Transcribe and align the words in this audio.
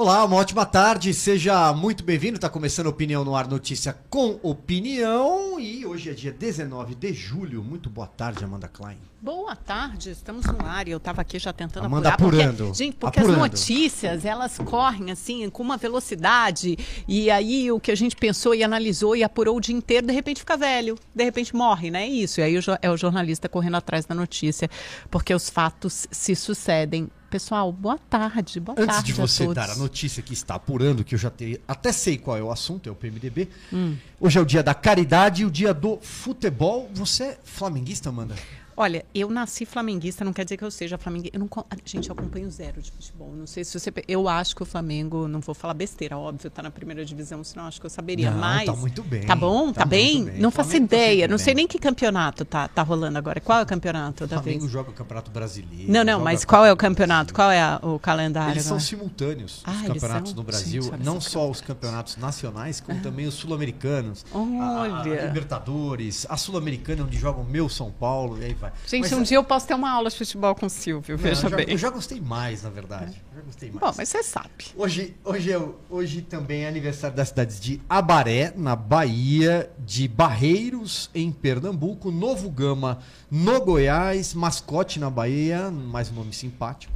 Olá, 0.00 0.24
uma 0.24 0.36
ótima 0.36 0.64
tarde, 0.64 1.12
seja 1.12 1.74
muito 1.74 2.02
bem-vindo. 2.02 2.36
Está 2.36 2.48
começando 2.48 2.86
Opinião 2.86 3.22
no 3.22 3.36
Ar 3.36 3.46
Notícia 3.46 3.94
com 4.08 4.40
Opinião 4.42 5.60
e 5.60 5.84
hoje 5.84 6.08
é 6.08 6.14
dia 6.14 6.32
19 6.32 6.94
de 6.94 7.12
julho. 7.12 7.62
Muito 7.62 7.90
boa 7.90 8.06
tarde, 8.06 8.42
Amanda 8.42 8.66
Klein. 8.66 8.96
Boa 9.20 9.54
tarde, 9.54 10.08
estamos 10.08 10.46
no 10.46 10.64
ar 10.64 10.88
e 10.88 10.92
eu 10.92 10.96
estava 10.96 11.20
aqui 11.20 11.38
já 11.38 11.52
tentando 11.52 11.84
Amanda 11.84 12.08
apurar. 12.08 12.46
apurando. 12.46 12.64
Porque, 12.68 12.78
gente, 12.78 12.96
porque 12.96 13.18
apurando. 13.18 13.44
as 13.44 13.50
notícias, 13.50 14.24
elas 14.24 14.56
correm 14.56 15.10
assim, 15.10 15.50
com 15.50 15.62
uma 15.62 15.76
velocidade 15.76 16.78
e 17.06 17.30
aí 17.30 17.70
o 17.70 17.78
que 17.78 17.90
a 17.90 17.94
gente 17.94 18.16
pensou 18.16 18.54
e 18.54 18.64
analisou 18.64 19.14
e 19.14 19.22
apurou 19.22 19.58
o 19.58 19.60
dia 19.60 19.76
inteiro, 19.76 20.06
de 20.06 20.14
repente 20.14 20.40
fica 20.40 20.56
velho, 20.56 20.96
de 21.14 21.24
repente 21.24 21.54
morre, 21.54 21.90
né? 21.90 22.08
Isso, 22.08 22.40
e 22.40 22.42
aí 22.42 22.54
é 22.80 22.90
o 22.90 22.96
jornalista 22.96 23.50
correndo 23.50 23.76
atrás 23.76 24.06
da 24.06 24.14
notícia, 24.14 24.70
porque 25.10 25.34
os 25.34 25.50
fatos 25.50 26.08
se 26.10 26.34
sucedem. 26.34 27.10
Pessoal, 27.30 27.70
boa 27.72 27.96
tarde, 27.96 28.58
boa 28.58 28.74
Antes 28.76 28.96
tarde 28.96 29.12
de 29.12 29.20
a 29.20 29.26
você 29.26 29.44
todos. 29.44 29.54
dar 29.54 29.70
a 29.70 29.76
notícia 29.76 30.20
que 30.20 30.32
está 30.32 30.56
apurando, 30.56 31.04
que 31.04 31.14
eu 31.14 31.18
já 31.18 31.30
te- 31.30 31.60
até 31.68 31.92
sei 31.92 32.18
qual 32.18 32.36
é 32.36 32.42
o 32.42 32.50
assunto, 32.50 32.88
é 32.88 32.92
o 32.92 32.94
PMDB. 32.96 33.48
Hum. 33.72 33.96
Hoje 34.20 34.36
é 34.36 34.42
o 34.42 34.44
dia 34.44 34.64
da 34.64 34.74
caridade 34.74 35.42
e 35.42 35.44
o 35.44 35.50
dia 35.50 35.72
do 35.72 35.98
futebol. 36.02 36.90
Você 36.94 37.22
é 37.24 37.38
flamenguista, 37.44 38.08
Amanda? 38.08 38.34
Olha, 38.82 39.04
eu 39.14 39.28
nasci 39.30 39.66
flamenguista, 39.66 40.24
não 40.24 40.32
quer 40.32 40.42
dizer 40.44 40.56
que 40.56 40.64
eu 40.64 40.70
seja 40.70 40.96
flamenguista. 40.96 41.36
Eu 41.36 41.40
não, 41.40 41.48
co- 41.48 41.66
gente, 41.84 42.08
eu 42.08 42.14
acompanho 42.14 42.50
zero 42.50 42.80
de 42.80 42.90
futebol. 42.90 43.30
Não 43.36 43.46
sei 43.46 43.62
se 43.62 43.78
você. 43.78 43.92
Eu 44.08 44.26
acho 44.26 44.56
que 44.56 44.62
o 44.62 44.64
Flamengo, 44.64 45.28
não 45.28 45.40
vou 45.40 45.54
falar 45.54 45.74
besteira, 45.74 46.16
óbvio, 46.16 46.50
tá 46.50 46.62
na 46.62 46.70
primeira 46.70 47.04
divisão, 47.04 47.44
senão 47.44 47.66
acho 47.66 47.78
que 47.78 47.84
eu 47.84 47.90
saberia. 47.90 48.30
Não, 48.30 48.38
mas. 48.38 48.64
tá 48.64 48.72
muito 48.72 49.02
bem, 49.02 49.26
Tá 49.26 49.36
bom? 49.36 49.70
tá 49.70 49.80
Tá, 49.80 49.84
bem? 49.86 50.24
bem. 50.24 50.40
Não 50.40 50.48
O 50.48 50.52
faço 50.52 50.70
tá 50.70 50.76
ideia. 50.78 51.14
sempre 51.20 51.28
não 51.28 51.36
sei 51.36 51.46
bem. 51.54 51.54
nem 51.56 51.68
que 51.68 51.78
campeonato 51.78 52.44
tá, 52.46 52.68
tá 52.68 52.82
rolando 52.82 53.18
agora. 53.18 53.38
Qual 53.38 53.58
é 53.58 53.62
o 53.62 53.66
campeonato 53.66 54.24
O 54.24 54.28
Flamengo 54.28 54.60
vez? 54.60 54.72
joga 54.72 54.88
o 54.90 54.94
Campeonato 54.94 55.30
Brasileiro. 55.30 55.92
Não, 55.92 56.02
não, 56.02 56.18
mas 56.20 56.46
qual 56.46 56.64
é 56.64 56.72
o 56.72 56.76
campeonato? 56.76 57.34
Qual 57.34 57.50
é 57.50 57.60
a- 57.60 57.80
o 57.82 57.98
calendário? 57.98 58.52
Eles 58.54 58.64
são 58.64 58.76
agora? 58.78 58.88
simultâneos, 58.88 59.60
Ah, 59.64 59.72
os 59.72 59.82
campeonatos 59.88 60.30
são? 60.30 60.36
no 60.38 60.42
Brasil. 60.42 60.82
Gente, 60.84 60.94
olha 60.94 61.04
não 61.04 61.20
só. 61.20 61.50
os 61.50 61.60
campeonatos 61.60 62.16
nacionais, 62.16 62.80
como 62.80 62.98
também 63.02 63.26
os 63.26 63.34
sul-americanos. 63.34 64.24
A- 64.32 64.38
a- 64.38 64.40
a 64.40 64.80
Olha. 65.02 65.26
Libertadores, 65.26 66.26
a 66.30 66.36
Sul-Americana, 66.38 67.02
onde 67.04 67.18
joga 67.18 67.40
o 67.40 67.44
meu 67.44 67.68
São 67.68 67.90
Paulo, 67.90 68.40
e 68.40 68.44
aí 68.46 68.54
vai. 68.54 68.69
Gente, 68.86 69.02
Mas, 69.02 69.12
um 69.12 69.22
dia 69.22 69.36
eu 69.36 69.44
posso 69.44 69.66
ter 69.66 69.74
uma 69.74 69.90
aula 69.90 70.10
de 70.10 70.16
futebol 70.16 70.54
com 70.54 70.66
o 70.66 70.70
Silvio, 70.70 71.16
não, 71.16 71.22
veja 71.22 71.46
eu 71.46 71.50
já, 71.50 71.56
bem. 71.56 71.66
Eu 71.70 71.78
já 71.78 71.90
gostei 71.90 72.20
mais, 72.20 72.62
na 72.62 72.70
verdade. 72.70 73.22
Já 73.34 73.40
gostei 73.42 73.70
mais. 73.70 73.80
Bom, 73.80 73.94
mas 73.96 74.08
você 74.08 74.22
sabe. 74.22 74.48
Hoje, 74.76 75.14
hoje, 75.24 75.52
é, 75.52 75.58
o- 75.58 75.74
hoje 75.88 76.22
também 76.22 76.62
é 76.64 76.68
aniversário 76.68 77.16
das 77.16 77.28
cidades 77.28 77.60
de 77.60 77.80
Abaré, 77.88 78.52
na 78.56 78.74
Bahia, 78.76 79.70
de 79.78 80.06
Barreiros, 80.08 81.10
em 81.14 81.30
Pernambuco, 81.30 82.10
Novo 82.10 82.50
Gama, 82.50 82.98
no 83.30 83.60
Goiás, 83.64 84.34
Mascote, 84.34 84.98
na 84.98 85.10
Bahia, 85.10 85.70
mais 85.70 86.10
um 86.10 86.14
nome 86.14 86.32
simpático. 86.32 86.92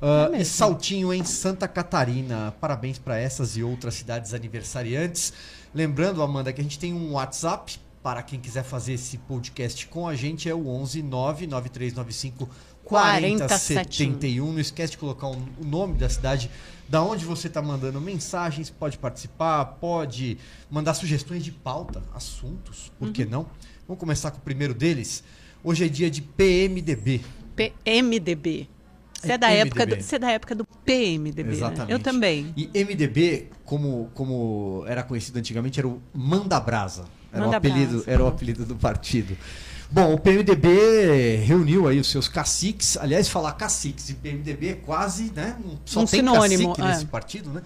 Ah, 0.00 0.30
É 0.34 0.42
e 0.42 0.44
Saltinho, 0.44 1.12
em 1.12 1.24
Santa 1.24 1.66
Catarina. 1.66 2.54
Parabéns 2.60 2.98
para 2.98 3.18
essas 3.18 3.56
e 3.56 3.62
outras 3.62 3.94
cidades 3.94 4.34
aniversariantes. 4.34 5.32
Lembrando, 5.74 6.22
Amanda, 6.22 6.52
que 6.52 6.60
a 6.60 6.64
gente 6.64 6.78
tem 6.78 6.92
um 6.94 7.12
WhatsApp 7.12 7.78
para 8.06 8.22
quem 8.22 8.38
quiser 8.38 8.62
fazer 8.62 8.92
esse 8.92 9.18
podcast 9.18 9.84
com 9.88 10.06
a 10.06 10.14
gente, 10.14 10.48
é 10.48 10.54
o 10.54 10.68
11 10.68 11.02
99395 11.02 12.48
4071. 12.84 14.52
Não 14.52 14.60
esquece 14.60 14.92
de 14.92 14.98
colocar 14.98 15.26
o 15.26 15.36
nome 15.60 15.94
da 15.94 16.08
cidade, 16.08 16.48
da 16.88 17.02
onde 17.02 17.24
você 17.24 17.48
está 17.48 17.60
mandando 17.60 18.00
mensagens, 18.00 18.70
pode 18.70 18.96
participar, 18.96 19.64
pode 19.80 20.38
mandar 20.70 20.94
sugestões 20.94 21.42
de 21.42 21.50
pauta, 21.50 22.00
assuntos, 22.14 22.92
por 22.96 23.10
que 23.10 23.24
não? 23.24 23.44
Vamos 23.88 23.98
começar 23.98 24.30
com 24.30 24.38
o 24.38 24.42
primeiro 24.42 24.72
deles. 24.72 25.24
Hoje 25.64 25.84
é 25.84 25.88
dia 25.88 26.08
de 26.08 26.22
PMDB. 26.22 27.22
PMDB. 27.56 28.68
Você 29.20 29.32
é, 29.32 29.38
da 29.38 29.50
época 29.50 29.84
do, 29.84 29.96
você 29.96 30.14
é 30.14 30.18
da 30.20 30.30
época 30.30 30.54
do 30.54 30.64
PMDB, 30.64 31.42
né? 31.42 31.56
Exatamente. 31.56 31.90
Eu 31.90 31.98
também. 31.98 32.54
E 32.56 32.68
MDB, 32.84 33.48
como, 33.64 34.12
como 34.14 34.84
era 34.86 35.02
conhecido 35.02 35.40
antigamente, 35.40 35.80
era 35.80 35.88
o 35.88 36.00
Manda 36.14 36.60
Brasa. 36.60 37.15
Era, 37.36 37.42
o 37.42 37.44
Manda 37.46 37.56
apelido, 37.58 37.94
Brasa. 37.96 38.10
era 38.10 38.24
o 38.24 38.26
apelido 38.26 38.64
do 38.64 38.74
partido. 38.74 39.36
Bom, 39.90 40.14
o 40.14 40.18
PMDB 40.18 41.36
reuniu 41.44 41.86
aí 41.86 42.00
os 42.00 42.10
seus 42.10 42.28
caciques. 42.28 42.96
Aliás, 42.96 43.28
falar 43.28 43.52
caciques 43.52 44.08
e 44.10 44.14
PMDB 44.14 44.68
é 44.68 44.74
quase, 44.74 45.32
né? 45.34 45.56
Só 45.84 46.00
Um 46.00 46.06
tem 46.06 46.20
sinônimo, 46.20 46.68
cacique 46.70 46.80
é. 46.80 46.90
nesse 46.92 47.06
partido, 47.06 47.50
né? 47.50 47.62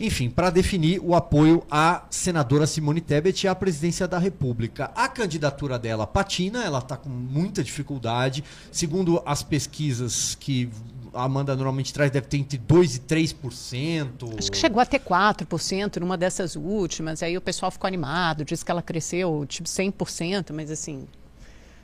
Enfim, 0.00 0.30
para 0.30 0.48
definir 0.48 0.98
o 0.98 1.14
apoio 1.14 1.62
à 1.70 2.04
senadora 2.08 2.66
Simone 2.66 3.02
Tebet 3.02 3.46
à 3.46 3.54
presidência 3.54 4.08
da 4.08 4.18
República. 4.18 4.90
A 4.94 5.06
candidatura 5.06 5.78
dela 5.78 6.06
patina, 6.06 6.64
ela 6.64 6.78
está 6.78 6.96
com 6.96 7.10
muita 7.10 7.62
dificuldade. 7.62 8.42
Segundo 8.72 9.22
as 9.26 9.42
pesquisas 9.42 10.34
que 10.40 10.70
a 11.14 11.24
Amanda 11.24 11.54
normalmente 11.56 11.92
traz, 11.92 12.10
deve 12.10 12.26
ter 12.26 12.38
entre 12.38 12.58
2% 12.58 12.96
e 12.96 12.98
3%. 13.00 14.38
Acho 14.38 14.50
que 14.50 14.56
chegou 14.56 14.80
a 14.80 14.86
ter 14.86 15.00
4% 15.00 15.96
numa 15.98 16.16
dessas 16.16 16.56
últimas, 16.56 17.22
aí 17.22 17.36
o 17.36 17.40
pessoal 17.40 17.70
ficou 17.70 17.88
animado, 17.88 18.44
disse 18.44 18.64
que 18.64 18.70
ela 18.70 18.82
cresceu 18.82 19.44
tipo 19.48 19.68
100%, 19.68 20.52
mas 20.52 20.70
assim, 20.70 21.06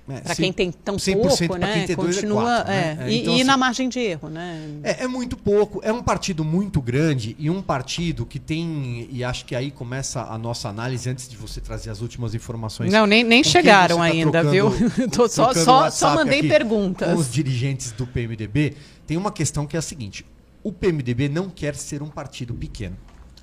É, 0.08 0.20
para 0.20 0.36
quem 0.36 0.52
tem 0.52 0.70
tão 0.70 0.96
100% 0.96 1.38
pouco, 1.38 1.56
né, 1.56 1.84
é 1.88 1.96
continua, 1.96 2.42
quatro, 2.42 2.72
é, 2.72 2.94
né? 2.94 2.98
É, 3.00 3.10
e, 3.10 3.20
então, 3.22 3.32
e 3.32 3.36
assim, 3.36 3.44
na 3.44 3.56
margem 3.56 3.88
de 3.88 3.98
erro, 3.98 4.28
né? 4.28 4.60
É, 4.84 5.02
é 5.02 5.08
muito 5.08 5.36
pouco, 5.36 5.80
é 5.82 5.92
um 5.92 6.00
partido 6.00 6.44
muito 6.44 6.80
grande 6.80 7.34
e 7.40 7.50
um 7.50 7.60
partido 7.60 8.24
que 8.24 8.38
tem, 8.38 9.08
e 9.10 9.24
acho 9.24 9.44
que 9.44 9.56
aí 9.56 9.72
começa 9.72 10.22
a 10.22 10.38
nossa 10.38 10.68
análise 10.68 11.10
antes 11.10 11.28
de 11.28 11.36
você 11.36 11.60
trazer 11.60 11.90
as 11.90 12.00
últimas 12.02 12.36
informações. 12.36 12.92
Não, 12.92 13.04
nem, 13.04 13.24
nem 13.24 13.42
chegaram 13.42 13.96
tá 13.96 14.04
ainda, 14.04 14.30
trocando- 14.44 14.70
viu? 14.70 14.90
Só, 15.28 15.52
só, 15.52 15.90
só 15.90 16.14
mandei 16.14 16.38
aqui 16.38 16.48
perguntas. 16.48 17.12
Com 17.12 17.18
os 17.18 17.32
dirigentes 17.32 17.90
do 17.90 18.06
PMDB, 18.06 18.76
tem 19.06 19.16
uma 19.16 19.30
questão 19.30 19.66
que 19.66 19.76
é 19.76 19.78
a 19.78 19.82
seguinte: 19.82 20.26
o 20.62 20.72
PMDB 20.72 21.28
não 21.28 21.48
quer 21.48 21.74
ser 21.74 22.02
um 22.02 22.08
partido 22.08 22.54
pequeno. 22.54 22.96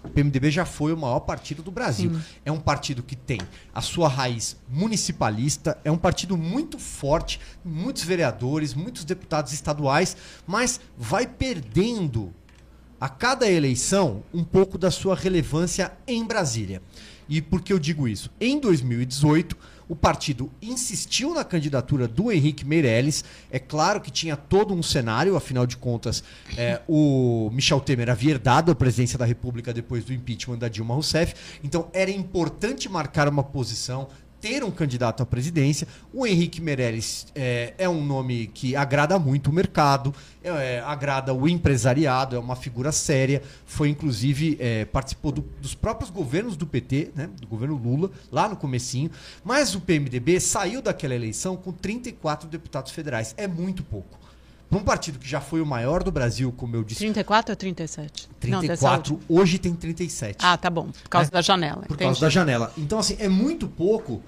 O 0.04 0.10
PMDB 0.10 0.52
já 0.52 0.66
foi 0.66 0.92
o 0.92 0.98
maior 0.98 1.22
partido 1.22 1.64
do 1.64 1.72
Brasil. 1.72 2.12
É 2.44 2.52
um 2.52 2.60
partido 2.60 3.02
que 3.02 3.16
tem 3.16 3.40
a 3.74 3.82
sua 3.82 4.10
raiz 4.10 4.58
municipalista, 4.68 5.80
é 5.84 5.90
um 5.90 5.98
partido 5.98 6.36
muito 6.36 6.78
forte, 6.78 7.40
muitos 7.64 8.04
vereadores, 8.04 8.74
muitos 8.74 9.06
deputados 9.06 9.54
estaduais, 9.54 10.18
mas 10.46 10.82
vai 10.98 11.26
perdendo 11.26 12.34
a 13.00 13.08
cada 13.08 13.50
eleição 13.50 14.24
um 14.34 14.44
pouco 14.44 14.78
da 14.78 14.92
sua 14.92 15.16
relevância 15.16 15.94
em 16.06 16.26
Brasília. 16.26 16.82
E 17.30 17.42
por 17.42 17.62
que 17.62 17.72
eu 17.72 17.80
digo 17.80 18.08
isso? 18.08 18.30
Em 18.40 18.60
2018, 18.60 19.58
o 19.88 19.96
partido 19.96 20.52
insistiu 20.62 21.34
na 21.34 21.44
candidatura 21.44 22.08
do 22.08 22.32
Henrique 22.32 22.66
Meirelles. 22.66 23.24
É 23.52 23.60
claro 23.60 24.02
que 24.02 24.12
tinha 24.12 24.36
todo 24.36 24.74
um 24.74 24.84
cenário, 24.84 25.36
afinal 25.36 25.66
de 25.66 25.78
contas, 25.78 26.24
é, 26.58 26.82
o 26.88 27.50
Michel 27.54 27.80
Temer 27.80 28.10
havia 28.10 28.32
herdado 28.32 28.72
a 28.72 28.76
presidência 28.76 29.18
da 29.18 29.26
República 29.26 29.74
depois 29.74 30.04
do 30.04 30.14
impeachment 30.14 30.58
da 30.58 30.68
Dilma 30.68 30.94
Rousseff. 30.94 31.34
Então 31.64 31.90
era 31.94 32.12
importante 32.12 32.90
marcar 32.90 33.28
uma 33.28 33.44
posição, 33.44 34.08
ter 34.44 34.62
um 34.62 34.70
candidato 34.70 35.24
à 35.24 35.26
presidência. 35.26 35.88
O 36.14 36.28
Henrique 36.28 36.60
Meirelles 36.62 37.28
é, 37.34 37.74
é 37.78 37.88
um 37.88 38.04
nome 38.06 38.48
que 38.48 38.76
agrada 38.76 39.18
muito 39.18 39.50
o 39.50 39.54
mercado, 39.54 40.14
é, 40.44 40.50
é, 40.50 40.80
agrada 40.82 41.34
o 41.34 41.48
empresariado, 41.48 42.36
é 42.36 42.40
uma 42.40 42.58
figura 42.58 42.92
séria. 42.92 43.42
Foi, 43.66 43.88
inclusive, 43.88 44.58
é, 44.60 44.84
participou 44.84 45.32
do- 45.32 45.46
dos 45.62 45.74
próprios 45.74 46.10
governos 46.10 46.58
do 46.58 46.68
PT, 46.68 47.12
né, 47.16 47.30
do 47.40 47.48
governo 47.48 47.78
Lula, 47.78 48.12
lá 48.30 48.50
no 48.50 48.58
comecinho. 48.58 49.10
Mas 49.46 49.76
o 49.76 49.80
PMDB 49.80 50.42
saiu 50.42 50.82
daquela 50.82 51.16
eleição 51.16 51.56
com 51.56 51.72
34 51.72 52.50
deputados 52.50 52.92
federais. 52.92 53.34
É 53.38 53.48
muito 53.48 53.82
pouco. 53.82 54.20
Para 54.70 54.80
um 54.82 54.84
partido 54.84 55.20
que 55.20 55.30
já 55.30 55.40
foi 55.40 55.62
o 55.62 55.66
maior 55.66 56.04
do 56.04 56.12
Brasil, 56.12 56.52
como 56.58 56.76
eu 56.76 56.84
disse, 56.84 57.00
34 57.00 57.52
ou 57.54 57.56
37? 57.56 58.28
Não, 58.48 58.60
dessa 58.60 58.68
34, 58.68 59.14
última. 59.14 59.40
hoje 59.42 59.58
tem 59.60 59.74
37 59.74 60.38
Ah, 60.44 60.58
tá 60.58 60.70
bom. 60.70 60.88
Por 60.88 61.10
causa 61.10 61.30
É. 61.30 61.32
da 61.32 61.42
janela. 61.42 61.84
por 61.84 61.94
entendi. 61.94 62.04
causa 62.04 62.20
da 62.20 62.30
janela. 62.30 62.74
Então, 62.78 62.98
assim, 63.00 63.16
é 63.20 63.30
muito 63.30 63.68
pouco 63.70 64.22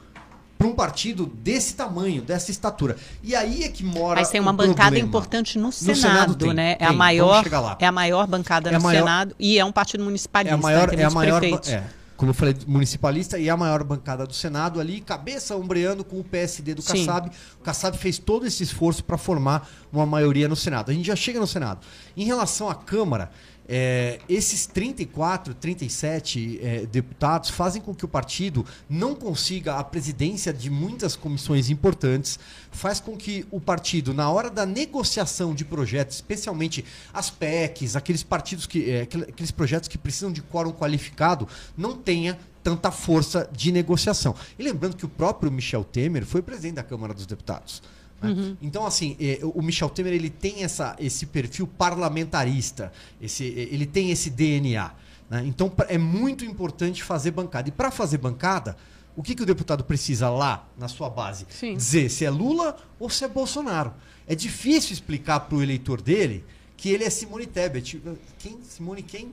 para 0.57 0.67
um 0.67 0.73
partido 0.73 1.25
desse 1.25 1.75
tamanho, 1.75 2.21
dessa 2.21 2.49
estatura. 2.51 2.95
E 3.21 3.35
aí 3.35 3.63
é 3.63 3.69
que 3.69 3.83
mora. 3.83 4.19
Mas 4.21 4.29
tem 4.29 4.39
uma 4.39 4.53
bancada 4.53 4.83
problema. 4.91 5.07
importante 5.07 5.57
no 5.59 5.71
Senado 5.71 5.97
Senado, 5.99 6.35
tem, 6.35 6.53
né? 6.53 6.71
É 6.71 6.75
tem. 6.75 6.85
a 6.85 6.89
Vamos 6.89 6.97
maior, 6.99 7.45
é 7.79 7.85
a 7.85 7.91
maior 7.91 8.27
bancada 8.27 8.69
É 8.69 8.75
a 8.75 8.77
no 8.77 8.83
maior- 8.83 8.99
Senado 9.01 9.35
e 9.39 9.59
é 9.59 9.65
um 9.65 9.71
partido 9.71 10.01
É 10.01 10.05
municipalista. 10.05 10.55
a 10.55 10.57
maior, 10.57 10.89
tem 10.89 10.99
é 10.99 11.03
a 11.03 11.07
20 11.09 11.15
maior, 11.15 11.39
prefeitos. 11.41 11.69
é, 11.69 11.83
como 12.15 12.29
eu 12.29 12.33
falei, 12.33 12.55
municipalista 12.65 13.37
e 13.37 13.49
a 13.49 13.57
maior 13.57 13.83
bancada 13.83 14.25
do 14.25 14.33
Senado 14.33 14.79
ali, 14.79 15.01
cabeça 15.01 15.55
ombreando 15.57 16.05
com 16.05 16.17
o 16.19 16.23
PSD 16.23 16.73
do 16.73 16.81
Sim. 16.81 17.05
Kassab. 17.05 17.29
O 17.59 17.63
Kassab 17.63 17.97
fez 17.97 18.17
todo 18.17 18.45
esse 18.47 18.63
esforço 18.63 19.03
para 19.03 19.17
formar 19.17 19.69
uma 19.91 20.05
maioria 20.05 20.47
no 20.47 20.55
Senado. 20.55 20.89
A 20.89 20.93
gente 20.93 21.05
já 21.07 21.15
chega 21.17 21.37
no 21.39 21.47
Senado. 21.47 21.79
Em 22.15 22.23
relação 22.23 22.69
à 22.69 22.75
Câmara, 22.75 23.29
é, 23.67 24.19
esses 24.29 24.65
34, 24.67 25.53
37 25.55 26.59
é, 26.61 26.85
deputados 26.85 27.49
fazem 27.49 27.81
com 27.81 27.93
que 27.95 28.05
o 28.05 28.07
partido 28.07 28.65
não 28.89 29.15
consiga 29.15 29.75
a 29.75 29.83
presidência 29.83 30.53
de 30.53 30.69
muitas 30.69 31.15
comissões 31.15 31.69
importantes, 31.69 32.37
faz 32.71 32.99
com 32.99 33.17
que 33.17 33.45
o 33.49 33.59
partido, 33.59 34.13
na 34.13 34.29
hora 34.29 34.49
da 34.49 34.65
negociação 34.65 35.53
de 35.55 35.65
projetos, 35.65 36.15
especialmente 36.17 36.85
as 37.13 37.29
PECs, 37.29 37.95
aqueles 37.95 38.23
partidos 38.23 38.65
que. 38.67 38.89
é, 38.89 39.01
aquele- 39.01 39.23
aqueles 39.23 39.51
projetos 39.51 39.89
que 39.89 39.97
precisam 39.97 40.31
de 40.31 40.41
quórum 40.41 40.71
qualificado, 40.71 41.47
não 41.75 41.95
tenha 41.95 42.37
tanta 42.63 42.89
força 42.91 43.49
de 43.51 43.71
negociação. 43.71 44.35
E 44.57 44.63
lembrando 44.63 44.95
que 44.95 45.05
o 45.05 45.09
próprio 45.09 45.51
Michel 45.51 45.83
Temer 45.83 46.25
foi 46.25 46.41
presidente 46.41 46.75
da 46.75 46.83
Câmara 46.83 47.13
dos 47.13 47.25
Deputados. 47.25 47.81
Né? 48.21 48.29
Uhum. 48.29 48.57
Então, 48.61 48.85
assim, 48.85 49.15
é, 49.19 49.39
o 49.41 49.61
Michel 49.61 49.89
Temer 49.89 50.13
ele 50.13 50.29
tem 50.29 50.63
essa, 50.63 50.95
esse 50.99 51.25
perfil 51.25 51.67
parlamentarista, 51.67 52.91
esse, 53.21 53.43
ele 53.43 53.85
tem 53.85 54.11
esse 54.11 54.29
DNA. 54.29 54.91
Né? 55.29 55.43
Então, 55.45 55.71
é 55.87 55.97
muito 55.97 56.45
importante 56.45 57.03
fazer 57.03 57.31
bancada. 57.31 57.69
E 57.69 57.71
para 57.71 57.91
fazer 57.91 58.17
bancada, 58.17 58.77
o 59.15 59.23
que, 59.23 59.33
que 59.33 59.43
o 59.43 59.45
deputado 59.45 59.83
precisa 59.83 60.29
lá 60.29 60.67
na 60.77 60.87
sua 60.87 61.09
base? 61.09 61.45
Sim. 61.49 61.75
Dizer 61.75 62.09
se 62.09 62.25
é 62.25 62.29
Lula 62.29 62.77
ou 62.99 63.09
se 63.09 63.23
é 63.23 63.27
Bolsonaro. 63.27 63.93
É 64.27 64.35
difícil 64.35 64.93
explicar 64.93 65.41
para 65.41 65.57
o 65.57 65.63
eleitor 65.63 66.01
dele 66.01 66.43
que 66.75 66.89
ele 66.89 67.03
é 67.03 67.09
Simone 67.09 67.45
Tebet. 67.45 68.01
Quem? 68.37 68.59
Simone 68.63 69.01
quem? 69.01 69.31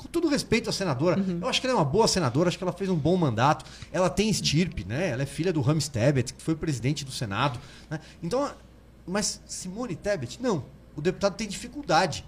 Com 0.00 0.08
todo 0.08 0.28
respeito 0.28 0.70
à 0.70 0.72
senadora, 0.72 1.20
uhum. 1.20 1.40
eu 1.42 1.48
acho 1.48 1.60
que 1.60 1.66
ela 1.66 1.76
é 1.76 1.78
uma 1.78 1.84
boa 1.84 2.08
senadora, 2.08 2.48
acho 2.48 2.56
que 2.56 2.64
ela 2.64 2.72
fez 2.72 2.88
um 2.88 2.96
bom 2.96 3.18
mandato. 3.18 3.66
Ela 3.92 4.08
tem 4.08 4.30
estirpe, 4.30 4.82
né? 4.82 5.10
Ela 5.10 5.24
é 5.24 5.26
filha 5.26 5.52
do 5.52 5.60
Rams 5.60 5.88
Tebet, 5.88 6.32
que 6.32 6.42
foi 6.42 6.54
presidente 6.54 7.04
do 7.04 7.12
Senado. 7.12 7.60
Né? 7.90 8.00
Então, 8.22 8.50
mas 9.06 9.42
Simone 9.44 9.94
Tebet, 9.94 10.40
não. 10.40 10.64
O 10.96 11.02
deputado 11.02 11.34
tem 11.34 11.46
dificuldade 11.46 12.24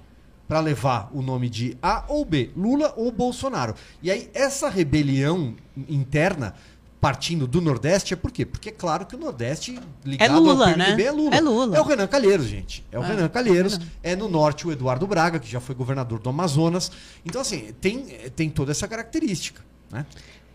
para 0.47 0.61
levar 0.61 1.09
o 1.15 1.23
nome 1.23 1.49
de 1.49 1.79
A 1.83 2.05
ou 2.09 2.27
B, 2.27 2.51
Lula 2.55 2.93
ou 2.95 3.11
Bolsonaro. 3.11 3.75
E 4.03 4.11
aí, 4.11 4.31
essa 4.35 4.69
rebelião 4.69 5.57
interna 5.89 6.55
partindo 7.03 7.49
do 7.49 7.61
Nordeste 7.61 8.15
é 8.15 8.17
por 8.17 8.31
quê? 8.31 8.47
Porque 8.47 8.69
é 8.69 8.73
claro 8.73 9.05
que 9.05 9.17
o 9.17 9.19
Nordeste 9.19 9.77
ligado 10.05 10.31
é 10.31 10.39
Lula, 10.39 10.69
ao 10.69 10.75
PMDB 10.75 11.03
né? 11.03 11.09
é 11.09 11.11
Lula. 11.11 11.35
É 11.35 11.41
Lula. 11.41 11.77
É 11.77 11.81
o 11.81 11.83
Renan 11.83 12.07
Calheiros, 12.07 12.47
gente. 12.47 12.87
É 12.93 12.99
o 12.99 13.03
é, 13.03 13.07
Renan 13.09 13.29
Calheiros. 13.29 13.81
É, 14.05 14.13
é 14.13 14.17
no 14.17 14.29
Norte 14.29 14.69
o 14.69 14.71
Eduardo 14.71 15.05
Braga, 15.05 15.41
que 15.41 15.51
já 15.51 15.59
foi 15.59 15.75
governador 15.75 16.21
do 16.21 16.31
Amazonas. 16.31 16.93
Então, 17.27 17.41
assim, 17.41 17.75
tem, 17.81 18.05
tem 18.37 18.49
toda 18.49 18.71
essa 18.71 18.87
característica. 18.87 19.61
Né? 19.91 20.07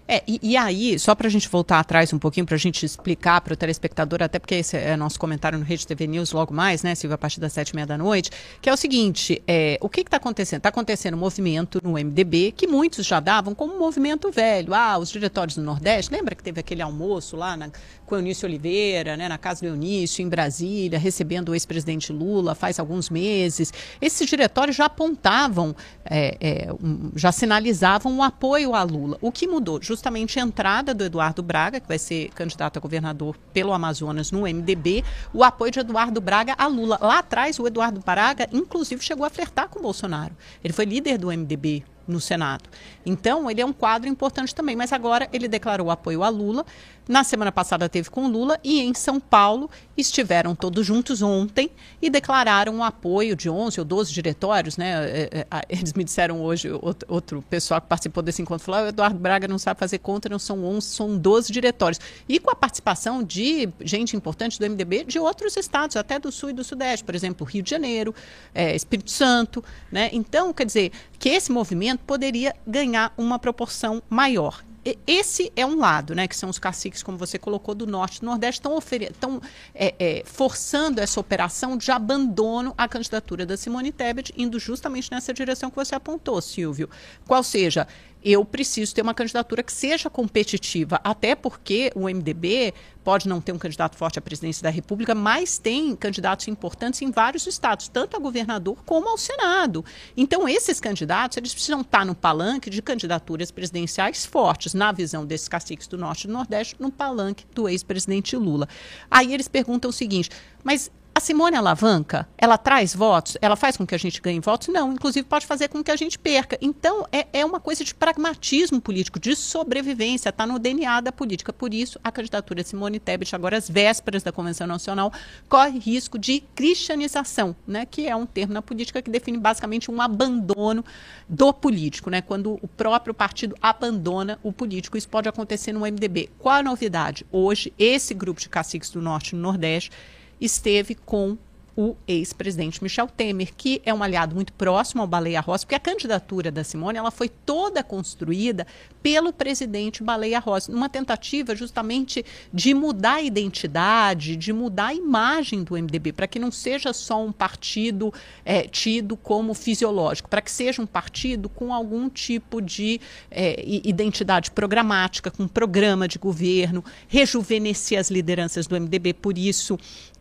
É, 0.07 0.23
e, 0.25 0.39
e, 0.41 0.57
aí, 0.57 0.97
só 0.97 1.13
para 1.13 1.27
a 1.27 1.29
gente 1.29 1.49
voltar 1.49 1.79
atrás 1.79 2.13
um 2.13 2.19
pouquinho, 2.19 2.45
para 2.45 2.55
a 2.55 2.59
gente 2.59 2.85
explicar 2.85 3.41
para 3.41 3.53
o 3.53 3.57
telespectador, 3.57 4.23
até 4.23 4.39
porque 4.39 4.55
esse 4.55 4.77
é 4.77 4.95
nosso 4.95 5.19
comentário 5.19 5.59
no 5.59 5.65
Rede 5.65 5.85
TV 5.85 6.07
News 6.07 6.31
logo 6.31 6.53
mais, 6.53 6.81
né, 6.81 6.95
Silvia, 6.95 7.15
a 7.15 7.17
partir 7.17 7.41
das 7.41 7.51
sete 7.51 7.71
e 7.71 7.75
meia 7.75 7.85
da 7.85 7.97
noite, 7.97 8.31
que 8.61 8.69
é 8.69 8.73
o 8.73 8.77
seguinte, 8.77 9.41
é, 9.45 9.77
o 9.81 9.89
que 9.89 10.01
está 10.01 10.15
acontecendo? 10.15 10.59
Está 10.59 10.69
acontecendo 10.69 11.15
um 11.15 11.19
movimento 11.19 11.81
no 11.83 11.93
MDB 11.93 12.53
que 12.55 12.67
muitos 12.67 13.05
já 13.05 13.19
davam 13.19 13.53
como 13.53 13.75
um 13.75 13.79
movimento 13.79 14.31
velho. 14.31 14.73
Ah, 14.73 14.97
os 14.97 15.09
diretórios 15.09 15.57
do 15.57 15.61
Nordeste, 15.61 16.11
lembra 16.11 16.35
que 16.35 16.43
teve 16.43 16.61
aquele 16.61 16.81
almoço 16.81 17.35
lá 17.35 17.57
na, 17.57 17.69
com 18.07 18.15
o 18.15 18.17
Eunício 18.17 18.47
Oliveira, 18.47 19.17
né, 19.17 19.27
na 19.27 19.37
casa 19.37 19.61
do 19.61 19.67
Eunício, 19.67 20.23
em 20.23 20.29
Brasília, 20.29 20.97
recebendo 20.97 21.49
o 21.49 21.53
ex-presidente 21.53 22.13
Lula 22.13 22.55
faz 22.55 22.79
alguns 22.79 23.09
meses. 23.09 23.73
Esses 24.01 24.27
diretórios 24.27 24.77
já 24.77 24.85
apontavam, 24.85 25.75
é, 26.05 26.37
é, 26.39 26.73
um, 26.73 27.11
já 27.15 27.31
sinalizavam 27.31 28.17
o 28.17 28.23
apoio 28.23 28.73
a 28.73 28.81
Lula. 28.81 29.17
O 29.21 29.31
que 29.31 29.45
mudou? 29.45 29.81
Justamente 29.81 30.39
a 30.39 30.43
entrada 30.43 30.93
do 30.93 31.03
Eduardo 31.03 31.43
Braga, 31.43 31.81
que 31.81 31.87
vai 31.87 31.99
ser 31.99 32.29
candidato 32.29 32.77
a 32.77 32.79
governador 32.79 33.37
pelo 33.53 33.73
Amazonas 33.73 34.31
no 34.31 34.43
MDB, 34.43 35.03
o 35.33 35.43
apoio 35.43 35.71
de 35.71 35.79
Eduardo 35.79 36.21
Braga 36.21 36.55
a 36.57 36.67
Lula. 36.67 36.97
Lá 37.01 37.19
atrás, 37.19 37.59
o 37.59 37.67
Eduardo 37.67 37.99
Braga, 37.99 38.47
inclusive, 38.53 39.03
chegou 39.03 39.25
a 39.25 39.29
flertar 39.29 39.67
com 39.67 39.79
o 39.79 39.81
Bolsonaro. 39.81 40.35
Ele 40.63 40.73
foi 40.73 40.85
líder 40.85 41.17
do 41.17 41.27
MDB 41.27 41.83
no 42.07 42.19
Senado. 42.19 42.69
Então, 43.05 43.49
ele 43.49 43.61
é 43.61 43.65
um 43.65 43.73
quadro 43.73 44.09
importante 44.09 44.53
também, 44.53 44.75
mas 44.75 44.91
agora 44.91 45.27
ele 45.31 45.47
declarou 45.47 45.91
apoio 45.91 46.23
a 46.23 46.29
Lula. 46.29 46.65
Na 47.07 47.23
semana 47.23 47.53
passada 47.53 47.87
teve 47.87 48.09
com 48.09 48.27
Lula 48.27 48.59
e 48.61 48.81
em 48.81 48.93
São 48.93 49.17
Paulo 49.17 49.69
estiveram 49.95 50.53
todos 50.53 50.85
juntos 50.85 51.21
ontem 51.21 51.71
e 52.01 52.09
declararam 52.09 52.79
o 52.79 52.83
apoio 52.83 53.33
de 53.33 53.49
11 53.49 53.79
ou 53.79 53.85
12 53.85 54.11
diretórios, 54.11 54.75
né? 54.75 55.09
É, 55.09 55.47
é, 55.49 55.65
eles 55.69 55.93
me 55.93 56.03
disseram 56.03 56.41
hoje, 56.41 56.69
outro 57.07 57.41
pessoal 57.49 57.79
que 57.79 57.87
participou 57.87 58.21
desse 58.21 58.41
encontro 58.41 58.65
falou: 58.65 58.81
ah, 58.81 58.83
o 58.83 58.87
Eduardo 58.89 59.17
Braga 59.17 59.47
não 59.47 59.57
sabe 59.57 59.79
fazer 59.79 59.99
conta, 59.99 60.27
não 60.27 60.37
são 60.37 60.65
11, 60.65 60.87
são 60.87 61.17
12 61.17 61.53
diretórios. 61.53 61.99
E 62.27 62.39
com 62.39 62.51
a 62.51 62.55
participação 62.55 63.23
de 63.23 63.69
gente 63.81 64.17
importante 64.17 64.59
do 64.59 64.69
MDB 64.69 65.05
de 65.05 65.17
outros 65.17 65.55
estados, 65.55 65.95
até 65.95 66.19
do 66.19 66.29
Sul 66.29 66.49
e 66.49 66.53
do 66.53 66.63
Sudeste, 66.63 67.05
por 67.05 67.15
exemplo, 67.15 67.47
Rio 67.47 67.63
de 67.63 67.69
Janeiro, 67.69 68.13
é, 68.53 68.75
Espírito 68.75 69.11
Santo, 69.11 69.63
né? 69.89 70.09
Então, 70.11 70.51
quer 70.51 70.65
dizer, 70.65 70.91
que 71.19 71.29
esse 71.29 71.51
movimento 71.51 71.96
poderia 71.97 72.55
ganhar 72.65 73.13
uma 73.17 73.39
proporção 73.39 74.01
maior 74.09 74.63
esse 75.05 75.51
é 75.55 75.65
um 75.65 75.77
lado, 75.77 76.15
né, 76.15 76.27
que 76.27 76.35
são 76.35 76.49
os 76.49 76.59
caciques, 76.59 77.03
como 77.03 77.17
você 77.17 77.37
colocou, 77.37 77.73
do 77.75 77.85
norte 77.87 78.17
e 78.17 78.19
do 78.21 78.25
nordeste, 78.27 78.61
estão 78.61 79.41
é, 79.73 79.95
é, 79.99 80.23
forçando 80.25 81.01
essa 81.01 81.19
operação 81.19 81.75
de 81.75 81.91
abandono 81.91 82.73
à 82.77 82.87
candidatura 82.87 83.45
da 83.45 83.57
Simone 83.57 83.91
Tebet, 83.91 84.33
indo 84.37 84.59
justamente 84.59 85.11
nessa 85.11 85.33
direção 85.33 85.69
que 85.69 85.75
você 85.75 85.95
apontou, 85.95 86.41
Silvio. 86.41 86.89
Qual 87.25 87.43
seja, 87.43 87.87
eu 88.23 88.43
preciso 88.43 88.93
ter 88.93 89.01
uma 89.01 89.13
candidatura 89.13 89.63
que 89.63 89.71
seja 89.71 90.09
competitiva, 90.09 90.99
até 91.03 91.35
porque 91.35 91.91
o 91.95 92.09
MDB 92.09 92.73
pode 93.03 93.27
não 93.29 93.39
ter 93.39 93.53
um 93.53 93.57
candidato 93.57 93.95
forte 93.95 94.19
à 94.19 94.21
presidência 94.21 94.61
da 94.61 94.69
República, 94.69 95.15
mas 95.15 95.57
tem 95.57 95.95
candidatos 95.95 96.47
importantes 96.49 97.01
em 97.01 97.09
vários 97.09 97.47
estados, 97.47 97.87
tanto 97.87 98.17
a 98.17 98.19
governador 98.19 98.83
como 98.85 99.07
ao 99.07 99.17
Senado. 99.17 99.85
Então, 100.17 100.47
esses 100.49 100.79
candidatos, 100.79 101.37
eles 101.37 101.53
precisam 101.53 101.81
estar 101.81 102.05
no 102.05 102.13
palanque 102.13 102.69
de 102.69 102.81
candidaturas 102.81 103.49
presidenciais 103.49 104.25
fortes, 104.25 104.73
na 104.73 104.91
visão 104.91 105.25
desses 105.25 105.47
caciques 105.47 105.87
do 105.87 105.97
Norte 105.97 106.25
e 106.25 106.27
do 106.27 106.33
Nordeste, 106.33 106.75
no 106.79 106.91
palanque 106.91 107.45
do 107.53 107.69
ex-presidente 107.69 108.35
Lula. 108.35 108.67
Aí 109.09 109.33
eles 109.33 109.47
perguntam 109.47 109.89
o 109.89 109.93
seguinte, 109.93 110.29
mas 110.63 110.91
a 111.17 111.19
Simone 111.19 111.55
alavanca, 111.55 112.29
ela 112.37 112.59
traz 112.59 112.95
votos, 112.95 113.37
ela 113.41 113.55
faz 113.55 113.75
com 113.75 113.87
que 113.87 113.95
a 113.95 113.97
gente 113.97 114.21
ganhe 114.21 114.39
votos? 114.39 114.67
Não, 114.67 114.93
inclusive 114.93 115.27
pode 115.27 115.47
fazer 115.47 115.67
com 115.67 115.83
que 115.83 115.89
a 115.89 115.95
gente 115.95 116.19
perca. 116.19 116.59
Então, 116.61 117.07
é, 117.11 117.25
é 117.33 117.43
uma 117.43 117.59
coisa 117.59 117.83
de 117.83 117.95
pragmatismo 117.95 118.79
político, 118.79 119.19
de 119.19 119.35
sobrevivência, 119.35 120.29
está 120.29 120.45
no 120.45 120.59
DNA 120.59 121.01
da 121.01 121.11
política. 121.11 121.51
Por 121.51 121.73
isso, 121.73 121.99
a 122.03 122.11
candidatura 122.11 122.61
de 122.61 122.69
Simone 122.69 122.99
Tebet, 122.99 123.33
agora 123.35 123.57
às 123.57 123.67
vésperas 123.67 124.21
da 124.21 124.31
Convenção 124.31 124.67
Nacional, 124.67 125.11
corre 125.49 125.79
risco 125.79 126.19
de 126.19 126.41
cristianização, 126.53 127.55
né, 127.65 127.83
que 127.83 128.07
é 128.07 128.15
um 128.15 128.27
termo 128.27 128.53
na 128.53 128.61
política 128.61 129.01
que 129.01 129.09
define 129.09 129.39
basicamente 129.39 129.89
um 129.89 129.99
abandono 129.99 130.85
do 131.27 131.51
político, 131.51 132.11
né, 132.11 132.21
quando 132.21 132.59
o 132.61 132.67
próprio 132.67 133.15
partido 133.15 133.55
abandona 133.59 134.37
o 134.43 134.53
político. 134.53 134.95
Isso 134.95 135.09
pode 135.09 135.27
acontecer 135.27 135.73
no 135.73 135.79
MDB. 135.79 136.29
Qual 136.37 136.57
a 136.57 136.61
novidade? 136.61 137.25
Hoje, 137.31 137.73
esse 137.79 138.13
grupo 138.13 138.39
de 138.39 138.47
caciques 138.47 138.91
do 138.91 139.01
Norte 139.01 139.29
e 139.29 139.31
do 139.31 139.41
Nordeste 139.41 139.89
esteve 140.39 140.95
com 140.95 141.37
o 141.77 141.95
ex-presidente 142.07 142.81
Michel 142.81 143.07
Temer, 143.07 143.53
que 143.55 143.79
é 143.85 143.93
um 143.93 144.01
aliado 144.01 144.33
muito 144.33 144.51
próximo 144.51 145.03
ao 145.03 145.07
Baleia 145.07 145.39
Rossi, 145.39 145.63
porque 145.63 145.75
a 145.75 145.79
candidatura 145.79 146.51
da 146.51 146.63
Simone 146.63 146.97
ela 146.97 147.11
foi 147.11 147.29
toda 147.29 147.83
construída 147.83 148.65
pelo 149.03 149.31
presidente 149.31 150.01
Baleia 150.01 150.39
Rossi, 150.39 150.71
numa 150.71 150.89
tentativa 150.89 151.55
justamente 151.55 152.25
de 152.51 152.73
mudar 152.73 153.17
a 153.17 153.21
identidade, 153.21 154.35
de 154.35 154.51
mudar 154.51 154.87
a 154.87 154.93
imagem 154.95 155.63
do 155.63 155.75
MDB, 155.75 156.13
para 156.13 156.25
que 156.25 156.39
não 156.39 156.51
seja 156.51 156.91
só 156.93 157.23
um 157.23 157.31
partido 157.31 158.11
é, 158.43 158.63
tido 158.63 159.15
como 159.15 159.53
fisiológico, 159.53 160.27
para 160.27 160.41
que 160.41 160.51
seja 160.51 160.81
um 160.81 160.87
partido 160.87 161.47
com 161.47 161.71
algum 161.71 162.09
tipo 162.09 162.59
de 162.59 162.99
é, 163.29 163.63
identidade 163.63 164.49
programática, 164.49 165.29
com 165.29 165.47
programa 165.47 166.07
de 166.07 166.17
governo, 166.17 166.83
rejuvenescer 167.07 167.99
as 167.99 168.09
lideranças 168.09 168.65
do 168.65 168.75
MDB, 168.75 169.13
por 169.13 169.37
isso 169.37 169.77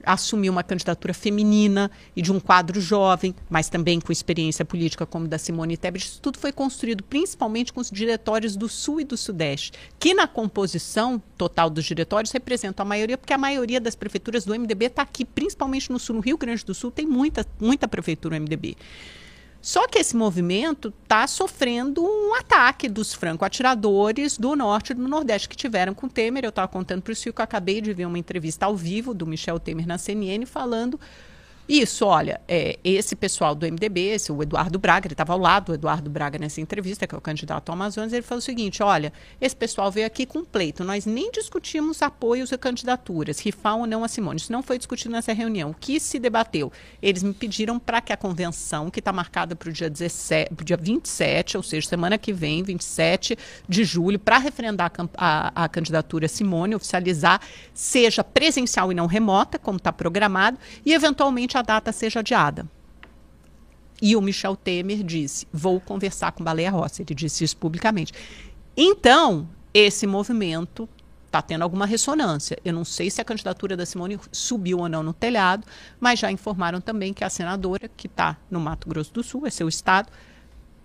assumiu 0.06 0.52
uma 0.52 0.62
candidatura 0.62 1.12
feminina 1.12 1.90
e 2.14 2.22
de 2.22 2.32
um 2.32 2.38
quadro 2.38 2.80
jovem, 2.80 3.34
mas 3.50 3.68
também 3.68 4.00
com 4.00 4.12
experiência 4.12 4.64
política 4.64 5.04
como 5.04 5.26
da 5.26 5.36
Simone 5.36 5.76
Tebet. 5.76 6.06
Isso 6.06 6.20
tudo 6.22 6.38
foi 6.38 6.52
construído 6.52 7.02
principalmente 7.02 7.72
com 7.72 7.80
os 7.80 7.90
diretórios 7.90 8.56
do 8.56 8.68
Sul 8.68 9.00
e 9.00 9.04
do 9.04 9.16
Sudeste, 9.16 9.72
que 9.98 10.14
na 10.14 10.28
composição 10.28 11.20
total 11.36 11.68
dos 11.68 11.84
diretórios 11.84 12.30
representam 12.30 12.86
a 12.86 12.88
maioria, 12.88 13.18
porque 13.18 13.32
a 13.32 13.38
maioria 13.38 13.80
das 13.80 13.96
prefeituras 13.96 14.44
do 14.44 14.58
MDB 14.58 14.86
está 14.86 15.02
aqui, 15.02 15.25
principalmente 15.25 15.90
no 15.90 15.98
Sul. 15.98 16.16
No 16.16 16.22
Rio 16.22 16.38
Grande 16.38 16.64
do 16.64 16.72
Sul 16.72 16.90
tem 16.90 17.06
muita, 17.06 17.44
muita 17.60 17.88
prefeitura 17.88 18.38
MDB. 18.38 18.76
Só 19.66 19.88
que 19.88 19.99
esse 19.99 20.16
movimento 20.16 20.94
está 21.02 21.26
sofrendo 21.26 22.00
um 22.00 22.35
ataque 22.37 22.88
dos 22.88 23.12
franco-atiradores 23.12 24.38
do 24.38 24.54
norte 24.54 24.90
e 24.90 24.94
do 24.94 25.08
nordeste 25.08 25.49
que 25.49 25.56
tiveram 25.56 25.92
com 25.92 26.08
Temer. 26.08 26.44
Eu 26.44 26.50
estava 26.50 26.68
contando 26.68 27.02
para 27.02 27.12
o 27.12 27.16
Silvio 27.16 27.35
que 27.35 27.40
eu 27.40 27.44
acabei 27.44 27.80
de 27.80 27.92
ver 27.92 28.06
uma 28.06 28.16
entrevista 28.16 28.66
ao 28.66 28.76
vivo 28.76 29.12
do 29.12 29.26
Michel 29.26 29.58
Temer 29.58 29.85
na 29.85 29.99
CNN 29.99 30.46
falando 30.46 31.00
isso, 31.68 32.06
olha, 32.06 32.40
é, 32.46 32.78
esse 32.85 33.16
pessoal 33.16 33.54
do 33.54 33.66
MDB, 33.66 34.00
esse, 34.11 34.30
o 34.30 34.40
Eduardo 34.40 34.78
Braga, 34.78 35.08
ele 35.08 35.14
estava 35.14 35.32
ao 35.32 35.38
lado 35.38 35.66
do 35.66 35.75
Eduardo 35.75 36.08
Braga 36.08 36.38
nessa 36.38 36.61
entrevista, 36.61 37.06
que 37.06 37.14
é 37.14 37.18
o 37.18 37.20
candidato 37.20 37.70
ao 37.70 37.75
Amazonas, 37.75 38.12
ele 38.12 38.23
falou 38.23 38.38
o 38.38 38.42
seguinte: 38.42 38.82
olha, 38.82 39.12
esse 39.40 39.56
pessoal 39.56 39.90
veio 39.90 40.06
aqui 40.06 40.25
com 40.25 40.44
pleito, 40.44 40.85
nós 40.85 41.06
nem 41.06 41.30
discutimos 41.32 42.02
apoios 42.02 42.52
e 42.52 42.58
candidaturas, 42.58 43.40
rifar 43.40 43.76
ou 43.76 43.87
não 43.87 44.04
a 44.04 44.08
Simone. 44.08 44.38
Isso 44.38 44.52
não 44.52 44.62
foi 44.62 44.78
discutido 44.78 45.11
nessa 45.11 45.32
reunião. 45.32 45.70
O 45.70 45.75
que 45.75 45.99
se 45.99 46.20
debateu? 46.20 46.70
Eles 47.02 47.23
me 47.23 47.35
pediram 47.35 47.80
para 47.80 48.00
que 48.00 48.12
a 48.12 48.16
convenção, 48.16 48.88
que 48.88 49.00
está 49.00 49.12
marcada 49.12 49.56
para 49.56 49.68
o 49.68 49.73
dia, 49.73 49.90
17, 49.90 50.54
dia 50.64 50.76
27, 50.76 51.56
ou 51.56 51.62
seja, 51.62 51.88
semana 51.88 52.16
que 52.16 52.32
vem, 52.32 52.62
27 52.62 53.37
de 53.68 53.85
julho, 53.85 54.18
para 54.20 54.38
referendar 54.38 54.92
a, 55.16 55.52
a, 55.56 55.64
a 55.64 55.68
candidatura 55.68 56.28
Simone, 56.28 56.76
oficializar, 56.76 57.40
seja 57.75 58.23
presencial 58.23 58.92
e 58.92 58.94
não 58.94 59.06
remota, 59.06 59.58
como 59.58 59.78
está 59.78 59.92
programado, 59.92 60.58
e 60.85 60.92
eventualmente 60.92 61.55
a 61.58 61.62
data 61.62 61.92
seja 61.92 62.20
adiada. 62.20 62.66
E 64.00 64.14
o 64.14 64.20
Michel 64.20 64.56
Temer 64.56 65.02
disse: 65.02 65.46
vou 65.52 65.80
conversar 65.80 66.32
com 66.32 66.44
Baleia 66.44 66.70
Rossi. 66.70 67.02
Ele 67.02 67.14
disse 67.14 67.44
isso 67.44 67.56
publicamente. 67.56 68.12
Então, 68.76 69.48
esse 69.72 70.06
movimento 70.06 70.88
está 71.26 71.40
tendo 71.42 71.62
alguma 71.62 71.86
ressonância. 71.86 72.58
Eu 72.64 72.72
não 72.72 72.84
sei 72.84 73.10
se 73.10 73.20
a 73.20 73.25
candidatura 73.25 73.76
da 73.76 73.86
Simone 73.86 74.18
subiu 74.30 74.78
ou 74.78 74.88
não 74.88 75.02
no 75.02 75.12
telhado, 75.12 75.66
mas 75.98 76.18
já 76.18 76.30
informaram 76.30 76.80
também 76.80 77.12
que 77.12 77.25
a 77.25 77.30
senadora, 77.30 77.88
que 77.88 78.06
está 78.06 78.36
no 78.50 78.60
Mato 78.60 78.88
Grosso 78.88 79.12
do 79.12 79.22
Sul, 79.22 79.46
é 79.46 79.50
seu 79.50 79.68
estado, 79.68 80.10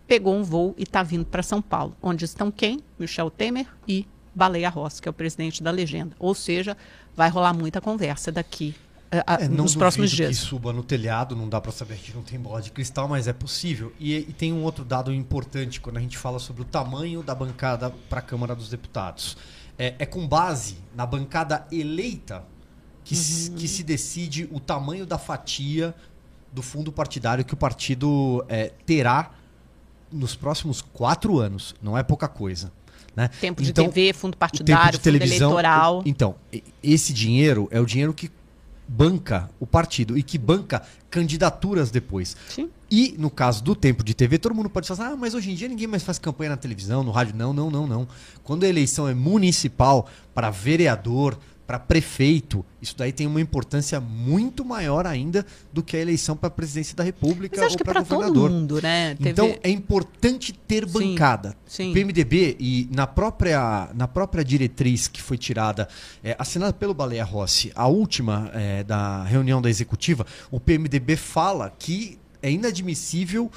pegou 0.07 0.35
um 0.35 0.43
voo 0.43 0.73
e 0.77 0.83
está 0.83 1.03
vindo 1.03 1.25
para 1.25 1.43
São 1.43 1.61
Paulo. 1.61 1.95
Onde 2.01 2.25
estão 2.25 2.51
quem? 2.51 2.79
Michel 2.97 3.29
Temer 3.29 3.67
e 3.87 4.05
Baleia 4.33 4.69
Rossi, 4.69 5.01
que 5.01 5.07
é 5.07 5.11
o 5.11 5.13
presidente 5.13 5.61
da 5.61 5.71
legenda. 5.71 6.15
Ou 6.17 6.33
seja, 6.33 6.75
vai 7.15 7.29
rolar 7.29 7.53
muita 7.53 7.79
conversa 7.79 8.31
daqui 8.31 8.75
é, 9.11 9.47
nos 9.49 9.75
próximos 9.75 10.09
dias. 10.09 10.29
que 10.29 10.35
suba 10.35 10.71
no 10.71 10.83
telhado, 10.83 11.35
não 11.35 11.49
dá 11.49 11.59
para 11.59 11.71
saber, 11.71 11.95
a 11.95 11.97
gente 11.97 12.15
não 12.15 12.23
tem 12.23 12.39
bola 12.39 12.61
de 12.61 12.71
cristal, 12.71 13.09
mas 13.09 13.27
é 13.27 13.33
possível. 13.33 13.91
E, 13.99 14.15
e, 14.15 14.23
tem 14.33 14.53
um 14.53 14.63
outro 14.63 14.85
dado 14.85 15.13
importante 15.13 15.81
quando 15.81 15.97
a 15.97 15.99
gente 15.99 16.17
fala 16.17 16.39
sobre 16.39 16.61
o 16.61 16.65
tamanho 16.65 17.21
da 17.21 17.35
bancada 17.35 17.93
para 18.09 18.19
a 18.19 18.21
Câmara 18.21 18.55
dos 18.55 18.69
Deputados. 18.69 19.37
É, 19.77 19.95
é, 19.99 20.05
com 20.05 20.25
base 20.25 20.77
na 20.95 21.05
bancada 21.05 21.67
eleita 21.71 22.43
que, 23.03 23.13
uhum. 23.13 23.21
se, 23.21 23.51
que 23.51 23.67
se 23.67 23.83
decide 23.83 24.47
o 24.49 24.59
tamanho 24.59 25.05
da 25.05 25.17
fatia 25.17 25.93
do 26.53 26.61
fundo 26.61 26.91
partidário 26.91 27.43
que 27.43 27.53
o 27.53 27.57
partido 27.57 28.45
é, 28.47 28.71
terá 28.85 29.31
nos 30.11 30.35
próximos 30.35 30.81
quatro 30.81 31.39
anos. 31.39 31.75
Não 31.81 31.97
é 31.97 32.03
pouca 32.03 32.27
coisa. 32.27 32.71
Né? 33.15 33.27
Tempo 33.41 33.61
de 33.61 33.71
então, 33.71 33.89
TV, 33.89 34.13
fundo 34.13 34.37
partidário, 34.37 34.97
fundo 34.97 35.15
eleitoral. 35.17 36.01
Então, 36.05 36.35
esse 36.81 37.11
dinheiro 37.11 37.67
é 37.71 37.79
o 37.79 37.85
dinheiro 37.85 38.13
que 38.13 38.31
banca 38.91 39.50
o 39.57 39.65
partido 39.65 40.17
e 40.17 40.24
que 40.24 40.38
banca 40.38 40.81
candidaturas 41.10 41.89
depois. 41.91 42.36
Sim. 42.50 42.69
E 42.89 43.15
no 43.17 43.29
caso 43.29 43.63
do 43.63 43.74
tempo 43.74 44.03
de 44.03 44.13
TV, 44.13 44.38
todo 44.38 44.53
mundo 44.53 44.69
pode 44.69 44.86
falar, 44.86 45.12
ah, 45.12 45.15
mas 45.15 45.33
hoje 45.33 45.50
em 45.50 45.55
dia 45.55 45.69
ninguém 45.69 45.88
mais 45.88 46.03
faz 46.03 46.19
campanha 46.19 46.50
na 46.50 46.57
televisão, 46.57 47.01
no 47.01 47.12
rádio. 47.12 47.33
Não, 47.33 47.53
não, 47.53 47.71
não, 47.71 47.88
não. 47.88 48.07
Quando 48.43 48.65
a 48.65 48.67
eleição 48.67 49.07
é 49.07 49.13
municipal, 49.13 50.10
para 50.33 50.50
vereador, 50.50 51.39
para 51.71 51.79
prefeito, 51.79 52.65
isso 52.81 52.93
daí 52.97 53.13
tem 53.13 53.25
uma 53.25 53.39
importância 53.39 54.01
muito 54.01 54.65
maior 54.65 55.07
ainda 55.07 55.45
do 55.71 55.81
que 55.81 55.95
a 55.95 56.01
eleição 56.01 56.35
para 56.35 56.47
a 56.47 56.51
presidência 56.51 56.97
da 56.97 57.01
República 57.01 57.63
ou 57.63 57.77
para 57.77 58.01
governador. 58.01 58.49
Todo 58.49 58.51
mundo, 58.51 58.81
né? 58.81 59.15
Teve... 59.15 59.29
Então 59.29 59.55
é 59.63 59.69
importante 59.69 60.51
ter 60.51 60.85
bancada. 60.85 61.55
Sim. 61.65 61.91
O 61.91 61.93
PMDB 61.93 62.57
e 62.59 62.89
na 62.91 63.07
própria, 63.07 63.89
na 63.93 64.05
própria 64.05 64.43
diretriz 64.43 65.07
que 65.07 65.21
foi 65.21 65.37
tirada, 65.37 65.87
é, 66.21 66.35
assinada 66.37 66.73
pelo 66.73 66.93
Baleia 66.93 67.23
Rossi, 67.23 67.71
a 67.73 67.87
última 67.87 68.51
é, 68.53 68.83
da 68.83 69.23
reunião 69.23 69.61
da 69.61 69.69
executiva, 69.69 70.25
o 70.51 70.59
PMDB 70.59 71.15
fala 71.15 71.73
que 71.79 72.19
é 72.43 72.51
inadmissível 72.51 73.49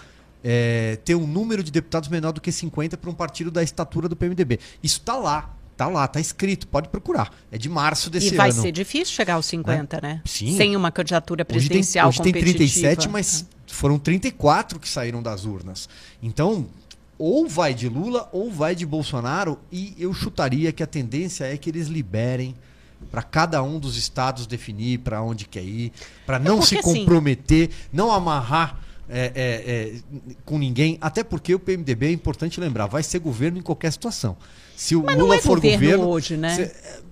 é, 0.44 1.00
ter 1.04 1.16
um 1.16 1.26
número 1.26 1.64
de 1.64 1.72
deputados 1.72 2.08
menor 2.08 2.30
do 2.30 2.40
que 2.40 2.52
50 2.52 2.96
para 2.96 3.10
um 3.10 3.14
partido 3.14 3.50
da 3.50 3.62
estatura 3.62 4.08
do 4.08 4.14
PMDB. 4.14 4.60
Isso 4.80 5.00
está 5.00 5.16
lá. 5.16 5.53
Tá 5.76 5.88
lá, 5.88 6.06
tá 6.06 6.20
escrito, 6.20 6.68
pode 6.68 6.88
procurar. 6.88 7.32
É 7.50 7.58
de 7.58 7.68
março 7.68 8.08
desse 8.08 8.28
ano. 8.28 8.34
E 8.34 8.38
vai 8.38 8.50
ano. 8.50 8.62
ser 8.62 8.72
difícil 8.72 9.14
chegar 9.14 9.34
aos 9.34 9.46
50, 9.46 10.00
né? 10.00 10.14
né? 10.14 10.22
Sim. 10.24 10.56
Sem 10.56 10.76
uma 10.76 10.92
candidatura 10.92 11.44
presidencial 11.44 12.08
hoje 12.08 12.22
tem, 12.22 12.32
hoje 12.32 12.42
tem 12.42 12.54
37, 12.54 13.08
mas 13.08 13.44
foram 13.66 13.98
34 13.98 14.78
que 14.78 14.88
saíram 14.88 15.20
das 15.20 15.44
urnas. 15.44 15.88
Então, 16.22 16.68
ou 17.18 17.48
vai 17.48 17.74
de 17.74 17.88
Lula 17.88 18.28
ou 18.32 18.50
vai 18.50 18.74
de 18.74 18.86
Bolsonaro 18.86 19.58
e 19.70 19.94
eu 19.98 20.12
chutaria 20.14 20.72
que 20.72 20.82
a 20.82 20.86
tendência 20.86 21.44
é 21.44 21.56
que 21.56 21.70
eles 21.70 21.88
liberem 21.88 22.54
para 23.10 23.22
cada 23.22 23.62
um 23.62 23.78
dos 23.78 23.96
estados 23.96 24.46
definir 24.46 24.98
para 25.00 25.22
onde 25.22 25.44
quer 25.44 25.62
ir, 25.62 25.92
para 26.24 26.38
não 26.38 26.58
é 26.58 26.62
se 26.62 26.78
assim, 26.78 26.98
comprometer, 27.00 27.68
assim, 27.68 27.88
não 27.92 28.10
amarrar 28.12 28.80
é, 29.08 29.32
é, 29.34 29.34
é, 29.34 30.32
com 30.44 30.56
ninguém, 30.56 30.96
até 31.00 31.22
porque 31.22 31.54
o 31.54 31.58
PMDB 31.58 32.06
é 32.06 32.12
importante 32.12 32.58
lembrar, 32.58 32.86
vai 32.86 33.02
ser 33.02 33.18
governo 33.18 33.58
em 33.58 33.62
qualquer 33.62 33.92
situação. 33.92 34.36
Se 34.76 34.96
o 34.96 35.02
mas 35.04 35.16
Lula 35.16 35.36
é 35.36 35.40
for 35.40 35.56
governo, 35.56 35.78
governo 35.78 36.08
hoje, 36.08 36.36
né? 36.36 36.54
Cê, 36.56 36.62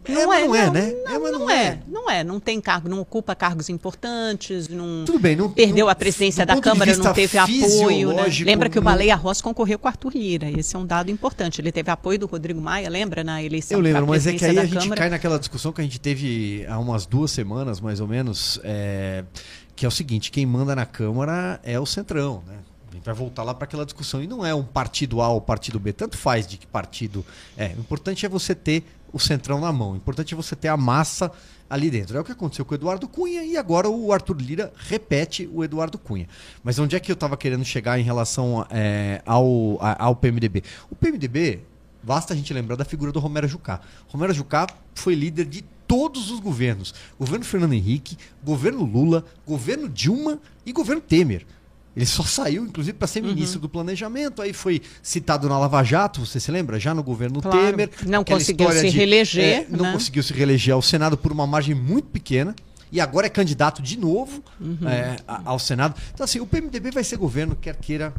é, 0.04 0.26
não, 0.26 0.32
é, 0.32 0.46
não, 0.46 0.56
é, 0.56 0.70
né? 0.70 0.94
Não, 1.04 1.20
não, 1.20 1.32
não 1.38 1.50
é. 1.50 1.78
Não 1.86 2.10
é. 2.10 2.24
Não 2.24 2.40
tem 2.40 2.60
cargo, 2.60 2.88
não 2.88 2.98
ocupa 2.98 3.36
cargos 3.36 3.68
importantes, 3.68 4.68
não 4.68 5.04
Tudo 5.04 5.20
bem, 5.20 5.36
não, 5.36 5.48
perdeu 5.48 5.88
a 5.88 5.94
presidência 5.94 6.44
da 6.44 6.60
Câmara, 6.60 6.96
não 6.96 7.12
teve 7.12 7.38
apoio. 7.38 8.12
Né? 8.12 8.24
Lembra 8.44 8.68
que 8.68 8.78
o 8.78 8.82
Baleia 8.82 9.14
Rossi 9.14 9.42
concorreu 9.42 9.78
com 9.78 9.86
o 9.86 9.88
Arthur 9.88 10.12
Lira. 10.12 10.50
Esse 10.50 10.74
é 10.74 10.78
um 10.78 10.84
dado 10.84 11.10
importante. 11.10 11.60
Ele 11.60 11.70
teve 11.70 11.90
apoio 11.90 12.18
do 12.18 12.26
Rodrigo 12.26 12.60
Maia, 12.60 12.90
lembra, 12.90 13.22
na 13.22 13.42
eleição 13.42 13.78
Eu 13.78 13.82
lembro, 13.82 14.06
mas 14.08 14.26
é 14.26 14.32
que 14.32 14.44
aí 14.44 14.58
a 14.58 14.64
gente 14.64 14.78
Câmara. 14.78 15.00
cai 15.00 15.10
naquela 15.10 15.38
discussão 15.38 15.72
que 15.72 15.80
a 15.80 15.84
gente 15.84 16.00
teve 16.00 16.66
há 16.68 16.78
umas 16.78 17.06
duas 17.06 17.30
semanas, 17.30 17.80
mais 17.80 18.00
ou 18.00 18.08
menos, 18.08 18.58
é, 18.64 19.24
que 19.76 19.84
é 19.84 19.88
o 19.88 19.90
seguinte: 19.90 20.32
quem 20.32 20.44
manda 20.44 20.74
na 20.74 20.84
Câmara 20.84 21.60
é 21.62 21.78
o 21.78 21.86
Centrão, 21.86 22.42
né? 22.46 22.56
A 22.92 22.96
gente 22.96 23.04
vai 23.04 23.14
voltar 23.14 23.42
lá 23.42 23.54
para 23.54 23.64
aquela 23.64 23.84
discussão. 23.84 24.22
E 24.22 24.26
não 24.26 24.44
é 24.44 24.54
um 24.54 24.62
partido 24.62 25.22
A 25.22 25.28
ou 25.28 25.40
partido 25.40 25.80
B. 25.80 25.92
Tanto 25.92 26.16
faz 26.16 26.46
de 26.46 26.58
que 26.58 26.66
partido 26.66 27.24
é. 27.56 27.68
O 27.76 27.80
importante 27.80 28.26
é 28.26 28.28
você 28.28 28.54
ter 28.54 28.84
o 29.12 29.18
centrão 29.18 29.60
na 29.60 29.72
mão. 29.72 29.92
O 29.92 29.96
importante 29.96 30.34
é 30.34 30.36
você 30.36 30.54
ter 30.54 30.68
a 30.68 30.76
massa 30.76 31.30
ali 31.68 31.90
dentro. 31.90 32.16
É 32.16 32.20
o 32.20 32.24
que 32.24 32.32
aconteceu 32.32 32.64
com 32.64 32.72
o 32.72 32.76
Eduardo 32.76 33.08
Cunha 33.08 33.44
e 33.44 33.56
agora 33.56 33.88
o 33.88 34.12
Arthur 34.12 34.36
Lira 34.36 34.72
repete 34.76 35.48
o 35.52 35.64
Eduardo 35.64 35.98
Cunha. 35.98 36.28
Mas 36.62 36.78
onde 36.78 36.94
é 36.94 37.00
que 37.00 37.10
eu 37.10 37.14
estava 37.14 37.36
querendo 37.36 37.64
chegar 37.64 37.98
em 37.98 38.02
relação 38.02 38.66
é, 38.70 39.22
ao, 39.24 39.78
ao 39.98 40.14
PMDB? 40.14 40.62
O 40.90 40.94
PMDB, 40.94 41.60
basta 42.02 42.34
a 42.34 42.36
gente 42.36 42.52
lembrar 42.52 42.76
da 42.76 42.84
figura 42.84 43.10
do 43.10 43.20
Romero 43.20 43.48
Jucá. 43.48 43.80
Romero 44.08 44.34
Jucá 44.34 44.66
foi 44.94 45.14
líder 45.14 45.46
de 45.46 45.62
todos 45.86 46.30
os 46.30 46.40
governos. 46.40 46.94
Governo 47.18 47.44
Fernando 47.44 47.72
Henrique, 47.72 48.16
governo 48.42 48.84
Lula, 48.84 49.24
governo 49.46 49.88
Dilma 49.88 50.38
e 50.64 50.72
governo 50.72 51.00
Temer. 51.00 51.46
Ele 51.94 52.06
só 52.06 52.22
saiu, 52.22 52.64
inclusive, 52.64 52.96
para 52.96 53.06
ser 53.06 53.22
uhum. 53.22 53.30
ministro 53.30 53.60
do 53.60 53.68
Planejamento. 53.68 54.40
Aí 54.40 54.52
foi 54.52 54.80
citado 55.02 55.48
na 55.48 55.58
Lava 55.58 55.82
Jato, 55.82 56.24
você 56.24 56.40
se 56.40 56.50
lembra? 56.50 56.80
Já 56.80 56.94
no 56.94 57.02
governo 57.02 57.42
claro. 57.42 57.58
Temer. 57.58 57.90
Não 58.06 58.24
conseguiu 58.24 58.70
se 58.72 58.90
de, 58.90 58.96
reeleger. 58.96 59.44
É, 59.44 59.66
não 59.68 59.84
né? 59.84 59.92
conseguiu 59.92 60.22
se 60.22 60.32
reeleger 60.32 60.74
ao 60.74 60.82
Senado 60.82 61.18
por 61.18 61.30
uma 61.30 61.46
margem 61.46 61.74
muito 61.74 62.08
pequena. 62.08 62.54
E 62.90 63.00
agora 63.00 63.26
é 63.26 63.30
candidato 63.30 63.80
de 63.80 63.98
novo 63.98 64.42
uhum. 64.60 64.86
é, 64.86 65.16
ao 65.26 65.58
Senado. 65.58 65.98
Então, 66.12 66.24
assim, 66.24 66.40
o 66.40 66.46
PMDB 66.46 66.90
vai 66.90 67.02
ser 67.02 67.16
governo, 67.16 67.56
quer 67.56 67.74
queira, 67.76 68.12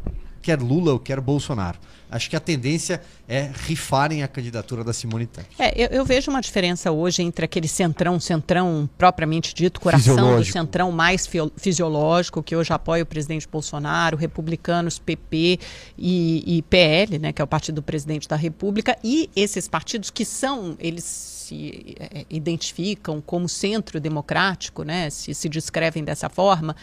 quer 0.44 0.60
Lula 0.60 0.92
ou 0.92 0.98
quer 0.98 1.20
Bolsonaro. 1.20 1.78
Acho 2.10 2.28
que 2.28 2.36
a 2.36 2.40
tendência 2.40 3.00
é 3.26 3.50
rifarem 3.66 4.22
a 4.22 4.28
candidatura 4.28 4.84
da 4.84 4.92
Simone 4.92 5.26
Tebet. 5.26 5.50
É, 5.58 5.72
eu, 5.74 5.88
eu, 5.88 6.04
vejo 6.04 6.30
uma 6.30 6.40
diferença 6.40 6.92
hoje 6.92 7.22
entre 7.22 7.46
aquele 7.46 7.66
centrão, 7.66 8.20
centrão 8.20 8.88
propriamente 8.98 9.54
dito, 9.54 9.80
coração 9.80 10.36
do 10.36 10.44
centrão 10.44 10.92
mais 10.92 11.28
fisiológico, 11.56 12.42
que 12.42 12.54
hoje 12.54 12.72
apoia 12.72 13.02
o 13.02 13.06
presidente 13.06 13.48
Bolsonaro, 13.48 14.16
republicanos, 14.18 14.98
PP 14.98 15.58
e, 15.98 16.58
e 16.58 16.62
PL, 16.62 17.18
né, 17.18 17.32
que 17.32 17.40
é 17.40 17.44
o 17.44 17.48
partido 17.48 17.76
do 17.76 17.82
presidente 17.82 18.28
da 18.28 18.36
República, 18.36 18.96
e 19.02 19.30
esses 19.34 19.66
partidos 19.66 20.10
que 20.10 20.24
são, 20.24 20.76
eles 20.78 21.02
se 21.04 21.96
é, 21.98 22.24
identificam 22.30 23.20
como 23.20 23.48
centro 23.48 23.98
democrático, 23.98 24.82
né, 24.82 25.10
se, 25.10 25.34
se 25.34 25.48
descrevem 25.48 26.04
dessa 26.04 26.28
forma, 26.28 26.76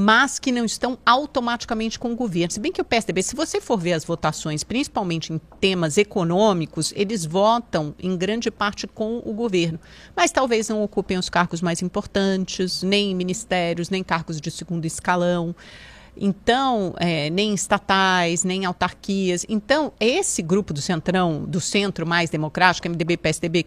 mas 0.00 0.38
que 0.38 0.52
não 0.52 0.64
estão 0.64 0.96
automaticamente 1.04 1.98
com 1.98 2.12
o 2.12 2.14
governo. 2.14 2.52
Se 2.52 2.60
bem 2.60 2.70
que 2.70 2.80
o 2.80 2.84
PSDB, 2.84 3.20
se 3.20 3.34
você 3.34 3.60
for 3.60 3.76
ver 3.76 3.94
as 3.94 4.04
votações, 4.04 4.62
principalmente 4.62 5.32
em 5.32 5.40
temas 5.60 5.98
econômicos, 5.98 6.92
eles 6.94 7.26
votam 7.26 7.92
em 7.98 8.16
grande 8.16 8.48
parte 8.48 8.86
com 8.86 9.20
o 9.24 9.32
governo, 9.32 9.80
mas 10.14 10.30
talvez 10.30 10.68
não 10.68 10.84
ocupem 10.84 11.18
os 11.18 11.28
cargos 11.28 11.60
mais 11.60 11.82
importantes, 11.82 12.80
nem 12.80 13.12
ministérios, 13.12 13.90
nem 13.90 14.04
cargos 14.04 14.40
de 14.40 14.52
segundo 14.52 14.84
escalão. 14.84 15.52
Então, 16.16 16.94
é, 16.98 17.28
nem 17.30 17.52
estatais, 17.52 18.44
nem 18.44 18.64
autarquias. 18.64 19.44
Então, 19.48 19.92
esse 19.98 20.42
grupo 20.42 20.72
do 20.72 20.80
centrão, 20.80 21.44
do 21.44 21.60
centro 21.60 22.06
mais 22.06 22.30
democrático, 22.30 22.88
MDB, 22.88 23.16
PSDB, 23.16 23.66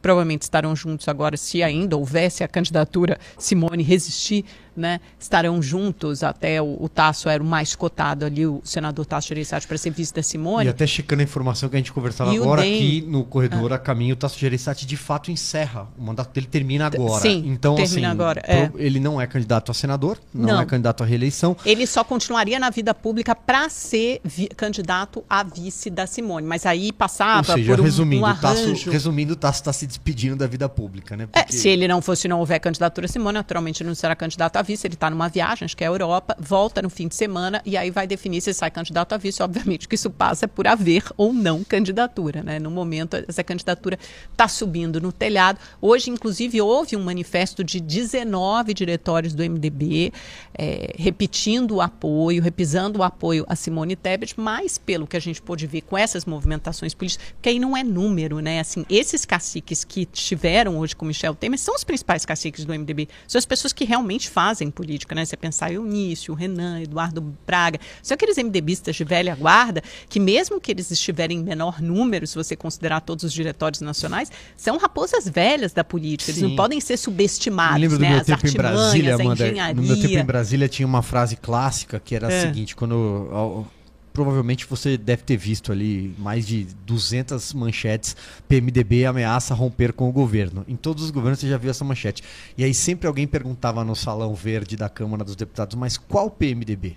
provavelmente 0.00 0.42
estarão 0.42 0.74
juntos 0.74 1.08
agora, 1.08 1.36
se 1.36 1.62
ainda 1.62 1.96
houvesse 1.96 2.42
a 2.42 2.48
candidatura 2.48 3.18
Simone 3.38 3.82
resistir, 3.82 4.44
né, 4.80 5.00
estarão 5.18 5.62
juntos 5.62 6.22
até 6.22 6.60
o, 6.60 6.76
o 6.80 6.88
Tasso 6.88 7.28
era 7.28 7.42
o 7.42 7.46
mais 7.46 7.76
cotado 7.76 8.24
ali, 8.24 8.46
o 8.46 8.60
senador 8.64 9.06
Tasso 9.06 9.28
Gereissati 9.28 9.66
para 9.66 9.78
ser 9.78 9.90
vice 9.90 10.12
da 10.12 10.22
Simone. 10.22 10.66
E 10.66 10.68
até 10.68 10.86
checando 10.86 11.20
a 11.20 11.24
informação 11.24 11.68
que 11.68 11.76
a 11.76 11.78
gente 11.78 11.92
conversava 11.92 12.32
e 12.32 12.36
agora 12.36 12.62
aqui 12.62 13.04
no 13.06 13.24
corredor 13.24 13.72
ah. 13.72 13.76
a 13.76 13.78
caminho, 13.78 14.14
o 14.14 14.16
Tasso 14.16 14.38
Gereissati 14.38 14.86
de 14.86 14.96
fato 14.96 15.30
encerra. 15.30 15.88
O 15.98 16.02
mandato 16.02 16.32
dele 16.32 16.46
termina 16.46 16.86
agora. 16.86 17.20
Sim, 17.20 17.44
então 17.46 17.74
termina 17.74 18.08
assim, 18.08 18.12
agora. 18.12 18.42
É. 18.46 18.70
ele 18.76 18.98
não 18.98 19.20
é 19.20 19.26
candidato 19.26 19.70
a 19.70 19.74
senador, 19.74 20.18
não, 20.32 20.48
não, 20.48 20.60
é 20.60 20.66
candidato 20.66 21.02
à 21.02 21.06
reeleição. 21.06 21.56
Ele 21.64 21.86
só 21.86 22.02
continuaria 22.02 22.58
na 22.58 22.70
vida 22.70 22.94
pública 22.94 23.34
para 23.34 23.68
ser 23.68 24.20
candidato 24.56 25.24
a 25.28 25.42
vice 25.42 25.90
da 25.90 26.06
Simone, 26.06 26.46
mas 26.46 26.64
aí 26.66 26.92
passava 26.92 27.52
Ou 27.52 27.58
seja, 27.58 27.72
por 27.72 27.80
um, 27.80 27.84
resumindo, 27.84 28.22
um 28.22 28.26
arranjo... 28.26 28.72
Tasso, 28.72 28.90
resumindo, 28.90 29.32
o 29.34 29.36
Tasso 29.36 29.60
está 29.60 29.72
se 29.72 29.86
despedindo 29.86 30.36
da 30.36 30.46
vida 30.46 30.68
pública, 30.68 31.16
né? 31.16 31.26
Porque... 31.26 31.38
É, 31.38 31.58
se 31.58 31.68
ele 31.68 31.86
não 31.86 32.00
fosse 32.00 32.28
não 32.28 32.38
houver 32.40 32.58
candidatura 32.58 33.06
a 33.06 33.08
Simone, 33.08 33.34
naturalmente 33.34 33.84
não 33.84 33.94
será 33.94 34.14
candidato 34.14 34.56
a 34.56 34.62
vice 34.62 34.69
vice, 34.70 34.86
ele 34.86 34.94
está 34.94 35.10
numa 35.10 35.28
viagem, 35.28 35.64
acho 35.64 35.76
que 35.76 35.82
é 35.82 35.86
a 35.86 35.90
Europa, 35.90 36.36
volta 36.38 36.80
no 36.80 36.88
fim 36.88 37.08
de 37.08 37.14
semana 37.14 37.60
e 37.64 37.76
aí 37.76 37.90
vai 37.90 38.06
definir 38.06 38.40
se 38.40 38.54
sai 38.54 38.70
candidato 38.70 39.12
a 39.14 39.18
vice. 39.18 39.42
Obviamente 39.42 39.88
que 39.88 39.94
isso 39.94 40.10
passa 40.10 40.46
por 40.46 40.66
haver 40.66 41.04
ou 41.16 41.32
não 41.32 41.64
candidatura. 41.64 42.42
Né? 42.42 42.58
No 42.58 42.70
momento, 42.70 43.16
essa 43.28 43.42
candidatura 43.42 43.98
está 44.30 44.46
subindo 44.46 45.00
no 45.00 45.12
telhado. 45.12 45.58
Hoje, 45.80 46.10
inclusive, 46.10 46.60
houve 46.60 46.96
um 46.96 47.02
manifesto 47.02 47.64
de 47.64 47.80
19 47.80 48.74
diretórios 48.74 49.34
do 49.34 49.42
MDB 49.42 50.12
é, 50.54 50.94
repetindo 50.96 51.76
o 51.76 51.80
apoio, 51.80 52.42
repisando 52.42 53.00
o 53.00 53.02
apoio 53.02 53.44
a 53.48 53.56
Simone 53.56 53.96
Tebet, 53.96 54.34
mas 54.36 54.78
pelo 54.78 55.06
que 55.06 55.16
a 55.16 55.20
gente 55.20 55.40
pôde 55.40 55.66
ver 55.66 55.82
com 55.82 55.96
essas 55.96 56.24
movimentações 56.24 56.94
políticas, 56.94 57.34
que 57.40 57.48
aí 57.48 57.58
não 57.58 57.76
é 57.76 57.82
número, 57.82 58.40
né? 58.40 58.60
Assim, 58.60 58.84
esses 58.88 59.24
caciques 59.24 59.84
que 59.84 60.08
estiveram 60.12 60.78
hoje 60.78 60.94
com 60.94 61.04
Michel 61.04 61.34
Temer 61.34 61.58
são 61.58 61.74
os 61.74 61.84
principais 61.84 62.24
caciques 62.24 62.64
do 62.64 62.72
MDB. 62.72 63.08
São 63.26 63.38
as 63.38 63.46
pessoas 63.46 63.72
que 63.72 63.84
realmente 63.84 64.28
fazem 64.28 64.49
política, 64.70 65.14
né? 65.14 65.24
Você 65.24 65.36
pensar 65.36 65.72
Eunício, 65.72 66.34
Renan, 66.34 66.80
Eduardo 66.80 67.20
Braga, 67.46 67.78
são 68.02 68.14
aqueles 68.14 68.36
MDBistas 68.36 68.96
de 68.96 69.04
velha 69.04 69.34
guarda 69.34 69.82
que 70.08 70.18
mesmo 70.18 70.60
que 70.60 70.70
eles 70.70 70.90
estiverem 70.90 71.38
em 71.38 71.42
menor 71.42 71.80
número, 71.80 72.26
se 72.26 72.34
você 72.34 72.56
considerar 72.56 73.00
todos 73.00 73.24
os 73.24 73.32
diretórios 73.32 73.80
nacionais, 73.80 74.30
são 74.56 74.76
raposas 74.78 75.28
velhas 75.28 75.72
da 75.72 75.84
política. 75.84 76.30
Eles 76.30 76.40
Sim. 76.40 76.48
não 76.48 76.56
podem 76.56 76.80
ser 76.80 76.96
subestimados, 76.96 77.80
lembro 77.80 77.98
né? 77.98 78.08
Do 78.08 78.12
meu 78.12 78.20
As 78.20 78.26
tempo 78.26 78.46
em 78.46 78.52
Brasília, 78.52 79.14
Amanda, 79.14 79.74
no 79.74 79.82
meu 79.82 80.00
tempo 80.00 80.14
em 80.14 80.24
Brasília 80.24 80.68
tinha 80.68 80.86
uma 80.86 81.02
frase 81.02 81.36
clássica 81.36 82.00
que 82.00 82.14
era 82.14 82.30
é. 82.30 82.38
a 82.38 82.42
seguinte, 82.42 82.74
quando 82.74 83.66
provavelmente 84.12 84.66
você 84.66 84.96
deve 84.96 85.22
ter 85.22 85.36
visto 85.36 85.72
ali 85.72 86.14
mais 86.18 86.46
de 86.46 86.64
200 86.86 87.52
manchetes 87.54 88.16
PMDB 88.48 89.06
ameaça 89.06 89.54
romper 89.54 89.92
com 89.92 90.08
o 90.08 90.12
governo. 90.12 90.64
Em 90.68 90.76
todos 90.76 91.04
os 91.04 91.10
governos 91.10 91.38
você 91.40 91.48
já 91.48 91.56
viu 91.56 91.70
essa 91.70 91.84
manchete. 91.84 92.22
E 92.56 92.64
aí 92.64 92.74
sempre 92.74 93.06
alguém 93.06 93.26
perguntava 93.26 93.84
no 93.84 93.94
salão 93.94 94.34
verde 94.34 94.76
da 94.76 94.88
Câmara 94.88 95.24
dos 95.24 95.36
Deputados, 95.36 95.76
mas 95.76 95.96
qual 95.96 96.30
PMDB? 96.30 96.96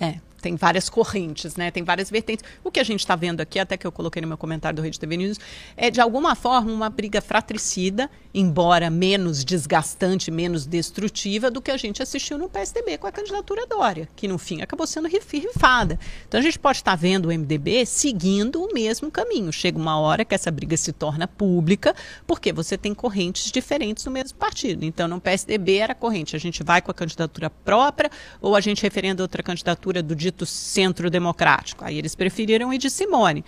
É, 0.00 0.16
tem 0.44 0.56
várias 0.56 0.90
correntes, 0.90 1.56
né? 1.56 1.70
Tem 1.70 1.82
várias 1.82 2.10
vertentes. 2.10 2.44
O 2.62 2.70
que 2.70 2.78
a 2.78 2.84
gente 2.84 3.00
está 3.00 3.16
vendo 3.16 3.40
aqui, 3.40 3.58
até 3.58 3.78
que 3.78 3.86
eu 3.86 3.90
coloquei 3.90 4.20
no 4.20 4.28
meu 4.28 4.36
comentário 4.36 4.76
do 4.76 4.82
Rede 4.82 5.00
TV 5.00 5.16
News, 5.16 5.40
é 5.74 5.90
de 5.90 6.02
alguma 6.02 6.34
forma 6.34 6.70
uma 6.70 6.90
briga 6.90 7.22
fratricida, 7.22 8.10
embora 8.34 8.90
menos 8.90 9.42
desgastante, 9.42 10.30
menos 10.30 10.66
destrutiva 10.66 11.50
do 11.50 11.62
que 11.62 11.70
a 11.70 11.78
gente 11.78 12.02
assistiu 12.02 12.36
no 12.36 12.46
PSDB 12.50 12.98
com 12.98 13.06
a 13.06 13.12
candidatura 13.12 13.66
Dória, 13.66 14.06
que 14.14 14.28
no 14.28 14.36
fim 14.36 14.60
acabou 14.60 14.86
sendo 14.86 15.08
rifada. 15.08 15.98
Então 16.28 16.38
a 16.38 16.42
gente 16.42 16.58
pode 16.58 16.76
estar 16.76 16.90
tá 16.90 16.96
vendo 16.96 17.30
o 17.30 17.32
MDB 17.32 17.86
seguindo 17.86 18.62
o 18.62 18.74
mesmo 18.74 19.10
caminho. 19.10 19.50
Chega 19.50 19.78
uma 19.78 19.98
hora 19.98 20.26
que 20.26 20.34
essa 20.34 20.50
briga 20.50 20.76
se 20.76 20.92
torna 20.92 21.26
pública, 21.26 21.96
porque 22.26 22.52
você 22.52 22.76
tem 22.76 22.92
correntes 22.92 23.50
diferentes 23.50 24.04
no 24.04 24.12
mesmo 24.12 24.36
partido. 24.36 24.84
Então 24.84 25.08
no 25.08 25.18
PSDB 25.18 25.76
era 25.78 25.94
corrente, 25.94 26.36
a 26.36 26.38
gente 26.38 26.62
vai 26.62 26.82
com 26.82 26.90
a 26.90 26.94
candidatura 26.94 27.48
própria 27.48 28.10
ou 28.42 28.54
a 28.54 28.60
gente 28.60 28.82
referenda 28.82 29.22
outra 29.22 29.42
candidatura 29.42 30.02
do 30.02 30.14
dito 30.14 30.33
dito 30.34 30.44
centro 30.44 31.08
democrático. 31.08 31.84
Aí 31.84 31.96
eles 31.96 32.14
preferiram 32.14 32.72
ir 32.72 32.78
de 32.78 32.90
Simone. 32.90 33.44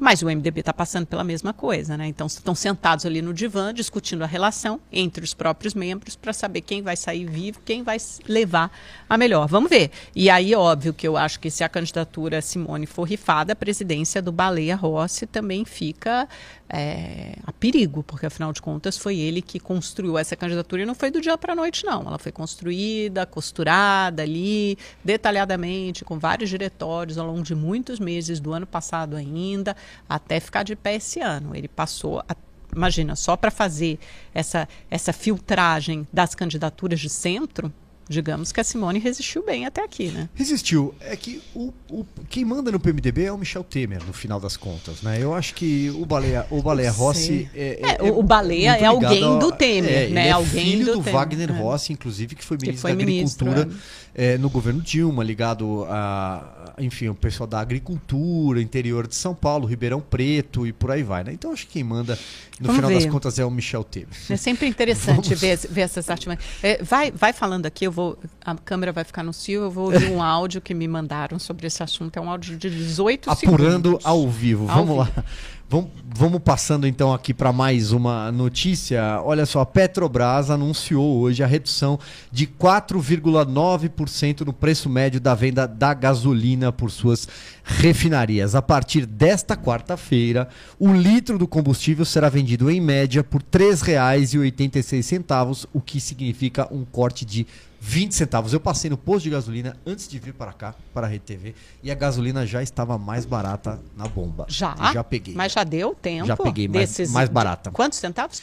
Mas 0.00 0.22
o 0.22 0.26
MDB 0.26 0.60
está 0.60 0.72
passando 0.72 1.06
pela 1.06 1.22
mesma 1.22 1.52
coisa, 1.52 1.94
né? 1.94 2.06
Então 2.06 2.26
estão 2.26 2.54
sentados 2.54 3.04
ali 3.04 3.20
no 3.20 3.34
divã 3.34 3.74
discutindo 3.74 4.24
a 4.24 4.26
relação 4.26 4.80
entre 4.90 5.22
os 5.22 5.34
próprios 5.34 5.74
membros 5.74 6.16
para 6.16 6.32
saber 6.32 6.62
quem 6.62 6.80
vai 6.80 6.96
sair 6.96 7.26
vivo, 7.26 7.60
quem 7.62 7.82
vai 7.82 7.98
levar 8.26 8.72
a 9.06 9.18
melhor. 9.18 9.46
Vamos 9.46 9.68
ver. 9.68 9.90
E 10.16 10.30
aí, 10.30 10.54
óbvio 10.54 10.94
que 10.94 11.06
eu 11.06 11.18
acho 11.18 11.38
que 11.38 11.50
se 11.50 11.62
a 11.62 11.68
candidatura 11.68 12.40
Simone 12.40 12.86
for 12.86 13.02
rifada, 13.02 13.52
a 13.52 13.56
presidência 13.56 14.22
do 14.22 14.32
Baleia 14.32 14.74
Rossi 14.74 15.26
também 15.26 15.66
fica 15.66 16.26
é, 16.72 17.34
a 17.44 17.52
perigo, 17.52 18.02
porque 18.04 18.26
afinal 18.26 18.52
de 18.52 18.62
contas 18.62 18.96
foi 18.96 19.18
ele 19.18 19.42
que 19.42 19.58
construiu 19.58 20.16
essa 20.16 20.36
candidatura 20.36 20.82
e 20.82 20.86
não 20.86 20.94
foi 20.94 21.10
do 21.10 21.20
dia 21.20 21.36
para 21.36 21.52
a 21.52 21.56
noite, 21.56 21.84
não. 21.84 22.02
Ela 22.02 22.18
foi 22.18 22.30
construída, 22.30 23.26
costurada 23.26 24.22
ali, 24.22 24.78
detalhadamente, 25.04 26.04
com 26.04 26.18
vários 26.18 26.48
diretórios 26.48 27.18
ao 27.18 27.26
longo 27.26 27.42
de 27.42 27.54
muitos 27.54 27.98
meses 27.98 28.38
do 28.38 28.52
ano 28.52 28.66
passado 28.66 29.16
ainda, 29.16 29.76
até 30.08 30.40
ficar 30.40 30.62
de 30.62 30.76
pé 30.76 30.96
esse 30.96 31.20
ano. 31.20 31.54
Ele 31.54 31.68
passou 31.68 32.20
a 32.28 32.34
imagina, 32.74 33.16
só 33.16 33.36
para 33.36 33.50
fazer 33.50 33.98
essa, 34.34 34.68
essa 34.90 35.12
filtragem 35.12 36.06
das 36.12 36.34
candidaturas 36.34 37.00
de 37.00 37.08
centro, 37.08 37.72
digamos 38.10 38.50
que 38.50 38.60
a 38.60 38.64
Simone 38.64 38.98
resistiu 38.98 39.44
bem 39.44 39.64
até 39.66 39.84
aqui, 39.84 40.08
né? 40.08 40.28
Resistiu. 40.34 40.92
É 41.00 41.14
que 41.14 41.40
o, 41.54 41.72
o, 41.88 42.04
quem 42.28 42.44
manda 42.44 42.72
no 42.72 42.80
PMDB 42.80 43.24
é 43.24 43.32
o 43.32 43.38
Michel 43.38 43.62
Temer, 43.62 44.04
no 44.04 44.12
final 44.12 44.40
das 44.40 44.56
contas, 44.56 45.00
né? 45.00 45.22
Eu 45.22 45.32
acho 45.32 45.54
que 45.54 45.90
o 45.90 46.04
Baleia, 46.04 46.44
o 46.50 46.60
Baleia 46.60 46.90
Rossi... 46.90 47.48
É, 47.54 47.78
é, 47.80 48.08
é, 48.08 48.10
o 48.10 48.20
Baleia 48.20 48.76
é 48.76 48.84
alguém 48.84 49.38
do 49.38 49.52
Temer, 49.52 49.92
é, 49.92 50.08
né? 50.08 50.28
É 50.28 50.32
alguém 50.32 50.64
filho 50.64 50.86
do, 50.86 50.92
do 50.94 51.02
Wagner 51.02 51.50
é. 51.50 51.52
Rossi, 51.52 51.92
inclusive, 51.92 52.34
que 52.34 52.44
foi 52.44 52.56
ministro 52.56 52.74
que 52.74 52.82
foi 52.82 52.96
da 52.96 53.02
Agricultura 53.02 53.64
ministro, 53.66 54.09
é. 54.14 54.38
no 54.38 54.50
governo 54.50 54.80
Dilma, 54.80 55.22
ligado 55.22 55.84
a, 55.88 56.74
enfim, 56.78 57.08
o 57.08 57.14
pessoal 57.14 57.46
da 57.46 57.60
agricultura, 57.60 58.60
interior 58.60 59.06
de 59.06 59.14
São 59.14 59.34
Paulo, 59.34 59.66
Ribeirão 59.66 60.00
Preto 60.00 60.66
e 60.66 60.72
por 60.72 60.90
aí 60.90 61.02
vai, 61.02 61.24
né? 61.24 61.32
Então 61.32 61.52
acho 61.52 61.66
que 61.66 61.74
quem 61.74 61.84
manda, 61.84 62.18
no 62.58 62.66
Vamos 62.66 62.76
final 62.76 62.90
ver. 62.90 62.96
das 62.96 63.06
contas, 63.06 63.38
é 63.38 63.44
o 63.44 63.50
Michel 63.50 63.84
Temer. 63.84 64.08
É 64.28 64.36
sempre 64.36 64.66
interessante 64.66 65.34
ver, 65.34 65.56
ver 65.56 65.82
essas 65.82 66.08
artimanhas. 66.08 66.42
vai, 66.82 67.10
vai 67.10 67.32
falando 67.32 67.66
aqui, 67.66 67.86
eu 67.86 67.92
vou... 67.92 68.18
A 68.44 68.54
câmera 68.56 68.92
vai 68.92 69.04
ficar 69.04 69.22
no 69.22 69.32
cio, 69.32 69.62
eu 69.62 69.70
vou 69.70 69.92
ouvir 69.92 70.10
um 70.10 70.22
áudio 70.22 70.60
que 70.60 70.74
me 70.74 70.88
mandaram 70.88 71.38
sobre 71.38 71.66
esse 71.66 71.82
assunto. 71.82 72.16
É 72.16 72.20
um 72.20 72.30
áudio 72.30 72.56
de 72.56 72.70
18 72.70 73.30
Apurando 73.30 73.88
segundos. 73.90 74.06
ao 74.06 74.28
vivo. 74.28 74.68
Ao 74.68 74.84
Vamos 74.84 75.06
vivo. 75.06 75.16
lá. 75.16 75.24
Vamos, 75.70 75.90
vamos 76.04 76.42
passando 76.42 76.84
então 76.84 77.14
aqui 77.14 77.32
para 77.32 77.52
mais 77.52 77.92
uma 77.92 78.32
notícia. 78.32 79.22
Olha 79.24 79.46
só, 79.46 79.60
a 79.60 79.66
Petrobras 79.66 80.50
anunciou 80.50 81.20
hoje 81.20 81.44
a 81.44 81.46
redução 81.46 81.96
de 82.32 82.48
4,9% 82.48 84.40
no 84.40 84.52
preço 84.52 84.90
médio 84.90 85.20
da 85.20 85.32
venda 85.32 85.68
da 85.68 85.94
gasolina 85.94 86.72
por 86.72 86.90
suas 86.90 87.28
refinarias. 87.62 88.56
A 88.56 88.62
partir 88.62 89.06
desta 89.06 89.56
quarta-feira, 89.56 90.48
o 90.76 90.92
litro 90.92 91.38
do 91.38 91.46
combustível 91.46 92.04
será 92.04 92.28
vendido 92.28 92.68
em 92.68 92.80
média 92.80 93.22
por 93.22 93.40
R$ 93.40 93.46
3,86, 93.52 95.68
o 95.72 95.80
que 95.80 96.00
significa 96.00 96.66
um 96.74 96.84
corte 96.84 97.24
de 97.24 97.46
20 97.80 98.14
centavos. 98.14 98.52
Eu 98.52 98.60
passei 98.60 98.90
no 98.90 98.98
posto 98.98 99.24
de 99.24 99.30
gasolina 99.30 99.76
antes 99.86 100.06
de 100.06 100.18
vir 100.18 100.34
para 100.34 100.52
cá, 100.52 100.74
para 100.92 101.06
a 101.06 101.10
Rede 101.10 101.24
TV, 101.24 101.54
e 101.82 101.90
a 101.90 101.94
gasolina 101.94 102.46
já 102.46 102.62
estava 102.62 102.98
mais 102.98 103.24
barata 103.24 103.80
na 103.96 104.06
bomba. 104.06 104.44
Já? 104.48 104.76
já 104.92 105.02
peguei. 105.02 105.34
Mas 105.34 105.52
já 105.52 105.64
deu 105.64 105.94
tempo? 105.94 106.26
Já 106.26 106.36
peguei, 106.36 106.68
mais, 106.68 107.10
mais 107.10 107.28
barata. 107.28 107.70
Quantos 107.70 107.98
centavos? 107.98 108.42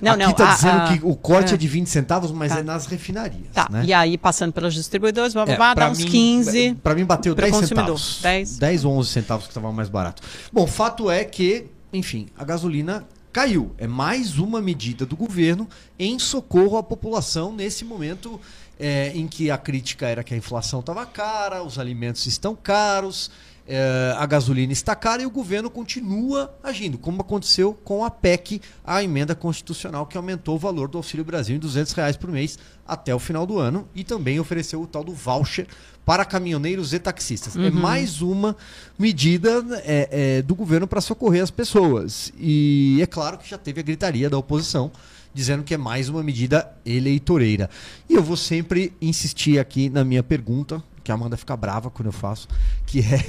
Não, 0.00 0.12
Aqui 0.12 0.22
não. 0.22 0.30
Está 0.30 0.54
dizendo 0.54 0.80
a, 0.80 0.88
que 0.88 1.00
o 1.04 1.14
corte 1.14 1.50
é. 1.50 1.54
é 1.54 1.56
de 1.58 1.68
20 1.68 1.86
centavos, 1.88 2.32
mas 2.32 2.52
tá. 2.52 2.60
é 2.60 2.62
nas 2.62 2.86
refinarias. 2.86 3.48
Tá. 3.52 3.68
Né? 3.70 3.84
E 3.86 3.92
aí, 3.92 4.16
passando 4.16 4.52
pelos 4.52 4.72
distribuidores, 4.72 5.34
vai 5.34 5.44
é, 5.50 5.56
dar 5.74 5.90
uns 5.90 5.98
mim, 5.98 6.10
15. 6.10 6.74
Para 6.82 6.94
mim, 6.94 7.04
bateu 7.04 7.34
10 7.34 7.56
centavos. 7.56 8.20
10. 8.22 8.58
10 8.58 8.84
ou 8.84 8.96
11 8.96 9.10
centavos 9.10 9.44
que 9.46 9.50
estava 9.50 9.70
mais 9.72 9.88
barato. 9.88 10.22
Bom, 10.52 10.66
fato 10.66 11.10
é 11.10 11.24
que, 11.24 11.66
enfim, 11.92 12.28
a 12.38 12.44
gasolina 12.44 13.04
caiu. 13.32 13.72
É 13.78 13.86
mais 13.86 14.38
uma 14.38 14.60
medida 14.60 15.06
do 15.06 15.16
governo 15.16 15.68
em 15.98 16.18
socorro 16.18 16.76
à 16.76 16.82
população 16.82 17.52
nesse 17.52 17.84
momento 17.84 18.40
é, 18.80 19.12
em 19.14 19.28
que 19.28 19.50
a 19.50 19.58
crítica 19.58 20.08
era 20.08 20.24
que 20.24 20.32
a 20.32 20.36
inflação 20.36 20.80
estava 20.80 21.04
cara, 21.04 21.62
os 21.62 21.78
alimentos 21.78 22.26
estão 22.26 22.56
caros, 22.56 23.30
é, 23.68 24.14
a 24.16 24.26
gasolina 24.26 24.72
está 24.72 24.96
cara 24.96 25.22
e 25.22 25.26
o 25.26 25.30
governo 25.30 25.70
continua 25.70 26.52
agindo, 26.62 26.98
como 26.98 27.20
aconteceu 27.20 27.74
com 27.84 28.04
a 28.04 28.10
PEC, 28.10 28.60
a 28.82 29.04
emenda 29.04 29.34
constitucional 29.34 30.06
que 30.06 30.16
aumentou 30.16 30.56
o 30.56 30.58
valor 30.58 30.88
do 30.88 30.98
Auxílio 30.98 31.24
Brasil 31.24 31.54
em 31.54 31.58
200 31.58 31.92
reais 31.92 32.16
por 32.16 32.30
mês 32.30 32.58
até 32.86 33.14
o 33.14 33.18
final 33.18 33.46
do 33.46 33.58
ano 33.58 33.86
e 33.94 34.02
também 34.02 34.40
ofereceu 34.40 34.80
o 34.80 34.86
tal 34.86 35.04
do 35.04 35.12
voucher 35.12 35.68
para 36.04 36.24
caminhoneiros 36.24 36.92
e 36.92 36.98
taxistas. 36.98 37.54
É 37.54 37.60
uhum. 37.60 37.66
É 37.66 37.70
mais 37.70 38.22
uma 38.22 38.56
medida 38.98 39.62
é, 39.84 40.38
é, 40.38 40.42
do 40.42 40.54
governo 40.56 40.88
para 40.88 41.00
socorrer 41.00 41.42
as 41.42 41.50
pessoas. 41.50 42.32
E 42.36 42.98
é 43.00 43.06
claro 43.06 43.38
que 43.38 43.48
já 43.48 43.58
teve 43.58 43.80
a 43.80 43.84
gritaria 43.84 44.28
da 44.28 44.38
oposição 44.38 44.90
dizendo 45.32 45.62
que 45.62 45.74
é 45.74 45.76
mais 45.76 46.08
uma 46.08 46.22
medida 46.22 46.70
eleitoreira. 46.84 47.70
E 48.08 48.14
eu 48.14 48.22
vou 48.22 48.36
sempre 48.36 48.92
insistir 49.00 49.58
aqui 49.58 49.88
na 49.88 50.04
minha 50.04 50.22
pergunta, 50.22 50.82
que 51.02 51.10
a 51.10 51.14
Amanda 51.14 51.36
fica 51.36 51.56
brava 51.56 51.90
quando 51.90 52.06
eu 52.06 52.12
faço, 52.12 52.48
que 52.86 53.00
é 53.00 53.24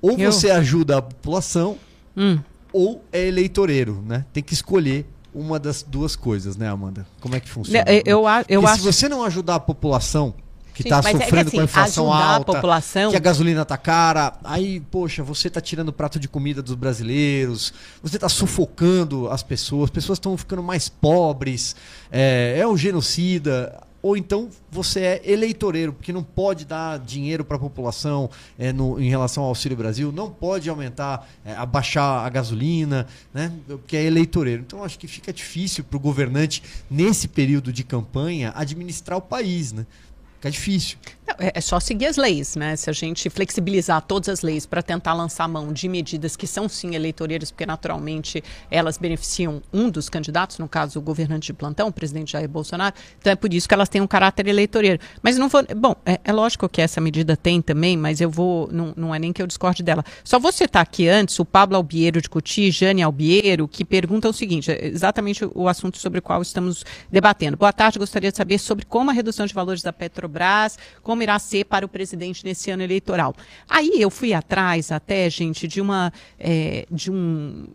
ou 0.00 0.18
eu? 0.18 0.32
você 0.32 0.50
ajuda 0.50 0.98
a 0.98 1.02
população 1.02 1.78
hum. 2.16 2.38
ou 2.72 3.04
é 3.12 3.26
eleitoreiro, 3.26 4.02
né? 4.06 4.24
Tem 4.32 4.42
que 4.42 4.52
escolher 4.52 5.06
uma 5.34 5.58
das 5.58 5.82
duas 5.82 6.14
coisas, 6.14 6.56
né, 6.56 6.68
Amanda? 6.68 7.06
Como 7.20 7.34
é 7.34 7.40
que 7.40 7.48
funciona? 7.48 7.84
Eu, 7.88 8.02
eu, 8.04 8.24
eu 8.48 8.66
acho... 8.66 8.80
se 8.80 8.84
você 8.84 9.08
não 9.08 9.24
ajudar 9.24 9.54
a 9.54 9.60
população 9.60 10.34
que 10.74 10.82
está 10.82 11.02
sofrendo 11.02 11.22
é 11.22 11.26
que, 11.26 11.36
assim, 11.36 11.56
com 11.56 11.60
a 11.60 11.64
inflação 11.64 12.12
alta, 12.12 12.52
a 12.52 12.54
população... 12.54 13.10
que 13.10 13.16
a 13.16 13.20
gasolina 13.20 13.64
tá 13.64 13.76
cara, 13.76 14.34
aí, 14.42 14.80
poxa, 14.90 15.22
você 15.22 15.48
está 15.48 15.60
tirando 15.60 15.88
o 15.88 15.92
prato 15.92 16.18
de 16.18 16.28
comida 16.28 16.62
dos 16.62 16.74
brasileiros, 16.74 17.72
você 18.02 18.16
está 18.16 18.28
sufocando 18.28 19.28
as 19.28 19.42
pessoas, 19.42 19.84
as 19.84 19.90
pessoas 19.90 20.16
estão 20.16 20.36
ficando 20.36 20.62
mais 20.62 20.88
pobres, 20.88 21.76
é, 22.10 22.56
é 22.58 22.66
um 22.66 22.76
genocida 22.76 23.80
ou 24.02 24.16
então 24.16 24.50
você 24.70 25.00
é 25.00 25.22
eleitoreiro, 25.24 25.92
porque 25.92 26.12
não 26.12 26.24
pode 26.24 26.64
dar 26.64 26.98
dinheiro 26.98 27.44
para 27.44 27.56
a 27.56 27.60
população 27.60 28.28
é, 28.58 28.72
no, 28.72 29.00
em 29.00 29.08
relação 29.08 29.44
ao 29.44 29.50
Auxílio 29.50 29.76
Brasil, 29.76 30.10
não 30.10 30.28
pode 30.28 30.68
aumentar, 30.68 31.28
é, 31.44 31.54
abaixar 31.54 32.26
a 32.26 32.28
gasolina, 32.28 33.06
né? 33.32 33.52
porque 33.68 33.96
é 33.96 34.02
eleitoreiro. 34.02 34.62
Então 34.66 34.82
acho 34.82 34.98
que 34.98 35.06
fica 35.06 35.32
difícil 35.32 35.84
para 35.84 35.96
o 35.96 36.00
governante, 36.00 36.62
nesse 36.90 37.28
período 37.28 37.72
de 37.72 37.84
campanha, 37.84 38.52
administrar 38.56 39.16
o 39.16 39.22
país. 39.22 39.72
Né? 39.72 39.86
Fica 40.42 40.50
difícil. 40.50 40.98
É, 41.38 41.52
é 41.54 41.60
só 41.60 41.78
seguir 41.78 42.06
as 42.06 42.16
leis, 42.16 42.56
né? 42.56 42.76
Se 42.76 42.88
a 42.88 42.92
gente 42.92 43.28
flexibilizar 43.28 44.00
todas 44.02 44.28
as 44.28 44.42
leis 44.42 44.66
para 44.66 44.82
tentar 44.82 45.12
lançar 45.14 45.46
mão 45.48 45.72
de 45.72 45.88
medidas 45.88 46.36
que 46.36 46.46
são 46.46 46.68
sim 46.68 46.94
eleitoreiras, 46.94 47.50
porque 47.50 47.66
naturalmente 47.66 48.42
elas 48.70 48.98
beneficiam 48.98 49.62
um 49.72 49.90
dos 49.90 50.08
candidatos, 50.08 50.58
no 50.58 50.68
caso 50.68 50.98
o 50.98 51.02
governante 51.02 51.46
de 51.46 51.52
plantão, 51.52 51.88
o 51.88 51.92
presidente 51.92 52.32
Jair 52.32 52.48
Bolsonaro, 52.48 52.94
então 53.18 53.32
é 53.32 53.36
por 53.36 53.52
isso 53.52 53.68
que 53.68 53.74
elas 53.74 53.88
têm 53.88 54.00
um 54.00 54.06
caráter 54.06 54.46
eleitoreiro. 54.46 54.98
Mas 55.22 55.36
não 55.36 55.48
vou. 55.48 55.62
Bom, 55.76 55.94
é, 56.06 56.20
é 56.24 56.32
lógico 56.32 56.68
que 56.68 56.80
essa 56.80 57.00
medida 57.00 57.36
tem 57.36 57.60
também, 57.60 57.96
mas 57.96 58.20
eu 58.20 58.30
vou. 58.30 58.68
Não, 58.72 58.92
não 58.96 59.14
é 59.14 59.18
nem 59.18 59.32
que 59.32 59.42
eu 59.42 59.46
discorde 59.46 59.82
dela. 59.82 60.04
Só 60.24 60.38
vou 60.38 60.52
citar 60.52 60.82
aqui 60.82 61.08
antes 61.08 61.38
o 61.38 61.44
Pablo 61.44 61.76
Albiero 61.76 62.20
de 62.22 62.28
Cuti, 62.28 62.70
Jane 62.70 63.02
Albiero, 63.02 63.68
que 63.68 63.84
perguntam 63.84 64.30
o 64.30 64.34
seguinte: 64.34 64.70
é 64.70 64.86
exatamente 64.86 65.44
o 65.54 65.68
assunto 65.68 65.98
sobre 65.98 66.20
o 66.20 66.22
qual 66.22 66.40
estamos 66.42 66.84
debatendo. 67.10 67.56
Boa 67.56 67.72
tarde, 67.72 67.98
gostaria 67.98 68.30
de 68.30 68.36
saber 68.36 68.58
sobre 68.58 68.84
como 68.84 69.10
a 69.10 69.12
redução 69.12 69.46
de 69.46 69.54
valores 69.54 69.82
da 69.82 69.92
Petrobras 69.92 70.22
Petrobras, 70.22 70.78
irá 71.22 71.38
ser 71.38 71.64
para 71.64 71.86
o 71.86 71.88
presidente 71.88 72.44
nesse 72.44 72.70
ano 72.70 72.82
eleitoral. 72.82 73.34
Aí 73.68 73.92
eu 74.00 74.10
fui 74.10 74.32
atrás 74.34 74.90
até, 74.90 75.28
gente, 75.30 75.66
de 75.66 75.80
uma 75.80 76.12
é, 76.38 76.86
de 76.90 77.10
um, 77.10 77.66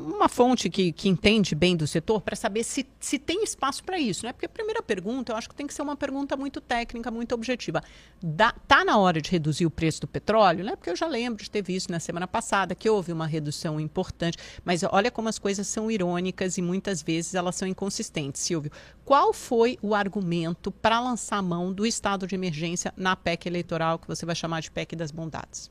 uma 0.00 0.28
fonte 0.28 0.70
que, 0.70 0.92
que 0.92 1.08
entende 1.08 1.54
bem 1.54 1.76
do 1.76 1.86
setor 1.86 2.20
para 2.20 2.34
saber 2.34 2.64
se, 2.64 2.86
se 2.98 3.18
tem 3.18 3.44
espaço 3.44 3.84
para 3.84 3.98
isso, 3.98 4.24
né? 4.24 4.32
Porque 4.32 4.46
a 4.46 4.48
primeira 4.48 4.82
pergunta, 4.82 5.32
eu 5.32 5.36
acho 5.36 5.48
que 5.48 5.54
tem 5.54 5.66
que 5.66 5.74
ser 5.74 5.82
uma 5.82 5.96
pergunta 5.96 6.36
muito 6.36 6.60
técnica, 6.60 7.10
muito 7.10 7.34
objetiva. 7.34 7.82
Dá, 8.22 8.52
tá 8.66 8.84
na 8.84 8.96
hora 8.98 9.20
de 9.20 9.30
reduzir 9.30 9.66
o 9.66 9.70
preço 9.70 10.00
do 10.00 10.06
petróleo, 10.08 10.64
né? 10.64 10.74
Porque 10.76 10.90
eu 10.90 10.96
já 10.96 11.06
lembro 11.06 11.42
de 11.42 11.50
ter 11.50 11.62
visto 11.62 11.90
na 11.90 12.00
semana 12.00 12.26
passada 12.26 12.74
que 12.74 12.88
houve 12.88 13.12
uma 13.12 13.26
redução 13.26 13.78
importante, 13.78 14.38
mas 14.64 14.82
olha 14.82 15.10
como 15.10 15.28
as 15.28 15.38
coisas 15.38 15.66
são 15.66 15.90
irônicas 15.90 16.56
e 16.56 16.62
muitas 16.62 17.02
vezes 17.02 17.34
elas 17.34 17.54
são 17.56 17.68
inconsistentes, 17.68 18.40
Silvio. 18.40 18.72
Qual 19.04 19.32
foi 19.32 19.78
o 19.82 19.94
argumento 19.94 20.70
para 20.70 21.00
lançar 21.00 21.38
a 21.38 21.42
mão 21.42 21.72
do 21.72 21.84
estado 21.84 22.26
de 22.26 22.34
emergência 22.34 22.92
na 22.96 23.14
PEC 23.16 23.46
eleitoral, 23.46 23.98
que 23.98 24.08
você 24.08 24.24
vai 24.24 24.34
chamar 24.34 24.60
de 24.60 24.70
PEC 24.70 24.96
das 24.96 25.10
bondades? 25.10 25.70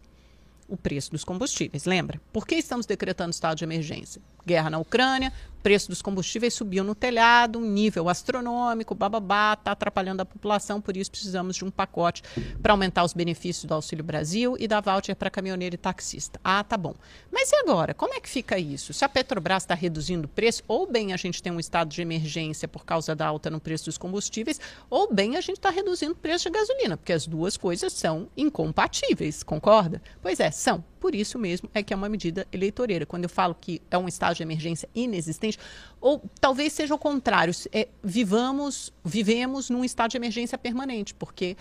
O 0.69 0.77
preço 0.77 1.09
dos 1.09 1.23
combustíveis, 1.23 1.85
lembra? 1.85 2.21
Por 2.31 2.45
que 2.45 2.53
estamos 2.53 2.85
decretando 2.85 3.31
estado 3.31 3.57
de 3.57 3.63
emergência? 3.63 4.21
Guerra 4.49 4.71
na 4.71 4.79
Ucrânia, 4.79 5.31
preço 5.61 5.89
dos 5.89 6.01
combustíveis 6.01 6.55
subiu 6.55 6.83
no 6.83 6.95
telhado, 6.95 7.59
um 7.59 7.61
nível 7.61 8.09
astronômico, 8.09 8.95
bababá, 8.95 9.53
está 9.53 9.73
atrapalhando 9.73 10.21
a 10.21 10.25
população, 10.25 10.81
por 10.81 10.97
isso 10.97 11.11
precisamos 11.11 11.55
de 11.55 11.63
um 11.63 11.69
pacote 11.69 12.23
para 12.63 12.73
aumentar 12.73 13.03
os 13.03 13.13
benefícios 13.13 13.65
do 13.65 13.73
Auxílio 13.75 14.03
Brasil 14.03 14.55
e 14.59 14.67
da 14.67 14.81
voucher 14.81 15.15
para 15.15 15.29
caminhoneiro 15.29 15.75
e 15.75 15.77
taxista. 15.77 16.39
Ah, 16.43 16.63
tá 16.63 16.75
bom. 16.75 16.95
Mas 17.31 17.51
e 17.51 17.55
agora? 17.57 17.93
Como 17.93 18.15
é 18.15 18.19
que 18.19 18.27
fica 18.27 18.57
isso? 18.57 18.91
Se 18.91 19.05
a 19.05 19.09
Petrobras 19.09 19.61
está 19.61 19.75
reduzindo 19.75 20.25
o 20.25 20.29
preço, 20.29 20.63
ou 20.67 20.89
bem 20.91 21.13
a 21.13 21.17
gente 21.17 21.43
tem 21.43 21.51
um 21.51 21.59
estado 21.59 21.89
de 21.89 22.01
emergência 22.01 22.67
por 22.67 22.83
causa 22.83 23.15
da 23.15 23.27
alta 23.27 23.51
no 23.51 23.59
preço 23.59 23.85
dos 23.85 23.97
combustíveis, 23.97 24.59
ou 24.89 25.13
bem 25.13 25.37
a 25.37 25.41
gente 25.41 25.57
está 25.57 25.69
reduzindo 25.69 26.13
o 26.13 26.15
preço 26.15 26.49
de 26.49 26.57
gasolina, 26.57 26.97
porque 26.97 27.13
as 27.13 27.27
duas 27.27 27.55
coisas 27.55 27.93
são 27.93 28.27
incompatíveis, 28.35 29.43
concorda? 29.43 30.01
Pois 30.19 30.39
é, 30.39 30.49
são. 30.49 30.83
Por 30.99 31.15
isso 31.15 31.39
mesmo 31.39 31.69
é 31.73 31.81
que 31.81 31.93
é 31.93 31.95
uma 31.95 32.09
medida 32.09 32.47
eleitoreira. 32.51 33.05
Quando 33.05 33.23
eu 33.23 33.29
falo 33.29 33.55
que 33.55 33.81
é 33.89 33.97
um 33.97 34.07
estado 34.07 34.35
de 34.35 34.43
emergência 34.43 34.89
inexistente, 34.93 35.57
ou 36.01 36.21
talvez 36.39 36.73
seja 36.73 36.93
o 36.93 36.97
contrário, 36.97 37.53
é, 37.71 37.87
vivamos, 38.03 38.91
vivemos 39.03 39.69
num 39.69 39.83
estado 39.83 40.11
de 40.11 40.17
emergência 40.17 40.57
permanente, 40.57 41.13
porque 41.13 41.55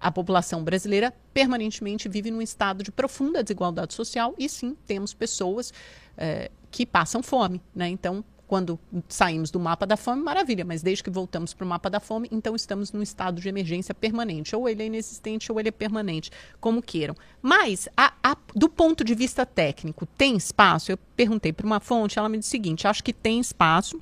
a 0.00 0.10
população 0.10 0.62
brasileira 0.62 1.14
permanentemente 1.32 2.08
vive 2.08 2.30
num 2.30 2.42
estado 2.42 2.82
de 2.82 2.92
profunda 2.92 3.42
desigualdade 3.42 3.94
social 3.94 4.34
e 4.38 4.48
sim 4.48 4.76
temos 4.86 5.14
pessoas 5.14 5.72
é, 6.16 6.50
que 6.70 6.84
passam 6.84 7.22
fome, 7.22 7.60
né? 7.74 7.88
Então 7.88 8.24
quando 8.46 8.78
saímos 9.08 9.50
do 9.50 9.58
mapa 9.58 9.86
da 9.86 9.96
fome, 9.96 10.22
maravilha, 10.22 10.64
mas 10.64 10.82
desde 10.82 11.02
que 11.02 11.10
voltamos 11.10 11.54
para 11.54 11.64
o 11.64 11.68
mapa 11.68 11.88
da 11.88 12.00
fome, 12.00 12.28
então 12.30 12.54
estamos 12.54 12.92
num 12.92 13.02
estado 13.02 13.40
de 13.40 13.48
emergência 13.48 13.94
permanente. 13.94 14.54
Ou 14.54 14.68
ele 14.68 14.82
é 14.82 14.86
inexistente 14.86 15.50
ou 15.50 15.58
ele 15.58 15.68
é 15.68 15.72
permanente, 15.72 16.30
como 16.60 16.82
queiram. 16.82 17.14
Mas, 17.40 17.88
a, 17.96 18.12
a, 18.22 18.36
do 18.54 18.68
ponto 18.68 19.02
de 19.02 19.14
vista 19.14 19.46
técnico, 19.46 20.06
tem 20.06 20.36
espaço? 20.36 20.92
Eu 20.92 20.98
perguntei 21.16 21.52
para 21.52 21.66
uma 21.66 21.80
fonte, 21.80 22.18
ela 22.18 22.28
me 22.28 22.38
disse 22.38 22.50
o 22.50 22.52
seguinte: 22.52 22.86
acho 22.86 23.02
que 23.02 23.12
tem 23.12 23.40
espaço. 23.40 24.00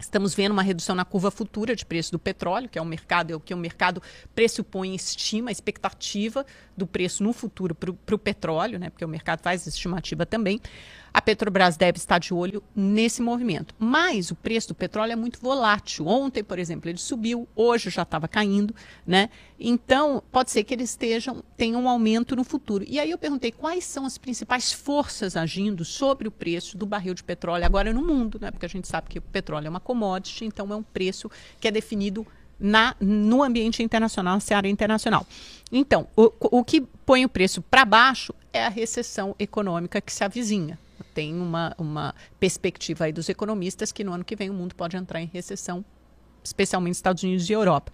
Estamos 0.00 0.34
vendo 0.34 0.52
uma 0.52 0.62
redução 0.62 0.96
na 0.96 1.04
curva 1.04 1.30
futura 1.30 1.76
de 1.76 1.84
preço 1.84 2.10
do 2.10 2.18
petróleo, 2.18 2.70
que 2.70 2.78
é 2.78 2.82
um 2.82 2.86
mercado, 2.86 3.32
é 3.32 3.36
o 3.36 3.40
que 3.40 3.52
o 3.52 3.56
mercado 3.56 4.02
pressupõe, 4.34 4.94
estima, 4.94 5.52
expectativa 5.52 6.46
do 6.74 6.86
preço 6.86 7.22
no 7.22 7.34
futuro 7.34 7.74
para 7.74 8.14
o 8.14 8.18
petróleo, 8.18 8.78
né? 8.78 8.88
Porque 8.88 9.04
o 9.04 9.08
mercado 9.08 9.42
faz 9.42 9.66
estimativa 9.66 10.24
também. 10.24 10.58
A 11.12 11.20
Petrobras 11.20 11.76
deve 11.76 11.98
estar 11.98 12.18
de 12.18 12.32
olho 12.32 12.62
nesse 12.74 13.20
movimento. 13.20 13.74
Mas 13.78 14.30
o 14.30 14.36
preço 14.36 14.68
do 14.68 14.74
petróleo 14.74 15.12
é 15.12 15.16
muito 15.16 15.40
volátil. 15.40 16.06
Ontem, 16.06 16.42
por 16.42 16.58
exemplo, 16.58 16.88
ele 16.88 16.98
subiu, 16.98 17.48
hoje 17.54 17.90
já 17.90 18.02
estava 18.02 18.28
caindo, 18.28 18.74
né? 19.06 19.28
Então, 19.58 20.22
pode 20.30 20.50
ser 20.50 20.62
que 20.62 20.72
eles 20.72 20.90
estejam, 20.90 21.42
tenham 21.56 21.82
um 21.82 21.88
aumento 21.88 22.36
no 22.36 22.44
futuro. 22.44 22.84
E 22.86 22.98
aí 23.00 23.10
eu 23.10 23.18
perguntei 23.18 23.50
quais 23.50 23.84
são 23.84 24.06
as 24.06 24.16
principais 24.16 24.72
forças 24.72 25.36
agindo 25.36 25.84
sobre 25.84 26.28
o 26.28 26.30
preço 26.30 26.78
do 26.78 26.86
barril 26.86 27.12
de 27.12 27.24
petróleo 27.24 27.64
agora 27.64 27.92
no 27.92 28.02
mundo, 28.02 28.38
né? 28.40 28.50
Porque 28.50 28.66
a 28.66 28.68
gente 28.68 28.86
sabe 28.86 29.08
que 29.08 29.18
o 29.18 29.22
petróleo 29.22 29.66
é 29.66 29.70
uma 29.70 29.80
commodity, 29.80 30.44
então 30.44 30.72
é 30.72 30.76
um 30.76 30.82
preço 30.82 31.30
que 31.60 31.66
é 31.66 31.70
definido 31.70 32.26
na, 32.58 32.94
no 33.00 33.42
ambiente 33.42 33.82
internacional, 33.82 34.34
na 34.34 34.40
seara 34.40 34.68
internacional. 34.68 35.26
Então, 35.72 36.06
o, 36.14 36.32
o 36.58 36.64
que 36.64 36.82
põe 37.04 37.24
o 37.24 37.28
preço 37.28 37.62
para 37.62 37.84
baixo 37.84 38.32
é 38.52 38.64
a 38.64 38.68
recessão 38.68 39.34
econômica 39.38 40.00
que 40.00 40.12
se 40.12 40.22
avizinha 40.22 40.78
tem 41.14 41.34
uma, 41.34 41.74
uma 41.76 42.14
perspectiva 42.38 43.04
aí 43.04 43.12
dos 43.12 43.28
economistas 43.28 43.92
que 43.92 44.04
no 44.04 44.12
ano 44.12 44.24
que 44.24 44.36
vem 44.36 44.50
o 44.50 44.54
mundo 44.54 44.74
pode 44.74 44.96
entrar 44.96 45.20
em 45.20 45.30
recessão, 45.32 45.84
especialmente 46.42 46.94
Estados 46.94 47.22
Unidos 47.22 47.48
e 47.48 47.52
Europa. 47.52 47.92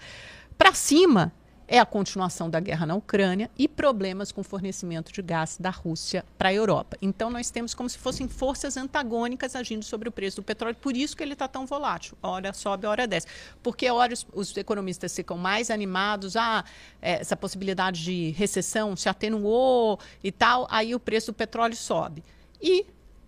Para 0.56 0.72
cima 0.72 1.32
é 1.68 1.78
a 1.78 1.86
continuação 1.86 2.48
da 2.48 2.60
guerra 2.60 2.86
na 2.86 2.94
Ucrânia 2.94 3.50
e 3.58 3.66
problemas 3.66 4.30
com 4.30 4.42
fornecimento 4.42 5.12
de 5.12 5.20
gás 5.20 5.56
da 5.58 5.70
Rússia 5.70 6.24
para 6.38 6.50
a 6.50 6.54
Europa. 6.54 6.96
Então 7.02 7.28
nós 7.28 7.50
temos 7.50 7.74
como 7.74 7.88
se 7.88 7.98
fossem 7.98 8.28
forças 8.28 8.76
antagônicas 8.76 9.56
agindo 9.56 9.84
sobre 9.84 10.08
o 10.08 10.12
preço 10.12 10.36
do 10.36 10.42
petróleo, 10.42 10.76
por 10.76 10.96
isso 10.96 11.16
que 11.16 11.22
ele 11.22 11.32
está 11.32 11.48
tão 11.48 11.66
volátil. 11.66 12.16
Hora 12.22 12.52
sobe, 12.52 12.86
hora 12.86 13.06
desce. 13.06 13.26
Porque 13.62 13.90
hora 13.90 14.12
os, 14.12 14.26
os 14.32 14.56
economistas 14.56 15.14
ficam 15.14 15.36
mais 15.36 15.70
animados, 15.70 16.36
ah, 16.36 16.64
é, 17.02 17.20
essa 17.20 17.36
possibilidade 17.36 18.04
de 18.04 18.30
recessão 18.30 18.94
se 18.94 19.08
atenuou 19.08 19.98
e 20.22 20.30
tal, 20.30 20.66
aí 20.70 20.94
o 20.94 21.00
preço 21.00 21.32
do 21.32 21.34
petróleo 21.34 21.76
sobe. 21.76 22.22
E 22.60 22.86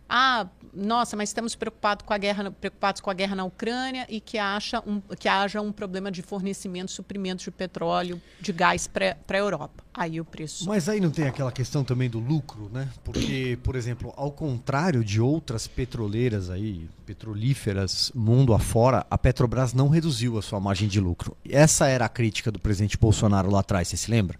ah, 0.08 0.46
nossa, 0.72 1.16
mas 1.16 1.28
estamos 1.28 1.54
preocupados 1.54 2.04
com 2.06 2.14
a 2.14 2.18
guerra, 2.18 2.50
preocupados 2.50 3.00
com 3.00 3.10
a 3.10 3.14
guerra 3.14 3.36
na 3.36 3.44
Ucrânia 3.44 4.06
e 4.08 4.20
que, 4.20 4.38
acha 4.38 4.82
um, 4.86 5.00
que 5.00 5.28
haja 5.28 5.60
um 5.60 5.70
problema 5.70 6.10
de 6.10 6.22
fornecimento, 6.22 6.90
suprimento 6.90 7.44
de 7.44 7.50
petróleo, 7.50 8.20
de 8.40 8.52
gás 8.52 8.86
para 8.86 9.16
a 9.28 9.36
Europa. 9.36 9.84
Aí 9.92 10.20
o 10.20 10.24
preço. 10.24 10.66
Mas 10.68 10.88
aí 10.88 11.00
não 11.00 11.10
tem 11.10 11.26
aquela 11.26 11.50
questão 11.50 11.82
também 11.82 12.08
do 12.08 12.20
lucro, 12.20 12.70
né? 12.72 12.88
Porque, 13.04 13.58
por 13.62 13.74
exemplo, 13.74 14.14
ao 14.16 14.30
contrário 14.30 15.04
de 15.04 15.20
outras 15.20 15.66
petroleiras 15.66 16.48
aí, 16.48 16.88
petrolíferas, 17.04 18.12
mundo 18.14 18.54
afora, 18.54 19.04
a 19.10 19.18
Petrobras 19.18 19.74
não 19.74 19.88
reduziu 19.88 20.38
a 20.38 20.42
sua 20.42 20.60
margem 20.60 20.88
de 20.88 21.00
lucro. 21.00 21.36
Essa 21.48 21.88
era 21.88 22.04
a 22.04 22.08
crítica 22.08 22.52
do 22.52 22.60
presidente 22.60 22.96
Bolsonaro 22.96 23.50
lá 23.50 23.60
atrás, 23.60 23.88
você 23.88 23.96
se 23.96 24.10
lembra? 24.10 24.38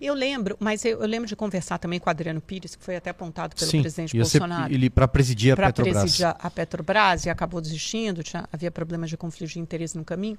Eu 0.00 0.12
lembro, 0.12 0.56
mas 0.60 0.84
eu, 0.84 1.00
eu, 1.00 1.06
lembro 1.06 1.26
de 1.26 1.34
conversar 1.34 1.78
também 1.78 1.98
com 1.98 2.08
o 2.08 2.10
Adriano 2.10 2.40
Pires, 2.40 2.76
que 2.76 2.84
foi 2.84 2.96
até 2.96 3.10
apontado 3.10 3.56
pelo 3.56 3.70
Sim, 3.70 3.80
presidente 3.80 4.14
Bolsonaro. 4.16 4.72
Ele 4.72 4.90
para 4.90 5.08
presidir 5.08 5.52
a 5.52 5.56
Petrobras. 5.56 5.94
Para 5.94 6.02
presidir 6.02 6.26
a 6.38 6.50
Petrobras 6.50 7.24
e 7.24 7.30
acabou 7.30 7.60
desistindo, 7.60 8.22
tinha, 8.22 8.46
havia 8.52 8.70
problemas 8.70 9.08
de 9.08 9.16
conflito 9.16 9.52
de 9.52 9.58
interesse 9.58 9.96
no 9.96 10.04
caminho. 10.04 10.38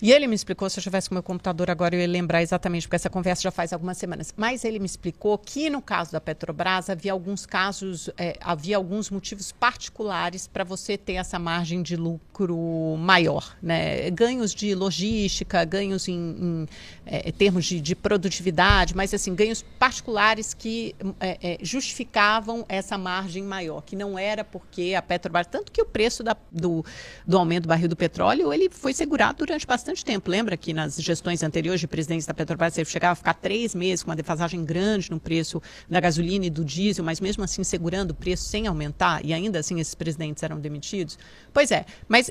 E 0.00 0.12
ele 0.12 0.28
me 0.28 0.34
explicou, 0.34 0.70
se 0.70 0.78
eu 0.78 0.82
tivesse 0.82 1.08
com 1.08 1.14
meu 1.16 1.22
computador 1.22 1.70
agora, 1.70 1.96
eu 1.96 2.00
ia 2.00 2.06
lembrar 2.06 2.40
exatamente, 2.40 2.86
porque 2.86 2.94
essa 2.94 3.10
conversa 3.10 3.42
já 3.42 3.50
faz 3.50 3.72
algumas 3.72 3.98
semanas. 3.98 4.32
Mas 4.36 4.64
ele 4.64 4.78
me 4.78 4.86
explicou 4.86 5.36
que 5.36 5.68
no 5.68 5.82
caso 5.82 6.12
da 6.12 6.20
Petrobras 6.20 6.88
havia 6.88 7.10
alguns 7.10 7.44
casos, 7.44 8.08
é, 8.16 8.36
havia 8.40 8.76
alguns 8.76 9.10
motivos 9.10 9.50
particulares 9.50 10.46
para 10.46 10.62
você 10.62 10.96
ter 10.96 11.14
essa 11.14 11.36
margem 11.36 11.82
de 11.82 11.96
lucro 11.96 12.96
maior. 12.96 13.56
Né? 13.60 14.08
Ganhos 14.10 14.54
de 14.54 14.72
logística, 14.72 15.64
ganhos 15.64 16.06
em, 16.06 16.14
em 16.14 16.68
é, 17.04 17.32
termos 17.32 17.64
de, 17.64 17.80
de, 17.80 17.96
produtividade, 17.96 18.94
mas 18.94 19.12
assim, 19.12 19.34
ganhos 19.34 19.64
particulares 19.80 20.54
que 20.54 20.94
é, 21.18 21.58
justificavam 21.60 22.64
essa 22.68 22.96
margem 22.96 23.42
maior, 23.42 23.82
que 23.82 23.96
não 23.96 24.16
era 24.16 24.44
porque 24.44 24.94
a 24.96 25.02
Petrobras, 25.02 25.48
tanto 25.48 25.72
que 25.72 25.82
o 25.82 25.86
preço 25.86 26.22
da, 26.22 26.36
do, 26.52 26.84
do 27.26 27.36
aumento 27.36 27.64
do 27.64 27.68
barril 27.68 27.88
do 27.88 27.96
petróleo, 27.96 28.52
ele 28.52 28.70
foi 28.70 28.92
segurado 28.92 29.38
durante 29.38 29.66
bastante 29.66 29.87
bastante 29.88 30.04
tempo. 30.04 30.30
Lembra 30.30 30.56
que 30.56 30.74
nas 30.74 30.96
gestões 31.00 31.42
anteriores 31.42 31.80
de 31.80 31.88
presidentes 31.88 32.26
da 32.26 32.34
Petrobras, 32.34 32.74
você 32.74 32.84
chegava 32.84 33.12
a 33.12 33.16
ficar 33.16 33.34
três 33.34 33.74
meses 33.74 34.02
com 34.02 34.10
uma 34.10 34.16
defasagem 34.16 34.62
grande 34.64 35.10
no 35.10 35.18
preço 35.18 35.62
da 35.88 35.98
gasolina 35.98 36.44
e 36.44 36.50
do 36.50 36.64
diesel, 36.64 37.04
mas 37.04 37.20
mesmo 37.20 37.42
assim 37.42 37.64
segurando 37.64 38.10
o 38.10 38.14
preço 38.14 38.44
sem 38.44 38.66
aumentar, 38.66 39.24
e 39.24 39.32
ainda 39.32 39.58
assim 39.58 39.80
esses 39.80 39.94
presidentes 39.94 40.42
eram 40.42 40.60
demitidos? 40.60 41.18
Pois 41.52 41.70
é, 41.70 41.86
mas 42.06 42.30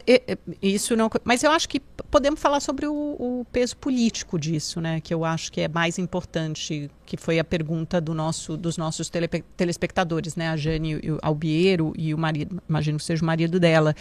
isso 0.61 0.95
não. 0.95 1.09
Mas 1.23 1.43
eu 1.43 1.51
acho 1.51 1.67
que 1.67 1.79
podemos 2.11 2.39
falar 2.39 2.59
sobre 2.59 2.85
o, 2.85 2.93
o, 2.93 3.45
peso 3.51 3.75
político 3.77 4.37
disso, 4.37 4.79
né? 4.79 5.01
Que 5.01 5.13
eu 5.13 5.25
acho 5.25 5.51
que 5.51 5.61
é 5.61 5.67
mais 5.67 5.97
importante, 5.97 6.91
que 7.05 7.17
foi 7.17 7.39
a 7.39 7.43
pergunta 7.43 7.99
do 7.99 8.13
nosso, 8.13 8.55
dos 8.55 8.77
nossos 8.77 9.09
tele, 9.09 9.27
telespectadores, 9.55 10.35
né? 10.35 10.49
A 10.49 10.57
Jane 10.57 10.99
Albiero 11.23 11.93
e 11.97 12.13
o 12.13 12.17
marido, 12.17 12.61
imagino 12.69 12.99
que 12.99 13.03
seja 13.03 13.23
o 13.23 13.25
marido 13.25 13.59
dela 13.59 13.95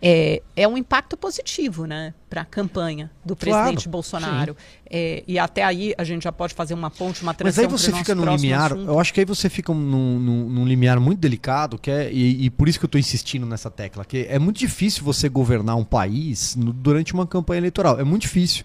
é, 0.00 0.42
é 0.56 0.68
um 0.68 0.76
impacto 0.76 1.16
positivo 1.16 1.84
né, 1.84 2.14
para 2.30 2.42
a 2.42 2.44
campanha 2.44 3.10
do 3.24 3.34
presidente 3.34 3.84
claro, 3.84 3.90
Bolsonaro. 3.90 4.56
É, 4.88 5.24
e 5.26 5.38
até 5.38 5.62
aí 5.64 5.94
a 5.98 6.04
gente 6.04 6.22
já 6.22 6.32
pode 6.32 6.54
fazer 6.54 6.74
uma 6.74 6.90
ponte, 6.90 7.22
uma 7.22 7.34
transição. 7.34 7.70
Mas 7.70 7.84
aí 7.84 7.92
você 7.92 7.98
fica 7.98 8.14
num 8.14 8.24
limiar, 8.34 8.72
assunto. 8.72 8.88
eu 8.88 9.00
acho 9.00 9.12
que 9.12 9.20
aí 9.20 9.26
você 9.26 9.48
fica 9.48 9.72
num, 9.72 10.18
num, 10.18 10.48
num 10.48 10.64
limiar 10.66 11.00
muito 11.00 11.18
delicado, 11.18 11.78
que 11.78 11.90
é, 11.90 12.10
e, 12.12 12.44
e 12.44 12.50
por 12.50 12.68
isso 12.68 12.78
que 12.78 12.84
eu 12.84 12.88
estou 12.88 12.98
insistindo 12.98 13.46
nessa 13.46 13.70
tecla, 13.70 14.04
que 14.04 14.26
é 14.28 14.38
muito 14.38 14.58
difícil 14.58 15.04
você 15.04 15.28
governar 15.28 15.76
um 15.76 15.84
país 15.84 16.54
no, 16.54 16.72
durante 16.72 17.12
uma 17.12 17.26
campanha 17.26 17.58
eleitoral. 17.58 17.98
É 17.98 18.04
muito 18.04 18.22
difícil. 18.22 18.64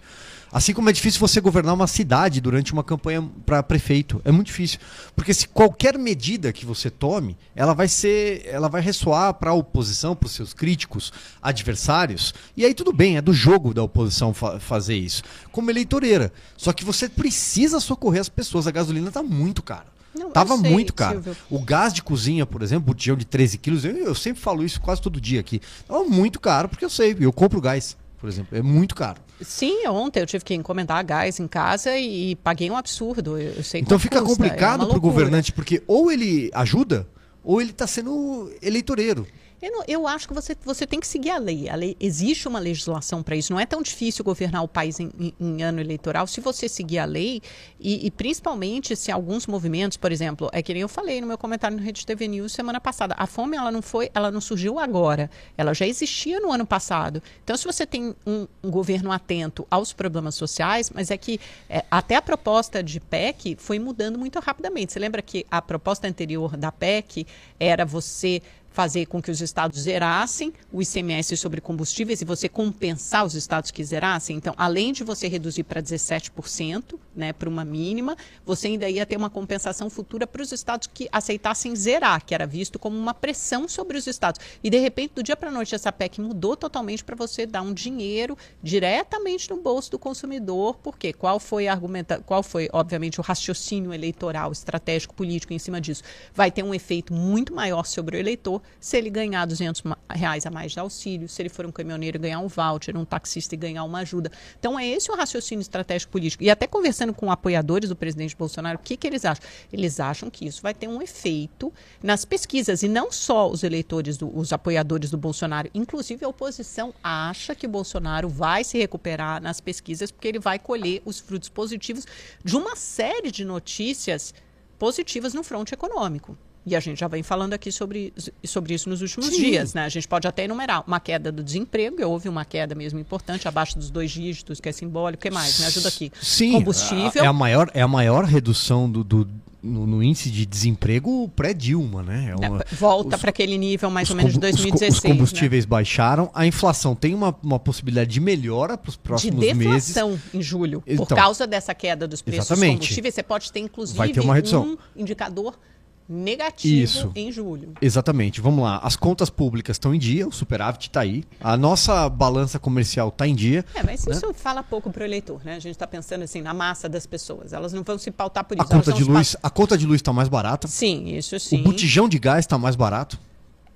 Assim 0.54 0.72
como 0.72 0.88
é 0.88 0.92
difícil 0.92 1.18
você 1.18 1.40
governar 1.40 1.74
uma 1.74 1.88
cidade 1.88 2.40
durante 2.40 2.72
uma 2.72 2.84
campanha 2.84 3.28
para 3.44 3.60
prefeito. 3.60 4.22
É 4.24 4.30
muito 4.30 4.46
difícil. 4.46 4.78
Porque 5.16 5.34
se 5.34 5.48
qualquer 5.48 5.98
medida 5.98 6.52
que 6.52 6.64
você 6.64 6.88
tome, 6.88 7.36
ela 7.56 7.74
vai 7.74 7.88
ser. 7.88 8.46
ela 8.46 8.68
vai 8.68 8.80
ressoar 8.80 9.34
para 9.34 9.50
a 9.50 9.54
oposição, 9.54 10.14
para 10.14 10.26
os 10.28 10.32
seus 10.32 10.54
críticos, 10.54 11.12
adversários. 11.42 12.32
E 12.56 12.64
aí 12.64 12.72
tudo 12.72 12.92
bem, 12.92 13.16
é 13.16 13.20
do 13.20 13.32
jogo 13.32 13.74
da 13.74 13.82
oposição 13.82 14.32
fa 14.32 14.60
fazer 14.60 14.94
isso. 14.94 15.24
Como 15.50 15.72
eleitoreira. 15.72 16.32
Só 16.56 16.72
que 16.72 16.84
você 16.84 17.08
precisa 17.08 17.80
socorrer 17.80 18.20
as 18.20 18.28
pessoas. 18.28 18.68
A 18.68 18.70
gasolina 18.70 19.08
está 19.08 19.24
muito 19.24 19.60
cara. 19.60 19.92
Não, 20.14 20.30
Tava 20.30 20.56
sei, 20.56 20.70
muito 20.70 20.94
caro. 20.94 21.14
Silvio. 21.14 21.36
O 21.50 21.58
gás 21.58 21.92
de 21.92 22.00
cozinha, 22.00 22.46
por 22.46 22.62
exemplo, 22.62 22.86
botijão 22.86 23.16
de 23.16 23.24
13 23.24 23.58
quilos, 23.58 23.84
eu, 23.84 23.96
eu, 23.96 24.14
sempre 24.14 24.40
falo 24.40 24.64
isso 24.64 24.80
quase 24.80 25.02
todo 25.02 25.20
dia 25.20 25.40
aqui. 25.40 25.60
Tava 25.88 26.04
muito 26.04 26.38
caro, 26.38 26.68
porque 26.68 26.84
eu 26.84 26.90
sei, 26.90 27.16
eu 27.18 27.32
compro 27.32 27.60
gás, 27.60 27.96
por 28.24 28.30
exemplo. 28.30 28.56
É 28.56 28.62
muito 28.62 28.94
caro. 28.94 29.20
Sim, 29.42 29.86
ontem 29.86 30.20
eu 30.20 30.26
tive 30.26 30.42
que 30.42 30.54
encomendar 30.54 31.04
gás 31.04 31.38
em 31.38 31.46
casa 31.46 31.94
e 31.98 32.34
paguei 32.36 32.70
um 32.70 32.76
absurdo. 32.76 33.36
Eu 33.36 33.62
sei 33.62 33.82
então 33.82 33.98
fica 33.98 34.18
custa, 34.22 34.32
é 34.32 34.48
complicado 34.48 34.84
é 34.84 34.88
para 34.88 34.96
o 34.96 35.00
governante, 35.00 35.52
porque 35.52 35.82
ou 35.86 36.10
ele 36.10 36.50
ajuda, 36.54 37.06
ou 37.42 37.60
ele 37.60 37.72
está 37.72 37.86
sendo 37.86 38.50
eleitoreiro. 38.62 39.26
Eu, 39.64 39.72
não, 39.72 39.84
eu, 39.88 40.06
acho 40.06 40.28
que 40.28 40.34
você, 40.34 40.54
você 40.62 40.86
tem 40.86 41.00
que 41.00 41.06
seguir 41.06 41.30
a 41.30 41.38
lei. 41.38 41.70
a 41.70 41.74
lei. 41.74 41.96
Existe 41.98 42.46
uma 42.46 42.58
legislação 42.58 43.22
para 43.22 43.34
isso. 43.34 43.50
Não 43.50 43.58
é 43.58 43.64
tão 43.64 43.80
difícil 43.80 44.22
governar 44.22 44.62
o 44.62 44.68
país 44.68 45.00
em, 45.00 45.10
em, 45.18 45.34
em 45.40 45.62
ano 45.62 45.80
eleitoral 45.80 46.26
se 46.26 46.38
você 46.38 46.68
seguir 46.68 46.98
a 46.98 47.06
lei 47.06 47.40
e, 47.80 48.06
e, 48.06 48.10
principalmente 48.10 48.94
se 48.94 49.10
alguns 49.10 49.46
movimentos, 49.46 49.96
por 49.96 50.12
exemplo, 50.12 50.50
é 50.52 50.62
que 50.62 50.74
nem 50.74 50.82
eu 50.82 50.88
falei 50.88 51.18
no 51.18 51.26
meu 51.26 51.38
comentário 51.38 51.78
no 51.78 51.82
Rede 51.82 52.04
TV 52.04 52.28
News 52.28 52.52
semana 52.52 52.78
passada. 52.78 53.14
A 53.16 53.26
fome 53.26 53.56
ela 53.56 53.72
não 53.72 53.80
foi, 53.80 54.10
ela 54.12 54.30
não 54.30 54.40
surgiu 54.40 54.78
agora. 54.78 55.30
Ela 55.56 55.72
já 55.72 55.86
existia 55.86 56.38
no 56.40 56.52
ano 56.52 56.66
passado. 56.66 57.22
Então, 57.42 57.56
se 57.56 57.64
você 57.64 57.86
tem 57.86 58.14
um, 58.26 58.46
um 58.62 58.70
governo 58.70 59.10
atento 59.10 59.66
aos 59.70 59.94
problemas 59.94 60.34
sociais, 60.34 60.90
mas 60.94 61.10
é 61.10 61.16
que 61.16 61.40
é, 61.70 61.82
até 61.90 62.16
a 62.16 62.22
proposta 62.22 62.82
de 62.82 63.00
PEC 63.00 63.56
foi 63.58 63.78
mudando 63.78 64.18
muito 64.18 64.38
rapidamente. 64.40 64.92
Você 64.92 64.98
lembra 64.98 65.22
que 65.22 65.46
a 65.50 65.62
proposta 65.62 66.06
anterior 66.06 66.54
da 66.54 66.70
PEC 66.70 67.26
era 67.58 67.86
você 67.86 68.42
fazer 68.74 69.06
com 69.06 69.22
que 69.22 69.30
os 69.30 69.40
estados 69.40 69.82
zerassem 69.82 70.52
o 70.72 70.82
ICMS 70.82 71.36
sobre 71.36 71.60
combustíveis 71.60 72.20
e 72.20 72.24
você 72.24 72.48
compensar 72.48 73.24
os 73.24 73.34
estados 73.36 73.70
que 73.70 73.84
zerassem. 73.84 74.36
Então, 74.36 74.52
além 74.56 74.92
de 74.92 75.04
você 75.04 75.28
reduzir 75.28 75.62
para 75.62 75.80
17%, 75.80 76.98
né, 77.14 77.32
para 77.32 77.48
uma 77.48 77.64
mínima, 77.64 78.16
você 78.44 78.66
ainda 78.66 78.90
ia 78.90 79.06
ter 79.06 79.16
uma 79.16 79.30
compensação 79.30 79.88
futura 79.88 80.26
para 80.26 80.42
os 80.42 80.50
estados 80.50 80.88
que 80.92 81.08
aceitassem 81.12 81.76
zerar, 81.76 82.26
que 82.26 82.34
era 82.34 82.48
visto 82.48 82.76
como 82.76 82.98
uma 82.98 83.14
pressão 83.14 83.68
sobre 83.68 83.96
os 83.96 84.08
estados. 84.08 84.40
E 84.62 84.68
de 84.68 84.78
repente, 84.80 85.14
do 85.14 85.22
dia 85.22 85.36
para 85.36 85.50
a 85.50 85.52
noite, 85.52 85.72
essa 85.72 85.92
PEC 85.92 86.20
mudou 86.20 86.56
totalmente 86.56 87.04
para 87.04 87.14
você 87.14 87.46
dar 87.46 87.62
um 87.62 87.72
dinheiro 87.72 88.36
diretamente 88.60 89.48
no 89.50 89.58
bolso 89.58 89.92
do 89.92 90.00
consumidor. 90.00 90.78
Por 90.78 90.98
quê? 90.98 91.12
Qual 91.12 91.38
foi 91.38 91.68
a 91.68 91.72
argumenta, 91.72 92.20
qual 92.26 92.42
foi, 92.42 92.68
obviamente, 92.72 93.20
o 93.20 93.22
raciocínio 93.22 93.94
eleitoral, 93.94 94.50
estratégico, 94.50 95.14
político 95.14 95.52
em 95.52 95.60
cima 95.60 95.80
disso? 95.80 96.02
Vai 96.34 96.50
ter 96.50 96.64
um 96.64 96.74
efeito 96.74 97.14
muito 97.14 97.54
maior 97.54 97.86
sobre 97.86 98.16
o 98.16 98.18
eleitor 98.18 98.63
se 98.80 98.96
ele 98.96 99.10
ganhar 99.10 99.46
200 99.46 99.82
reais 100.10 100.46
a 100.46 100.50
mais 100.50 100.72
de 100.72 100.80
auxílio, 100.80 101.28
se 101.28 101.40
ele 101.42 101.48
for 101.48 101.66
um 101.66 101.72
caminhoneiro 101.72 102.18
ganhar 102.18 102.40
um 102.40 102.48
voucher, 102.48 102.96
um 102.96 103.04
taxista 103.04 103.54
e 103.54 103.58
ganhar 103.58 103.84
uma 103.84 104.00
ajuda. 104.00 104.30
Então 104.58 104.78
é 104.78 104.86
esse 104.86 105.10
o 105.10 105.16
raciocínio 105.16 105.62
estratégico 105.62 106.12
político. 106.12 106.42
E 106.42 106.50
até 106.50 106.66
conversando 106.66 107.12
com 107.12 107.30
apoiadores 107.30 107.88
do 107.88 107.96
presidente 107.96 108.36
Bolsonaro, 108.36 108.78
o 108.78 108.82
que, 108.82 108.96
que 108.96 109.06
eles 109.06 109.24
acham? 109.24 109.44
Eles 109.72 110.00
acham 110.00 110.30
que 110.30 110.46
isso 110.46 110.62
vai 110.62 110.74
ter 110.74 110.88
um 110.88 111.00
efeito 111.00 111.72
nas 112.02 112.24
pesquisas 112.24 112.82
e 112.82 112.88
não 112.88 113.10
só 113.10 113.50
os 113.50 113.62
eleitores, 113.62 114.16
do, 114.16 114.36
os 114.36 114.52
apoiadores 114.52 115.10
do 115.10 115.18
Bolsonaro, 115.18 115.70
inclusive 115.74 116.24
a 116.24 116.28
oposição 116.28 116.94
acha 117.02 117.54
que 117.54 117.66
o 117.66 117.70
Bolsonaro 117.70 118.28
vai 118.28 118.64
se 118.64 118.78
recuperar 118.78 119.42
nas 119.42 119.60
pesquisas 119.60 120.10
porque 120.10 120.28
ele 120.28 120.38
vai 120.38 120.58
colher 120.58 121.02
os 121.04 121.20
frutos 121.20 121.48
positivos 121.48 122.06
de 122.44 122.56
uma 122.56 122.76
série 122.76 123.30
de 123.30 123.44
notícias 123.44 124.34
positivas 124.78 125.34
no 125.34 125.42
fronte 125.42 125.72
econômico. 125.72 126.36
E 126.66 126.74
a 126.74 126.80
gente 126.80 126.98
já 126.98 127.08
vem 127.08 127.22
falando 127.22 127.52
aqui 127.52 127.70
sobre, 127.70 128.12
sobre 128.44 128.72
isso 128.72 128.88
nos 128.88 129.02
últimos 129.02 129.28
Sim. 129.28 129.36
dias, 129.36 129.74
né? 129.74 129.84
A 129.84 129.88
gente 129.88 130.08
pode 130.08 130.26
até 130.26 130.44
enumerar 130.44 130.82
uma 130.86 130.98
queda 130.98 131.30
do 131.30 131.42
desemprego, 131.42 132.02
houve 132.06 132.28
uma 132.28 132.44
queda 132.44 132.74
mesmo 132.74 132.98
importante, 132.98 133.46
abaixo 133.46 133.78
dos 133.78 133.90
dois 133.90 134.10
dígitos, 134.10 134.60
que 134.60 134.68
é 134.68 134.72
simbólico. 134.72 135.20
O 135.20 135.22
que 135.22 135.30
mais? 135.30 135.58
Me 135.60 135.66
ajuda 135.66 135.88
aqui. 135.88 136.10
Sim, 136.22 136.52
Combustível. 136.52 137.22
É 137.22 137.26
a 137.26 137.32
maior, 137.32 137.70
é 137.74 137.82
a 137.82 137.88
maior 137.88 138.24
redução 138.24 138.90
do, 138.90 139.04
do 139.04 139.28
no, 139.62 139.86
no, 139.86 140.02
índice 140.02 140.30
de 140.30 140.44
desemprego 140.44 141.28
pré-Dilma, 141.34 142.02
né? 142.02 142.30
É 142.30 142.36
uma, 142.36 142.64
Volta 142.72 143.16
para 143.16 143.30
aquele 143.30 143.56
nível 143.56 143.90
mais 143.90 144.10
ou 144.10 144.16
menos 144.16 144.34
de 144.34 144.38
2016. 144.38 144.94
Os, 144.94 145.00
combustíveis 145.00 145.64
né? 145.64 145.68
baixaram, 145.68 146.30
a 146.34 146.46
inflação 146.46 146.94
tem 146.94 147.14
uma, 147.14 147.34
uma 147.42 147.58
possibilidade 147.58 148.10
de 148.10 148.20
melhora 148.20 148.76
para 148.76 148.90
os 148.90 148.96
próximos 148.96 149.36
meses. 149.36 149.58
De 149.58 149.64
deflação 149.64 150.10
meses. 150.10 150.34
em 150.34 150.42
julho. 150.42 150.82
Então, 150.86 151.06
por 151.06 151.14
causa 151.16 151.46
dessa 151.46 151.74
queda 151.74 152.06
dos 152.06 152.20
preços 152.20 152.46
exatamente. 152.46 152.78
dos 152.78 152.86
combustíveis, 152.86 153.14
você 153.14 153.22
pode 153.22 153.50
ter 153.52 153.60
inclusive 153.60 153.96
Vai 153.96 154.10
ter 154.10 154.20
uma 154.20 154.34
redução. 154.34 154.76
um 154.96 155.00
indicador 155.00 155.58
negativo 156.08 156.84
Isso. 156.84 157.12
em 157.14 157.32
julho. 157.32 157.72
Exatamente. 157.80 158.40
Vamos 158.40 158.64
lá. 158.64 158.78
As 158.82 158.96
contas 158.96 159.30
públicas 159.30 159.76
estão 159.76 159.94
em 159.94 159.98
dia, 159.98 160.26
o 160.26 160.32
superávit 160.32 160.88
está 160.88 161.00
aí. 161.00 161.24
A 161.40 161.56
nossa 161.56 162.08
balança 162.08 162.58
comercial 162.58 163.08
está 163.08 163.26
em 163.26 163.34
dia. 163.34 163.64
É, 163.74 163.82
mas 163.82 164.04
né? 164.06 164.14
isso 164.14 164.32
fala 164.34 164.62
pouco 164.62 164.90
para 164.90 165.02
o 165.02 165.04
eleitor, 165.04 165.40
né? 165.44 165.56
A 165.56 165.58
gente 165.58 165.72
está 165.72 165.86
pensando 165.86 166.22
assim 166.22 166.42
na 166.42 166.52
massa 166.52 166.88
das 166.88 167.06
pessoas. 167.06 167.52
Elas 167.52 167.72
não 167.72 167.82
vão 167.82 167.98
se 167.98 168.10
pautar 168.10 168.44
por 168.44 168.56
isso. 168.56 168.66
A 168.66 168.68
conta 168.68 168.92
de 168.92 169.04
luz, 169.04 169.36
a 169.42 169.50
conta 169.50 169.78
de 169.78 169.86
luz 169.86 170.00
está 170.00 170.12
mais 170.12 170.28
barata. 170.28 170.68
Sim, 170.68 171.16
isso 171.16 171.38
sim. 171.38 171.60
O 171.60 171.64
botijão 171.64 172.08
de 172.08 172.18
gás 172.18 172.40
está 172.40 172.58
mais 172.58 172.76
barato. 172.76 173.18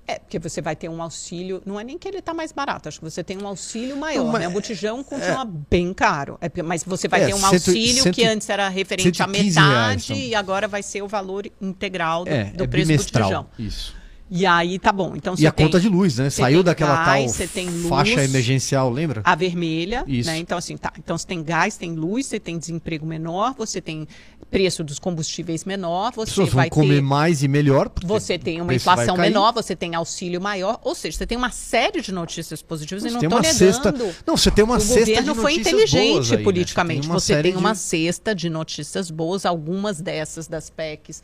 É, 0.09 0.17
porque 0.17 0.39
você 0.39 0.59
vai 0.59 0.75
ter 0.75 0.89
um 0.89 1.03
auxílio, 1.03 1.61
não 1.63 1.79
é 1.79 1.83
nem 1.83 1.95
que 1.95 2.07
ele 2.07 2.17
está 2.17 2.33
mais 2.33 2.51
barato, 2.51 2.89
acho 2.89 2.97
que 2.97 3.05
você 3.05 3.23
tem 3.23 3.37
um 3.37 3.47
auxílio 3.47 3.95
maior, 3.95 4.25
não, 4.25 4.39
né? 4.39 4.47
O 4.47 4.51
botijão 4.51 5.03
continua 5.03 5.43
é, 5.43 5.47
bem 5.69 5.93
caro, 5.93 6.35
é, 6.41 6.63
mas 6.63 6.83
você 6.83 7.07
vai 7.07 7.21
é, 7.21 7.27
ter 7.27 7.35
um 7.35 7.45
auxílio 7.45 8.01
cento, 8.01 8.15
que 8.15 8.23
antes 8.23 8.49
era 8.49 8.67
referente 8.69 9.21
à 9.21 9.27
metade 9.27 9.59
reais, 9.59 10.03
então. 10.05 10.17
e 10.17 10.33
agora 10.33 10.67
vai 10.67 10.81
ser 10.81 11.03
o 11.03 11.07
valor 11.07 11.45
integral 11.61 12.25
do, 12.25 12.31
é, 12.31 12.45
do 12.45 12.63
é 12.63 12.67
preço 12.67 12.91
do 12.91 13.19
botijão. 13.19 13.45
Isso. 13.59 13.98
E 14.31 14.45
aí 14.45 14.77
tá 14.77 14.91
bom. 14.91 15.13
Então, 15.15 15.33
e 15.37 15.47
a 15.47 15.51
tem, 15.51 15.65
conta 15.65 15.79
de 15.79 15.89
luz, 15.89 16.17
né? 16.17 16.29
Saiu 16.29 16.61
daquela 16.61 17.03
gás, 17.03 17.35
tal 17.35 17.63
luz, 17.65 17.87
faixa 17.87 18.23
emergencial, 18.23 18.91
lembra? 18.91 19.21
A 19.23 19.35
vermelha. 19.35 20.03
Isso. 20.07 20.29
Né? 20.29 20.37
Então, 20.37 20.57
assim, 20.57 20.77
tá. 20.77 20.93
Então 20.99 21.17
você 21.17 21.25
tem 21.25 21.43
gás, 21.43 21.77
tem 21.77 21.93
luz, 21.93 22.27
você 22.27 22.39
tem 22.39 22.57
desemprego 22.57 23.05
menor, 23.05 23.55
você 23.57 23.81
tem 23.81 24.07
preço 24.51 24.83
dos 24.83 24.99
combustíveis 24.99 25.65
menor, 25.65 26.11
você 26.13 26.31
Pessoas 26.31 26.49
vai 26.53 26.69
vão 26.69 26.81
comer 26.81 26.95
ter, 26.95 27.01
mais 27.01 27.41
e 27.41 27.47
melhor. 27.47 27.91
Você 28.03 28.37
tem 28.37 28.61
uma 28.61 28.73
inflação 28.73 29.17
menor, 29.17 29.51
você 29.51 29.75
tem 29.75 29.95
auxílio 29.95 30.39
maior. 30.39 30.79
Ou 30.83 30.93
seja, 30.93 31.17
você 31.17 31.25
tem 31.25 31.37
uma 31.37 31.51
série 31.51 32.01
de 32.01 32.11
notícias 32.11 32.61
positivas 32.61 33.03
você 33.03 33.09
e 33.09 33.11
não 33.11 33.21
estou 33.21 33.41
negando. 33.41 33.57
Cesta, 33.57 33.91
não, 34.25 34.37
você 34.37 34.51
tem 34.51 34.63
uma 34.63 34.77
o 34.77 34.79
cesta 34.79 34.99
governo 34.99 35.33
de 35.33 35.39
foi 35.39 35.53
inteligente 35.53 36.31
aí, 36.33 36.37
né? 36.37 36.43
politicamente. 36.43 37.07
Né? 37.07 37.13
Você 37.13 37.33
tem, 37.33 37.41
você 37.41 37.49
tem 37.49 37.55
uma 37.55 37.73
de... 37.73 37.79
cesta 37.79 38.35
de 38.35 38.49
notícias 38.49 39.09
boas, 39.09 39.45
algumas 39.45 39.99
dessas 39.99 40.47
das 40.47 40.69
PECs 40.69 41.23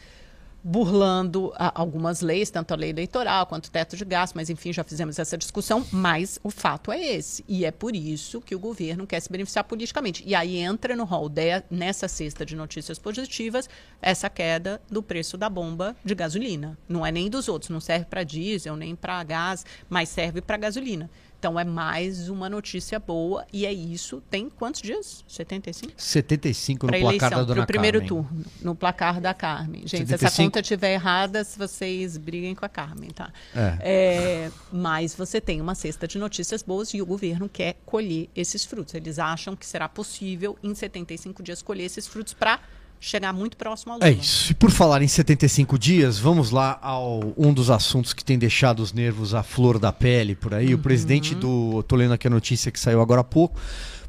burlando 0.68 1.54
a, 1.56 1.80
algumas 1.80 2.22
leis, 2.22 2.50
tanto 2.50 2.74
a 2.74 2.76
lei 2.76 2.90
eleitoral 2.90 3.46
quanto 3.46 3.68
o 3.68 3.70
teto 3.70 3.96
de 3.96 4.04
gastos, 4.04 4.34
mas 4.34 4.50
enfim, 4.50 4.74
já 4.74 4.84
fizemos 4.84 5.20
essa 5.20 5.38
discussão, 5.38 5.86
mas 5.92 6.40
o 6.44 6.50
fato 6.50 6.92
é 6.92 7.00
esse. 7.00 7.46
E 7.48 7.64
é 7.64 7.70
por 7.70 7.96
isso 7.96 8.42
que 8.42 8.56
o 8.56 8.60
governo 8.60 9.06
quer 9.06 9.20
se 9.20 9.32
beneficiar 9.32 9.64
politicamente. 9.66 10.24
E 10.26 10.34
aí 10.34 10.58
entra 10.58 10.96
no 10.96 11.04
rol 11.04 11.30
de, 11.30 11.62
nessa 11.70 12.08
cesta 12.08 12.44
de 12.44 12.56
notícias 12.56 12.98
positivas 12.98 13.70
essa 14.02 14.28
queda 14.28 14.82
do 14.90 15.04
preço 15.04 15.38
da 15.38 15.48
bomba 15.48 15.96
de 16.04 16.16
gasolina. 16.16 16.76
Não 16.90 17.06
é 17.06 17.12
nem 17.12 17.30
dos 17.30 17.48
outros, 17.48 17.70
não 17.70 17.80
serve 17.80 18.06
para 18.06 18.24
diesel, 18.24 18.76
nem 18.76 18.96
para 18.96 19.24
gás, 19.24 19.64
mas 19.88 20.10
serve 20.10 20.42
para 20.42 20.58
gasolina. 20.58 21.12
Então 21.46 21.60
é 21.60 21.64
mais 21.64 22.28
uma 22.28 22.50
notícia 22.50 22.98
boa 22.98 23.46
e 23.54 23.68
é 23.68 23.72
isso. 23.72 24.20
Tem 24.32 24.50
quantos 24.50 24.82
dias? 24.82 25.24
75? 25.28 25.94
75 25.96 26.88
no 26.88 26.92
pra 26.92 27.00
placar 27.00 27.12
eleição, 27.12 27.30
da 27.30 27.54
dona 27.54 27.68
primeiro 27.68 28.00
Carmen. 28.00 28.08
turno, 28.08 28.46
no 28.64 28.74
placar 28.74 29.22
da 29.22 29.32
Carmen. 29.32 29.82
Gente, 29.82 30.08
75? 30.08 30.18
se 30.18 30.26
essa 30.26 30.44
conta 30.44 30.60
estiver 30.60 30.94
errada, 30.96 31.44
se 31.44 31.56
vocês 31.56 32.18
briguem 32.18 32.56
com 32.56 32.66
a 32.66 32.70
Carmen, 32.70 33.12
tá? 33.12 33.32
É. 33.56 33.78
É, 33.80 34.52
mas 34.72 35.14
você 35.14 35.40
tem 35.40 35.62
uma 35.62 35.76
cesta 35.76 36.08
de 36.08 36.18
notícias 36.18 36.64
boas 36.64 36.96
e 36.96 37.02
o 37.04 37.06
governo 37.06 37.48
quer 37.48 37.76
colher 37.86 38.28
esses 38.36 38.66
frutos. 38.66 38.96
Eles 38.96 39.20
acham 39.20 39.56
que 39.56 39.68
será 39.68 39.88
possível, 39.88 40.58
em 40.64 40.74
75 40.74 41.44
dias, 41.44 41.62
colher 41.62 41.84
esses 41.84 42.08
frutos 42.08 42.34
para 42.34 42.60
chegar 43.00 43.34
muito 43.34 43.58
próximo 43.58 43.94
ao 43.94 44.00
Lula. 44.00 44.10
É 44.10 44.14
isso. 44.14 44.52
E 44.52 44.56
por 44.56 44.72
falar 44.72 45.02
em 45.02 45.08
75 45.08 45.78
dias, 45.78 46.18
vamos 46.18 46.52
lá 46.52 46.80
ao 46.82 47.34
um 47.38 47.54
dos 47.54 47.70
assuntos 47.70 48.14
que 48.14 48.24
tem 48.24 48.38
deixado 48.38 48.80
os 48.80 48.94
nervos 48.94 49.34
à 49.34 49.44
flor 49.44 49.78
da 49.80 49.92
pele 49.92 50.36
por 50.36 50.54
aí. 50.54 50.70
Uhum. 50.74 50.76
O 50.76 50.78
presidente 50.80 51.36
do. 51.36 51.84
Tô 51.84 51.96
lendo 51.96 52.14
aqui 52.14 52.28
a 52.28 52.30
notícia 52.30 52.72
que 52.72 52.80
saiu 52.80 53.02
agora 53.02 53.22
há 53.22 53.24
pouco. 53.24 53.60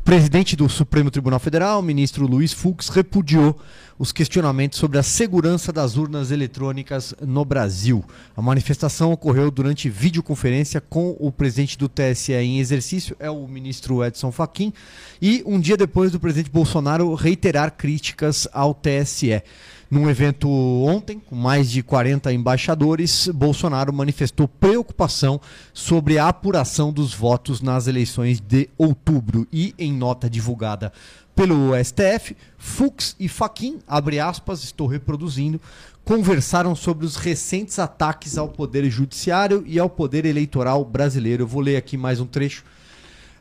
Presidente 0.07 0.55
do 0.55 0.69
Supremo 0.69 1.11
Tribunal 1.11 1.41
Federal, 1.41 1.83
ministro 1.83 2.29
Luiz 2.29 2.53
Fux, 2.53 2.91
repudiou 2.91 3.59
os 3.99 4.13
questionamentos 4.13 4.79
sobre 4.79 4.99
a 4.99 5.03
segurança 5.03 5.73
das 5.73 5.97
urnas 5.97 6.31
eletrônicas 6.31 7.13
no 7.21 7.45
Brasil. 7.45 8.05
A 8.37 8.41
manifestação 8.41 9.11
ocorreu 9.11 9.51
durante 9.51 9.89
videoconferência 9.89 10.81
com 10.81 11.17
o 11.19 11.33
presidente 11.33 11.77
do 11.77 11.89
TSE 11.89 12.33
em 12.35 12.61
exercício, 12.61 13.17
é 13.19 13.29
o 13.29 13.49
ministro 13.49 14.05
Edson 14.05 14.31
Fachin, 14.31 14.73
e 15.21 15.43
um 15.45 15.59
dia 15.59 15.77
depois 15.77 16.13
do 16.13 16.21
presidente 16.21 16.53
Bolsonaro 16.53 17.13
reiterar 17.15 17.73
críticas 17.73 18.47
ao 18.53 18.73
TSE. 18.75 19.43
Num 19.89 20.11
evento 20.11 20.49
ontem, 20.49 21.21
com 21.21 21.37
mais 21.37 21.71
de 21.71 21.81
40 21.81 22.33
embaixadores, 22.33 23.29
Bolsonaro 23.29 23.93
manifestou 23.93 24.49
preocupação 24.49 25.41
sobre 25.73 26.19
a 26.19 26.29
apuração 26.29 26.93
dos 26.93 27.15
votos 27.15 27.61
nas 27.61 27.87
eleições 27.87 28.41
de 28.41 28.69
outubro 28.77 29.47
e, 29.53 29.75
em 29.79 29.93
nota 29.93 30.29
divulgada 30.29 30.93
pelo 31.37 31.73
STF, 31.85 32.35
Fux 32.57 33.15
e 33.21 33.29
Faquin, 33.29 33.79
abre 33.87 34.19
aspas, 34.19 34.65
estou 34.65 34.87
reproduzindo, 34.87 35.61
conversaram 36.03 36.75
sobre 36.75 37.05
os 37.05 37.15
recentes 37.15 37.79
ataques 37.79 38.39
ao 38.39 38.49
Poder 38.49 38.89
Judiciário 38.89 39.63
e 39.67 39.79
ao 39.79 39.91
Poder 39.91 40.25
Eleitoral 40.25 40.83
brasileiro. 40.83 41.43
Eu 41.43 41.47
vou 41.47 41.61
ler 41.61 41.77
aqui 41.77 41.97
mais 41.97 42.21
um 42.21 42.27
trecho, 42.27 42.65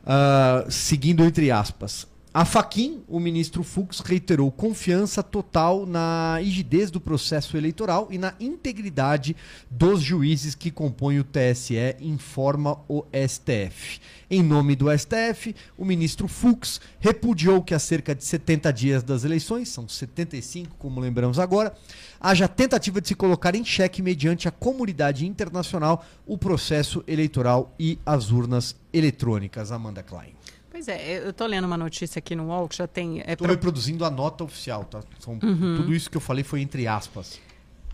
uh, 0.04 0.70
seguindo 0.70 1.24
entre 1.24 1.50
aspas. 1.50 2.06
A 2.36 2.44
Faquin, 2.44 3.02
o 3.08 3.18
ministro 3.18 3.62
Fux, 3.62 4.00
reiterou 4.00 4.52
confiança 4.52 5.22
total 5.22 5.86
na 5.86 6.36
rigidez 6.38 6.90
do 6.90 7.00
processo 7.00 7.56
eleitoral 7.56 8.08
e 8.10 8.18
na 8.18 8.34
integridade 8.38 9.34
dos 9.70 10.02
juízes 10.02 10.54
que 10.54 10.70
compõem 10.70 11.18
o 11.18 11.24
TSE, 11.24 11.96
informa 11.98 12.78
o 12.90 13.06
STF. 13.26 14.02
Em 14.30 14.42
nome 14.42 14.76
do 14.76 14.86
STF, 14.94 15.56
o 15.78 15.84
ministro 15.86 16.28
Fux 16.28 16.78
repudiou 17.00 17.62
que 17.62 17.72
há 17.72 17.78
cerca 17.78 18.14
de 18.14 18.22
70 18.22 18.70
dias 18.70 19.02
das 19.02 19.24
eleições, 19.24 19.70
são 19.70 19.88
75, 19.88 20.76
como 20.78 21.00
lembramos 21.00 21.38
agora, 21.38 21.74
haja 22.20 22.46
tentativa 22.46 23.00
de 23.00 23.08
se 23.08 23.14
colocar 23.14 23.54
em 23.54 23.64
xeque 23.64 24.02
mediante 24.02 24.46
a 24.46 24.50
comunidade 24.50 25.26
internacional 25.26 26.04
o 26.26 26.36
processo 26.36 27.02
eleitoral 27.08 27.74
e 27.78 27.98
as 28.04 28.30
urnas 28.30 28.76
eletrônicas. 28.92 29.72
Amanda 29.72 30.02
Klein. 30.02 30.34
Pois 30.76 30.88
é, 30.88 31.20
eu 31.24 31.30
estou 31.30 31.46
lendo 31.46 31.64
uma 31.64 31.78
notícia 31.78 32.18
aqui 32.18 32.36
no 32.36 32.48
UOL 32.48 32.68
que 32.68 32.76
já 32.76 32.86
tem. 32.86 33.24
Estou 33.26 33.46
é, 33.46 33.50
reproduzindo 33.50 34.04
a 34.04 34.10
nota 34.10 34.44
oficial, 34.44 34.84
tá? 34.84 35.02
São, 35.18 35.38
uhum. 35.42 35.76
Tudo 35.78 35.94
isso 35.94 36.10
que 36.10 36.18
eu 36.18 36.20
falei 36.20 36.44
foi 36.44 36.60
entre 36.60 36.86
aspas. 36.86 37.40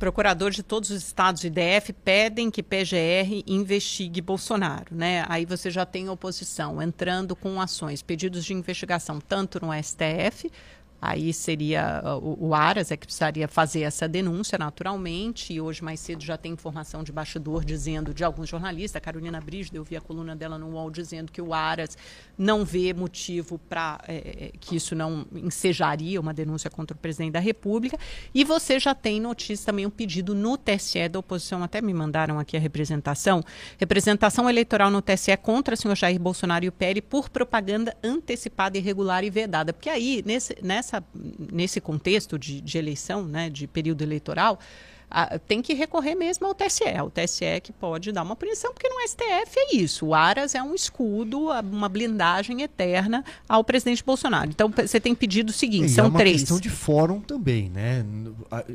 Procurador 0.00 0.50
de 0.50 0.64
todos 0.64 0.90
os 0.90 1.00
estados 1.00 1.40
de 1.40 1.48
DF 1.48 1.92
pedem 1.92 2.50
que 2.50 2.60
PGR 2.60 3.44
investigue 3.46 4.20
Bolsonaro, 4.20 4.86
né? 4.90 5.24
Aí 5.28 5.46
você 5.46 5.70
já 5.70 5.86
tem 5.86 6.08
oposição 6.08 6.82
entrando 6.82 7.36
com 7.36 7.60
ações, 7.60 8.02
pedidos 8.02 8.44
de 8.44 8.52
investigação 8.52 9.20
tanto 9.20 9.64
no 9.64 9.72
STF 9.80 10.50
Aí 11.04 11.32
seria 11.32 12.00
o, 12.22 12.46
o, 12.46 12.54
Aras 12.54 12.92
é 12.92 12.96
que 12.96 13.04
precisaria 13.04 13.48
fazer 13.48 13.80
essa 13.80 14.06
denúncia 14.06 14.56
naturalmente. 14.56 15.52
E 15.52 15.60
hoje 15.60 15.82
mais 15.82 15.98
cedo 15.98 16.22
já 16.22 16.36
tem 16.36 16.52
informação 16.52 17.02
de 17.02 17.10
bastidor 17.10 17.64
dizendo 17.64 18.14
de 18.14 18.22
alguns 18.22 18.48
jornalistas, 18.48 18.98
a 18.98 19.00
Carolina 19.00 19.40
Brígida, 19.40 19.76
eu 19.76 19.82
vi 19.82 19.96
a 19.96 20.00
coluna 20.00 20.36
dela 20.36 20.56
no 20.56 20.68
UOL 20.68 20.92
dizendo 20.92 21.32
que 21.32 21.42
o 21.42 21.52
Aras 21.52 21.98
não 22.38 22.64
vê 22.64 22.94
motivo 22.94 23.58
para 23.58 24.00
é, 24.06 24.14
é, 24.14 24.52
que 24.60 24.76
isso 24.76 24.94
não 24.94 25.26
ensejaria 25.34 26.20
uma 26.20 26.32
denúncia 26.32 26.70
contra 26.70 26.96
o 26.96 27.00
presidente 27.00 27.32
da 27.32 27.40
República. 27.40 27.98
E 28.32 28.44
você 28.44 28.78
já 28.78 28.94
tem 28.94 29.20
notícia 29.20 29.66
também 29.66 29.84
um 29.84 29.90
pedido 29.90 30.36
no 30.36 30.56
TSE 30.56 31.08
da 31.08 31.18
oposição, 31.18 31.64
até 31.64 31.80
me 31.82 31.92
mandaram 31.92 32.38
aqui 32.38 32.56
a 32.56 32.60
representação, 32.60 33.42
representação 33.76 34.48
eleitoral 34.48 34.88
no 34.88 35.02
TSE 35.02 35.36
contra 35.36 35.74
o 35.74 35.76
senhor 35.76 35.96
Jair 35.96 36.20
Bolsonaro 36.20 36.64
e 36.64 36.68
o 36.68 36.72
PL 36.72 37.02
por 37.02 37.28
propaganda 37.28 37.96
antecipada, 38.04 38.78
irregular 38.78 39.24
e 39.24 39.30
vedada. 39.30 39.72
Porque 39.72 39.90
aí, 39.90 40.22
nesse, 40.24 40.56
nessa 40.62 40.91
nessa, 40.92 41.04
nesse 41.52 41.80
contexto 41.80 42.38
de, 42.38 42.60
de 42.60 42.78
eleição, 42.78 43.24
né, 43.24 43.48
de 43.48 43.66
período 43.66 44.02
eleitoral, 44.02 44.58
a, 45.10 45.38
tem 45.38 45.60
que 45.60 45.74
recorrer 45.74 46.14
mesmo 46.14 46.46
ao 46.46 46.54
TSE. 46.54 46.84
O 47.04 47.10
TSE 47.10 47.60
que 47.62 47.72
pode 47.72 48.12
dar 48.12 48.22
uma 48.22 48.36
punição, 48.36 48.72
porque 48.72 48.88
no 48.88 49.00
STF 49.06 49.58
é 49.58 49.76
isso. 49.76 50.06
O 50.06 50.14
Aras 50.14 50.54
é 50.54 50.62
um 50.62 50.74
escudo, 50.74 51.50
uma 51.50 51.88
blindagem 51.88 52.62
eterna 52.62 53.24
ao 53.48 53.62
presidente 53.62 54.02
Bolsonaro. 54.02 54.50
Então 54.50 54.70
você 54.70 54.98
tem 54.98 55.14
pedido 55.14 55.50
o 55.50 55.52
seguinte: 55.52 55.86
e 55.86 55.88
são 55.90 56.06
é 56.06 56.08
uma 56.08 56.18
três. 56.18 56.40
questão 56.40 56.58
de 56.58 56.70
fórum 56.70 57.20
também, 57.20 57.68
né? 57.68 58.04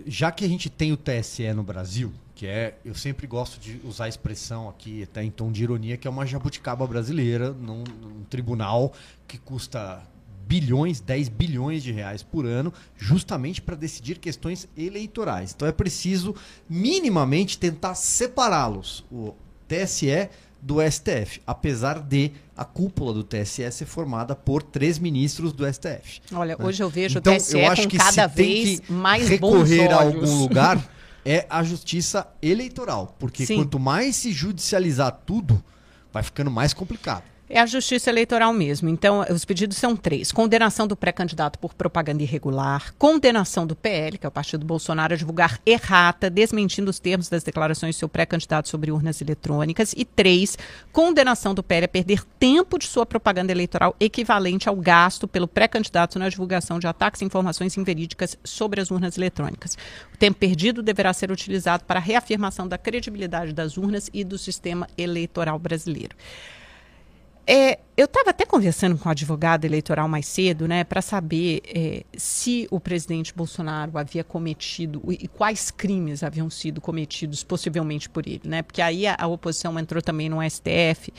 Já 0.05 0.31
que 0.31 0.45
a 0.45 0.47
gente 0.47 0.69
tem 0.69 0.91
o 0.91 0.97
TSE 0.97 1.51
no 1.53 1.63
Brasil, 1.63 2.13
que 2.35 2.45
é, 2.45 2.77
eu 2.85 2.93
sempre 2.93 3.25
gosto 3.25 3.59
de 3.59 3.81
usar 3.83 4.05
a 4.05 4.09
expressão 4.09 4.69
aqui, 4.69 5.01
até 5.01 5.23
em 5.23 5.31
tom 5.31 5.51
de 5.51 5.63
ironia, 5.63 5.97
que 5.97 6.07
é 6.07 6.11
uma 6.11 6.23
jabuticaba 6.23 6.85
brasileira 6.85 7.51
num, 7.51 7.83
num 7.99 8.23
tribunal 8.29 8.93
que 9.27 9.39
custa 9.39 10.03
bilhões, 10.47 11.01
10 11.01 11.29
bilhões 11.29 11.83
de 11.83 11.91
reais 11.91 12.23
por 12.23 12.45
ano, 12.45 12.73
justamente 12.95 13.61
para 13.61 13.75
decidir 13.75 14.17
questões 14.17 14.67
eleitorais. 14.77 15.53
Então 15.55 15.67
é 15.67 15.71
preciso 15.71 16.35
minimamente 16.69 17.57
tentar 17.57 17.95
separá-los, 17.95 19.03
o 19.11 19.33
TSE 19.67 20.29
do 20.61 20.77
STF, 20.81 21.41
apesar 21.45 21.99
de 21.99 22.31
a 22.55 22.65
cúpula 22.65 23.13
do 23.13 23.23
TSE 23.23 23.69
ser 23.71 23.85
formada 23.85 24.35
por 24.35 24.63
três 24.63 24.97
ministros 24.97 25.53
do 25.53 25.71
STF. 25.71 26.21
Olha, 26.33 26.57
né? 26.57 26.65
hoje 26.65 26.81
eu 26.81 26.89
vejo 26.89 27.19
então, 27.19 27.33
o 27.33 27.37
TSE 27.37 27.59
eu 27.59 27.69
acho 27.69 27.83
com 27.83 27.89
que 27.89 27.97
cada 27.97 28.27
vez 28.27 28.81
mais 28.89 29.27
recorrer 29.27 29.91
a 29.91 30.01
algum 30.01 30.39
lugar 30.39 30.83
é 31.23 31.45
a 31.49 31.61
justiça 31.61 32.27
eleitoral, 32.41 33.15
porque 33.19 33.45
Sim. 33.45 33.57
quanto 33.57 33.77
mais 33.79 34.15
se 34.15 34.31
judicializar 34.31 35.11
tudo, 35.25 35.61
vai 36.11 36.23
ficando 36.23 36.49
mais 36.49 36.73
complicado. 36.73 37.23
É 37.49 37.61
a 37.61 37.65
justiça 37.65 38.09
eleitoral 38.09 38.51
mesmo. 38.51 38.89
Então, 38.89 39.25
os 39.29 39.45
pedidos 39.45 39.77
são 39.77 39.95
três: 39.95 40.33
condenação 40.33 40.85
do 40.85 40.97
pré-candidato 40.97 41.57
por 41.57 41.73
propaganda 41.73 42.21
irregular, 42.21 42.93
condenação 42.97 43.65
do 43.65 43.73
PL, 43.73 44.17
que 44.17 44.25
é 44.25 44.29
o 44.29 44.31
partido 44.31 44.65
Bolsonaro, 44.65 45.13
a 45.13 45.17
divulgar 45.17 45.57
errata, 45.65 46.29
desmentindo 46.29 46.91
os 46.91 46.99
termos 46.99 47.29
das 47.29 47.43
declarações 47.43 47.95
do 47.95 47.99
seu 47.99 48.09
pré-candidato 48.09 48.67
sobre 48.67 48.91
urnas 48.91 49.21
eletrônicas, 49.21 49.93
e 49.95 50.03
três, 50.03 50.57
condenação 50.91 51.53
do 51.53 51.63
PL 51.63 51.85
a 51.85 51.87
perder 51.87 52.21
tempo 52.37 52.77
de 52.77 52.85
sua 52.85 53.05
propaganda 53.05 53.53
eleitoral 53.53 53.95
equivalente 53.97 54.67
ao 54.67 54.75
gasto 54.75 55.25
pelo 55.25 55.47
pré-candidato 55.47 56.19
na 56.19 56.27
divulgação 56.27 56.79
de 56.79 56.87
ataques 56.87 57.21
e 57.21 57.25
informações 57.25 57.77
inverídicas 57.77 58.37
sobre 58.43 58.81
as 58.81 58.91
urnas 58.91 59.17
eletrônicas. 59.17 59.77
O 60.13 60.17
tempo 60.17 60.37
perdido 60.37 60.83
deverá 60.83 61.13
ser 61.13 61.31
utilizado 61.31 61.85
para 61.85 61.99
a 61.99 62.03
reafirmação 62.03 62.67
da 62.67 62.77
credibilidade 62.77 63.53
das 63.53 63.77
urnas 63.77 64.09
e 64.13 64.25
do 64.25 64.37
sistema 64.37 64.85
eleitoral 64.97 65.57
brasileiro. 65.57 66.15
É, 67.47 67.79
eu 67.97 68.05
estava 68.05 68.29
até 68.29 68.45
conversando 68.45 68.95
com 68.95 69.09
o 69.09 69.11
advogado 69.11 69.65
eleitoral 69.65 70.07
mais 70.07 70.27
cedo, 70.27 70.67
né, 70.67 70.83
para 70.83 71.01
saber 71.01 71.63
é, 71.65 72.03
se 72.15 72.67
o 72.69 72.79
presidente 72.79 73.33
Bolsonaro 73.33 73.97
havia 73.97 74.23
cometido 74.23 75.01
e 75.09 75.27
quais 75.27 75.71
crimes 75.71 76.21
haviam 76.21 76.47
sido 76.47 76.79
cometidos 76.79 77.43
possivelmente 77.43 78.07
por 78.07 78.27
ele, 78.27 78.43
né? 78.45 78.61
Porque 78.61 78.83
aí 78.83 79.07
a, 79.07 79.17
a 79.19 79.25
oposição 79.25 79.79
entrou 79.79 79.99
também 79.99 80.29
no 80.29 80.47
STF 80.47 81.11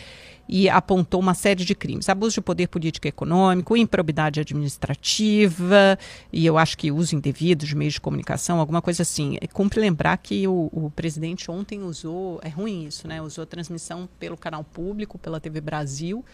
e 0.49 0.69
apontou 0.69 1.19
uma 1.19 1.35
série 1.35 1.65
de 1.65 1.75
crimes: 1.75 2.09
abuso 2.09 2.35
de 2.35 2.41
poder 2.43 2.69
político 2.69 3.09
e 3.09 3.11
econômico, 3.11 3.77
improbidade 3.77 4.39
administrativa 4.39 5.99
e 6.33 6.47
eu 6.47 6.57
acho 6.57 6.79
que 6.79 6.93
uso 6.93 7.17
indevido 7.17 7.67
de 7.67 7.75
meios 7.75 7.95
de 7.95 8.01
comunicação, 8.01 8.61
alguma 8.61 8.81
coisa 8.81 9.03
assim. 9.03 9.37
É, 9.41 9.49
cumpre 9.49 9.81
lembrar 9.81 10.17
que 10.19 10.47
o, 10.47 10.71
o 10.73 10.93
presidente 10.95 11.51
ontem 11.51 11.83
usou, 11.83 12.39
é 12.45 12.49
ruim 12.49 12.87
isso, 12.87 13.09
né? 13.09 13.21
Usou 13.21 13.45
transmissão 13.45 14.09
pelo 14.21 14.37
canal 14.37 14.63
público, 14.63 15.19
pela 15.19 15.41
TV 15.41 15.61
Brasil 15.61 16.25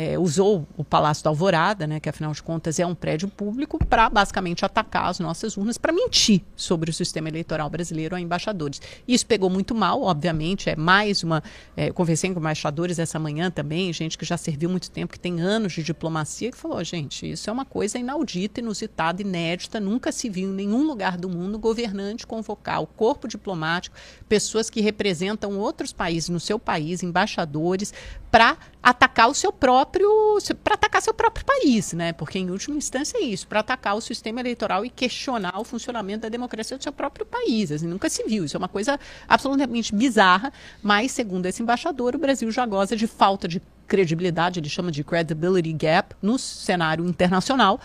é, 0.00 0.18
usou 0.18 0.66
o 0.78 0.82
Palácio 0.82 1.22
da 1.22 1.28
Alvorada, 1.28 1.86
né, 1.86 2.00
que 2.00 2.08
afinal 2.08 2.32
de 2.32 2.42
contas 2.42 2.78
é 2.78 2.86
um 2.86 2.94
prédio 2.94 3.28
público, 3.28 3.78
para 3.84 4.08
basicamente 4.08 4.64
atacar 4.64 5.10
as 5.10 5.20
nossas 5.20 5.58
urnas, 5.58 5.76
para 5.76 5.92
mentir 5.92 6.40
sobre 6.56 6.90
o 6.90 6.94
sistema 6.94 7.28
eleitoral 7.28 7.68
brasileiro 7.68 8.16
a 8.16 8.20
embaixadores. 8.20 8.80
Isso 9.06 9.26
pegou 9.26 9.50
muito 9.50 9.74
mal, 9.74 10.02
obviamente, 10.02 10.70
é 10.70 10.76
mais 10.76 11.22
uma. 11.22 11.42
É, 11.76 11.90
conversei 11.90 12.32
com 12.32 12.40
embaixadores 12.40 12.98
essa 12.98 13.18
manhã 13.18 13.50
também, 13.50 13.92
gente 13.92 14.16
que 14.16 14.24
já 14.24 14.38
serviu 14.38 14.70
muito 14.70 14.90
tempo, 14.90 15.12
que 15.12 15.20
tem 15.20 15.38
anos 15.38 15.74
de 15.74 15.82
diplomacia, 15.82 16.50
que 16.50 16.56
falou: 16.56 16.82
gente, 16.82 17.30
isso 17.30 17.50
é 17.50 17.52
uma 17.52 17.66
coisa 17.66 17.98
inaudita, 17.98 18.60
inusitada, 18.60 19.20
inédita, 19.20 19.78
nunca 19.78 20.10
se 20.10 20.30
viu 20.30 20.48
em 20.48 20.54
nenhum 20.54 20.86
lugar 20.86 21.18
do 21.18 21.28
mundo 21.28 21.58
governante 21.58 22.26
convocar 22.26 22.80
o 22.80 22.86
corpo 22.86 23.28
diplomático, 23.28 23.94
pessoas 24.26 24.70
que 24.70 24.80
representam 24.80 25.58
outros 25.58 25.92
países 25.92 26.30
no 26.30 26.40
seu 26.40 26.58
país, 26.58 27.02
embaixadores, 27.02 27.92
para 28.30 28.56
atacar 28.82 29.28
o 29.28 29.34
seu 29.34 29.52
próprio, 29.52 29.89
para 29.90 30.74
atacar 30.74 31.02
seu 31.02 31.12
próprio 31.12 31.44
país, 31.44 31.92
né? 31.92 32.12
Porque 32.12 32.38
em 32.38 32.50
última 32.50 32.76
instância 32.76 33.18
é 33.18 33.22
isso, 33.22 33.46
para 33.46 33.60
atacar 33.60 33.96
o 33.96 34.00
sistema 34.00 34.40
eleitoral 34.40 34.84
e 34.84 34.90
questionar 34.90 35.58
o 35.58 35.64
funcionamento 35.64 36.22
da 36.22 36.28
democracia 36.28 36.76
do 36.76 36.82
seu 36.82 36.92
próprio 36.92 37.26
país. 37.26 37.70
Assim, 37.70 37.86
nunca 37.86 38.08
se 38.08 38.24
viu. 38.24 38.44
Isso 38.44 38.56
é 38.56 38.58
uma 38.58 38.68
coisa 38.68 38.98
absolutamente 39.28 39.94
bizarra, 39.94 40.52
mas 40.82 41.12
segundo 41.12 41.46
esse 41.46 41.62
embaixador, 41.62 42.14
o 42.14 42.18
Brasil 42.18 42.50
já 42.50 42.64
goza 42.64 42.96
de 42.96 43.06
falta 43.06 43.46
de 43.46 43.60
credibilidade, 43.86 44.60
ele 44.60 44.68
chama 44.68 44.92
de 44.92 45.02
credibility 45.02 45.72
gap 45.72 46.14
no 46.22 46.38
cenário 46.38 47.04
internacional 47.04 47.80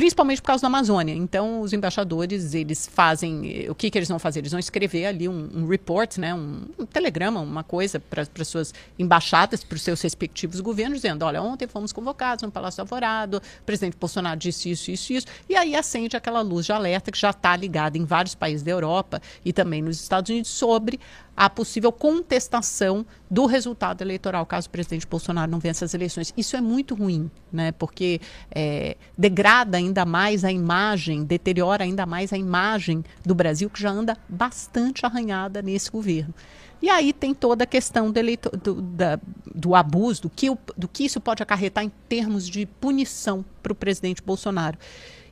principalmente 0.00 0.40
por 0.40 0.46
causa 0.46 0.62
da 0.62 0.68
Amazônia. 0.68 1.14
Então, 1.14 1.60
os 1.60 1.74
embaixadores, 1.74 2.54
eles 2.54 2.88
fazem, 2.90 3.68
o 3.68 3.74
que, 3.74 3.90
que 3.90 3.98
eles 3.98 4.08
vão 4.08 4.18
fazer? 4.18 4.38
Eles 4.38 4.50
vão 4.50 4.58
escrever 4.58 5.04
ali 5.04 5.28
um, 5.28 5.50
um 5.54 5.66
report, 5.66 6.16
né, 6.16 6.34
um, 6.34 6.62
um 6.78 6.86
telegrama, 6.86 7.38
uma 7.38 7.62
coisa 7.62 8.00
para 8.00 8.22
as 8.22 8.48
suas 8.48 8.72
embaixadas, 8.98 9.62
para 9.62 9.76
os 9.76 9.82
seus 9.82 10.00
respectivos 10.00 10.58
governos, 10.60 11.02
dizendo, 11.02 11.22
olha, 11.26 11.42
ontem 11.42 11.68
fomos 11.68 11.92
convocados 11.92 12.42
no 12.42 12.50
Palácio 12.50 12.80
Alvorado, 12.80 13.42
o 13.60 13.64
presidente 13.66 13.94
Bolsonaro 13.94 14.40
disse 14.40 14.70
isso, 14.70 14.90
isso, 14.90 15.12
isso, 15.12 15.26
e 15.46 15.54
aí 15.54 15.76
acende 15.76 16.16
aquela 16.16 16.40
luz 16.40 16.64
de 16.64 16.72
alerta 16.72 17.12
que 17.12 17.18
já 17.18 17.28
está 17.28 17.54
ligada 17.54 17.98
em 17.98 18.04
vários 18.06 18.34
países 18.34 18.62
da 18.62 18.70
Europa 18.70 19.20
e 19.44 19.52
também 19.52 19.82
nos 19.82 20.00
Estados 20.00 20.30
Unidos 20.30 20.50
sobre 20.50 20.98
a 21.40 21.48
possível 21.48 21.90
contestação 21.90 23.06
do 23.30 23.46
resultado 23.46 24.02
eleitoral, 24.02 24.44
caso 24.44 24.66
o 24.66 24.70
presidente 24.70 25.06
Bolsonaro 25.06 25.50
não 25.50 25.58
vença 25.58 25.86
as 25.86 25.94
eleições. 25.94 26.34
Isso 26.36 26.54
é 26.54 26.60
muito 26.60 26.94
ruim, 26.94 27.30
né? 27.50 27.72
porque 27.72 28.20
é, 28.50 28.94
degrada 29.16 29.78
ainda 29.78 29.89
mais 30.06 30.44
a 30.44 30.52
imagem, 30.52 31.24
deteriora 31.24 31.84
ainda 31.84 32.06
mais 32.06 32.32
a 32.32 32.38
imagem 32.38 33.04
do 33.24 33.34
Brasil, 33.34 33.68
que 33.68 33.80
já 33.80 33.90
anda 33.90 34.16
bastante 34.28 35.04
arranhada 35.04 35.60
nesse 35.60 35.90
governo. 35.90 36.34
E 36.82 36.88
aí 36.88 37.12
tem 37.12 37.34
toda 37.34 37.64
a 37.64 37.66
questão 37.66 38.10
do, 38.10 38.20
do, 38.62 38.82
da, 38.82 39.20
do 39.54 39.74
abuso, 39.74 40.22
do 40.22 40.30
que, 40.30 40.46
do 40.76 40.88
que 40.88 41.04
isso 41.04 41.20
pode 41.20 41.42
acarretar 41.42 41.84
em 41.84 41.92
termos 42.08 42.48
de 42.48 42.64
punição 42.64 43.44
para 43.62 43.72
o 43.72 43.76
presidente 43.76 44.22
Bolsonaro. 44.22 44.78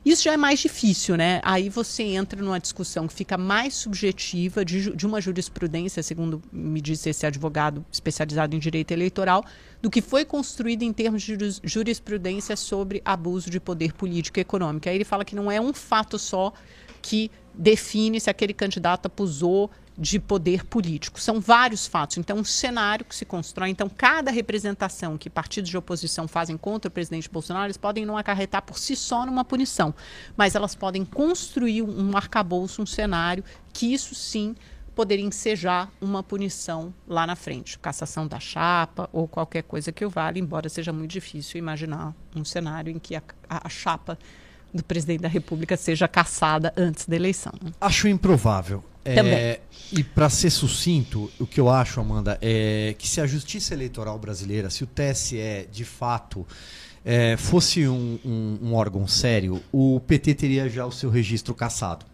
Isso 0.05 0.23
já 0.23 0.33
é 0.33 0.37
mais 0.37 0.59
difícil, 0.59 1.17
né? 1.17 1.41
Aí 1.43 1.69
você 1.69 2.03
entra 2.03 2.41
numa 2.41 2.59
discussão 2.59 3.07
que 3.07 3.13
fica 3.13 3.37
mais 3.37 3.73
subjetiva 3.73 4.63
de, 4.63 4.95
de 4.95 5.05
uma 5.05 5.19
jurisprudência, 5.19 6.01
segundo 6.01 6.41
me 6.51 6.79
disse 6.79 7.09
esse 7.09 7.25
advogado 7.25 7.85
especializado 7.91 8.55
em 8.55 8.59
direito 8.59 8.91
eleitoral, 8.91 9.43
do 9.81 9.89
que 9.89 10.01
foi 10.01 10.23
construído 10.23 10.83
em 10.83 10.93
termos 10.93 11.21
de 11.21 11.37
jurisprudência 11.63 12.55
sobre 12.55 13.01
abuso 13.03 13.49
de 13.49 13.59
poder 13.59 13.93
político 13.93 14.39
e 14.39 14.41
econômico. 14.41 14.87
Aí 14.87 14.95
ele 14.95 15.03
fala 15.03 15.25
que 15.25 15.35
não 15.35 15.51
é 15.51 15.59
um 15.59 15.73
fato 15.73 16.17
só 16.17 16.53
que 17.01 17.29
define 17.53 18.19
se 18.19 18.29
aquele 18.29 18.53
candidato 18.53 19.07
abusou 19.07 19.69
de 19.99 20.17
poder 20.17 20.63
político. 20.63 21.19
São 21.19 21.41
vários 21.41 21.85
fatos. 21.85 22.17
Então, 22.17 22.37
um 22.37 22.43
cenário 22.43 23.03
que 23.03 23.13
se 23.13 23.25
constrói. 23.25 23.69
Então, 23.69 23.89
cada 23.89 24.31
representação 24.31 25.17
que 25.17 25.29
partidos 25.29 25.69
de 25.69 25.77
oposição 25.77 26.25
fazem 26.25 26.57
contra 26.57 26.87
o 26.87 26.91
presidente 26.91 27.29
Bolsonaro, 27.29 27.65
eles 27.65 27.75
podem 27.77 28.05
não 28.05 28.17
acarretar 28.17 28.61
por 28.61 28.79
si 28.79 28.95
só 28.95 29.25
numa 29.25 29.43
punição, 29.43 29.93
mas 30.37 30.55
elas 30.55 30.73
podem 30.73 31.03
construir 31.03 31.81
um 31.81 32.15
arcabouço, 32.15 32.81
um 32.81 32.85
cenário 32.85 33.43
que 33.73 33.93
isso 33.93 34.15
sim 34.15 34.55
poderia 34.95 35.25
ensejar 35.25 35.89
uma 36.01 36.23
punição 36.23 36.93
lá 37.07 37.27
na 37.27 37.35
frente, 37.35 37.77
cassação 37.79 38.27
da 38.27 38.39
chapa 38.39 39.09
ou 39.13 39.27
qualquer 39.27 39.63
coisa 39.63 39.91
que 39.91 40.05
o 40.05 40.09
vale, 40.09 40.39
embora 40.39 40.67
seja 40.69 40.91
muito 40.91 41.11
difícil 41.11 41.57
imaginar 41.57 42.13
um 42.35 42.43
cenário 42.43 42.91
em 42.91 42.99
que 42.99 43.15
a, 43.15 43.23
a, 43.49 43.67
a 43.67 43.69
chapa 43.69 44.17
do 44.73 44.83
presidente 44.83 45.21
da 45.21 45.27
República 45.27 45.75
seja 45.77 46.07
cassada 46.07 46.73
antes 46.75 47.05
da 47.05 47.15
eleição. 47.15 47.53
Né? 47.61 47.71
Acho 47.79 48.07
improvável. 48.07 48.83
Também. 49.15 49.33
É, 49.33 49.59
e 49.91 50.03
para 50.03 50.29
ser 50.29 50.49
sucinto, 50.49 51.31
o 51.39 51.47
que 51.47 51.59
eu 51.59 51.69
acho, 51.69 51.99
Amanda, 51.99 52.37
é 52.41 52.95
que 52.97 53.07
se 53.07 53.19
a 53.19 53.25
Justiça 53.25 53.73
Eleitoral 53.73 54.19
brasileira, 54.19 54.69
se 54.69 54.83
o 54.83 54.87
TSE 54.87 55.67
de 55.71 55.83
fato 55.83 56.45
é, 57.03 57.35
fosse 57.37 57.87
um, 57.87 58.19
um, 58.23 58.59
um, 58.61 58.73
órgão 58.73 59.07
sério, 59.07 59.61
o 59.71 59.99
PT 60.01 60.35
teria 60.35 60.69
já 60.69 60.85
o 60.85 60.91
seu 60.91 61.09
registro 61.09 61.55
cassado. 61.55 62.05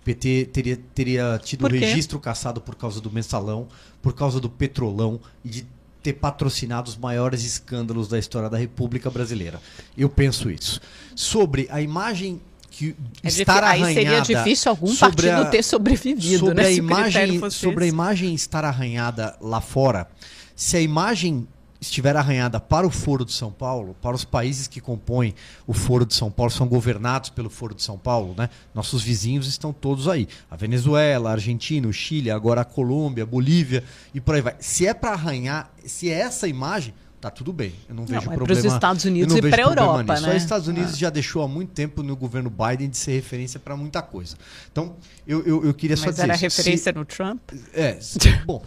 O 0.00 0.04
PT 0.04 0.50
teria, 0.52 0.78
teria 0.94 1.40
tido 1.42 1.64
o 1.64 1.68
registro 1.68 2.20
cassado 2.20 2.60
por 2.60 2.74
causa 2.74 3.00
do 3.00 3.10
mensalão, 3.10 3.66
por 4.02 4.12
causa 4.12 4.38
do 4.38 4.50
petrolão 4.50 5.18
e 5.44 5.48
de 5.48 5.66
ter 6.02 6.12
patrocinado 6.12 6.88
os 6.88 6.96
maiores 6.96 7.44
escândalos 7.44 8.08
da 8.08 8.18
história 8.18 8.48
da 8.48 8.56
República 8.56 9.10
Brasileira. 9.10 9.60
Eu 9.98 10.08
penso 10.08 10.50
isso. 10.50 10.80
Sobre 11.16 11.66
a 11.70 11.80
imagem 11.80 12.40
que 12.76 12.94
é 13.22 13.28
estar 13.28 13.64
arranhada. 13.64 13.88
Aí 13.88 13.94
seria 13.94 14.20
difícil 14.20 14.70
algum 14.70 14.94
partido 14.94 15.30
a, 15.30 15.46
ter 15.46 15.62
sobrevivido, 15.62 16.46
sobre 16.46 16.62
né? 16.62 16.68
A 16.68 16.72
imagem, 16.72 17.50
sobre 17.50 17.84
a 17.84 17.88
imagem 17.88 18.34
estar 18.34 18.66
arranhada 18.66 19.34
lá 19.40 19.62
fora, 19.62 20.06
se 20.54 20.76
a 20.76 20.80
imagem 20.80 21.48
estiver 21.80 22.14
arranhada 22.16 22.60
para 22.60 22.86
o 22.86 22.90
Foro 22.90 23.24
de 23.24 23.32
São 23.32 23.50
Paulo, 23.50 23.96
para 24.02 24.14
os 24.14 24.24
países 24.24 24.66
que 24.66 24.80
compõem 24.80 25.34
o 25.66 25.72
Foro 25.72 26.04
de 26.04 26.14
São 26.14 26.30
Paulo, 26.30 26.50
são 26.50 26.66
governados 26.68 27.30
pelo 27.30 27.48
Foro 27.48 27.74
de 27.74 27.82
São 27.82 27.96
Paulo, 27.96 28.34
né? 28.36 28.50
Nossos 28.74 29.02
vizinhos 29.02 29.46
estão 29.46 29.72
todos 29.72 30.06
aí. 30.06 30.28
A 30.50 30.56
Venezuela, 30.56 31.30
a 31.30 31.32
Argentina, 31.32 31.88
o 31.88 31.92
Chile, 31.92 32.30
agora 32.30 32.60
a 32.60 32.64
Colômbia, 32.64 33.24
a 33.24 33.26
Bolívia 33.26 33.84
e 34.12 34.20
por 34.20 34.34
aí 34.34 34.42
vai. 34.42 34.56
Se 34.58 34.86
é 34.86 34.92
para 34.92 35.12
arranhar, 35.12 35.72
se 35.84 36.10
é 36.10 36.18
essa 36.18 36.46
imagem, 36.46 36.92
tá 37.26 37.30
tudo 37.30 37.52
bem. 37.52 37.72
Eu 37.88 37.94
não 37.94 38.04
vejo 38.04 38.14
não, 38.14 38.32
é 38.32 38.36
problema. 38.36 38.60
Para 38.60 38.68
os 38.68 38.74
Estados 38.74 39.04
Unidos 39.04 39.34
e 39.34 39.42
para 39.42 39.62
a 39.62 39.68
Europa, 39.68 40.02
nisso. 40.02 40.26
né? 40.26 40.30
Só 40.30 40.36
os 40.36 40.42
Estados 40.42 40.68
Unidos 40.68 40.92
ah. 40.92 40.96
já 40.96 41.10
deixou 41.10 41.42
há 41.42 41.48
muito 41.48 41.72
tempo 41.72 42.02
no 42.02 42.16
governo 42.16 42.50
Biden 42.50 42.88
de 42.88 42.96
ser 42.96 43.12
referência 43.12 43.58
para 43.58 43.76
muita 43.76 44.00
coisa. 44.00 44.36
Então, 44.70 44.96
eu, 45.26 45.44
eu, 45.44 45.64
eu 45.64 45.74
queria 45.74 45.96
Mas 45.96 46.04
só 46.04 46.10
dizer. 46.10 46.22
Mas 46.22 46.30
era 46.30 46.40
referência 46.40 46.92
se... 46.92 46.98
no 46.98 47.04
Trump? 47.04 47.40
É, 47.74 47.98
bom. 48.46 48.62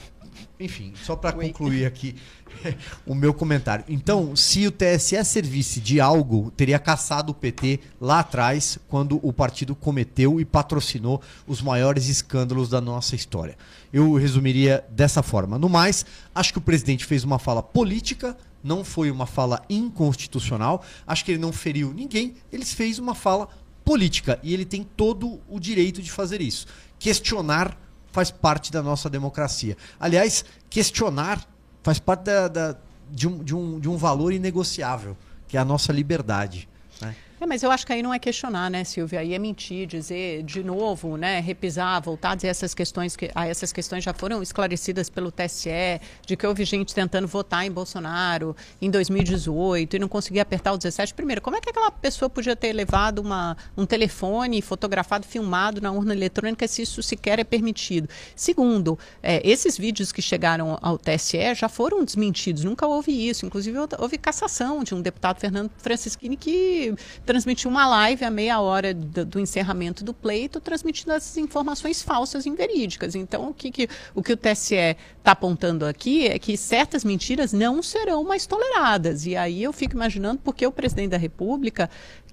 Enfim, 0.60 0.94
só 1.06 1.16
para 1.16 1.32
concluir 1.32 1.86
aqui 1.86 2.16
o 3.08 3.16
meu 3.16 3.34
comentário. 3.34 3.86
Então, 3.88 4.36
se 4.36 4.68
o 4.68 4.72
TSE 4.72 5.24
servisse 5.24 5.80
de 5.80 6.02
algo, 6.02 6.52
teria 6.52 6.78
caçado 6.78 7.32
o 7.32 7.36
PT 7.36 7.80
lá 8.00 8.20
atrás, 8.20 8.78
quando 8.90 9.20
o 9.24 9.32
partido 9.32 9.74
cometeu 9.74 10.38
e 10.40 10.44
patrocinou 10.44 11.22
os 11.48 11.62
maiores 11.62 12.10
escândalos 12.10 12.68
da 12.68 12.82
nossa 12.82 13.16
história. 13.16 13.58
Eu 13.92 14.16
resumiria 14.16 14.84
dessa 14.90 15.24
forma. 15.24 15.58
No 15.58 15.70
mais, 15.70 16.06
acho 16.36 16.52
que 16.52 16.60
o 16.60 16.62
presidente 16.62 17.06
fez 17.06 17.24
uma 17.24 17.40
fala 17.40 17.64
política, 17.64 18.36
não 18.64 18.84
foi 18.84 19.10
uma 19.12 19.26
fala 19.26 19.62
inconstitucional. 19.70 20.84
Acho 21.06 21.26
que 21.26 21.32
ele 21.32 21.40
não 21.40 21.52
feriu 21.52 21.94
ninguém, 21.94 22.36
ele 22.52 22.66
fez 22.66 23.00
uma 23.00 23.16
fala 23.16 23.48
política 23.84 24.40
e 24.44 24.54
ele 24.54 24.66
tem 24.66 24.84
todo 24.84 25.40
o 25.48 25.60
direito 25.60 26.02
de 26.02 26.12
fazer 26.12 26.42
isso. 26.42 26.68
Questionar 26.98 27.78
faz 28.12 28.32
parte 28.32 28.72
da 28.72 28.82
nossa 28.82 29.10
democracia. 29.10 29.78
Aliás, 30.00 30.44
questionar 30.70 31.48
faz 31.84 32.00
parte 32.00 32.24
da, 32.24 32.48
da, 32.48 32.76
de, 33.10 33.28
um, 33.28 33.44
de, 33.44 33.56
um, 33.56 33.80
de 33.80 33.90
um 33.90 33.98
valor 33.98 34.34
inegociável, 34.34 35.16
que 35.48 35.58
é 35.58 35.60
a 35.60 35.66
nossa 35.66 35.92
liberdade. 35.92 36.68
Né? 37.02 37.16
É, 37.42 37.46
mas 37.46 37.64
eu 37.64 37.72
acho 37.72 37.86
que 37.86 37.94
aí 37.94 38.04
não 38.04 38.14
é 38.14 38.20
questionar, 38.20 38.70
né, 38.70 38.84
Silvia? 38.84 39.22
Aí 39.22 39.34
é 39.34 39.40
mentir, 39.40 39.88
dizer 39.88 40.44
de 40.44 40.62
novo, 40.62 41.16
né, 41.16 41.40
repisar, 41.40 42.02
voltar 42.02 42.32
a 42.32 42.36
dizer 42.36 42.50
essas 42.50 42.74
questões 42.74 43.16
que 43.16 43.32
a 43.34 43.48
essas 43.48 43.72
questões 43.72 44.04
já 44.04 44.14
foram 44.14 44.44
esclarecidas 44.44 45.10
pelo 45.10 45.32
TSE, 45.32 46.02
de 46.26 46.36
que 46.36 46.46
houve 46.46 46.66
gente 46.66 46.94
tentando 46.94 47.28
votar 47.28 47.66
em 47.66 47.72
Bolsonaro 47.72 48.54
em 48.82 48.92
2018 48.92 49.96
e 49.96 50.00
não 50.00 50.10
conseguia 50.10 50.42
apertar 50.42 50.74
o 50.74 50.78
17. 50.78 51.14
Primeiro, 51.14 51.42
como 51.42 51.56
é 51.56 51.62
que 51.62 51.70
aquela 51.70 51.90
pessoa 51.90 52.30
podia 52.30 52.58
ter 52.58 52.74
levado 52.74 53.20
uma, 53.20 53.56
um 53.78 53.86
telefone 53.86 54.62
fotografado, 54.62 55.26
filmado 55.26 55.80
na 55.80 55.92
urna 55.92 56.14
eletrônica 56.14 56.68
se 56.68 56.82
isso 56.82 57.02
sequer 57.02 57.40
é 57.40 57.46
permitido? 57.46 58.10
Segundo, 58.36 59.00
é, 59.24 59.42
esses 59.50 59.78
vídeos 59.78 60.12
que 60.12 60.22
chegaram 60.22 60.78
ao 60.82 60.98
TSE 60.98 61.56
já 61.56 61.70
foram 61.70 62.04
desmentidos, 62.04 62.66
nunca 62.66 62.86
houve 62.86 63.12
isso. 63.12 63.46
Inclusive, 63.46 63.78
houve 63.98 64.18
cassação 64.18 64.84
de 64.84 64.94
um 64.94 65.02
deputado, 65.02 65.40
Fernando 65.40 65.72
Francischini, 65.78 66.36
que 66.36 66.94
transmitiu 67.30 67.70
uma 67.70 67.86
live 67.86 68.26
a 68.26 68.32
meia 68.32 68.60
hora 68.60 68.92
do, 68.92 69.24
do 69.24 69.40
encerramento 69.40 70.04
do 70.04 70.16
pleito, 70.16 70.60
transmitindo 70.60 71.12
essas 71.12 71.38
informações 71.38 72.02
falsas 72.02 72.48
e 72.48 72.50
inverídicas. 72.50 73.14
Então, 73.14 73.50
o 73.50 73.54
que, 73.54 73.70
que 73.70 73.88
o, 74.16 74.24
que 74.24 74.34
o 74.34 74.38
TSE 74.38 74.98
está 75.20 75.34
apontando 75.34 75.86
aqui 75.86 76.28
é 76.28 76.40
que 76.40 76.58
certas 76.58 77.04
mentiras 77.04 77.54
não 77.54 77.84
serão 77.84 78.24
mais 78.24 78.48
toleradas. 78.48 79.28
E 79.28 79.36
aí 79.36 79.62
eu 79.62 79.72
fico 79.72 79.94
imaginando 79.94 80.42
porque 80.44 80.66
o 80.66 80.72
presidente 80.72 81.12
da 81.12 81.18
República 81.18 81.88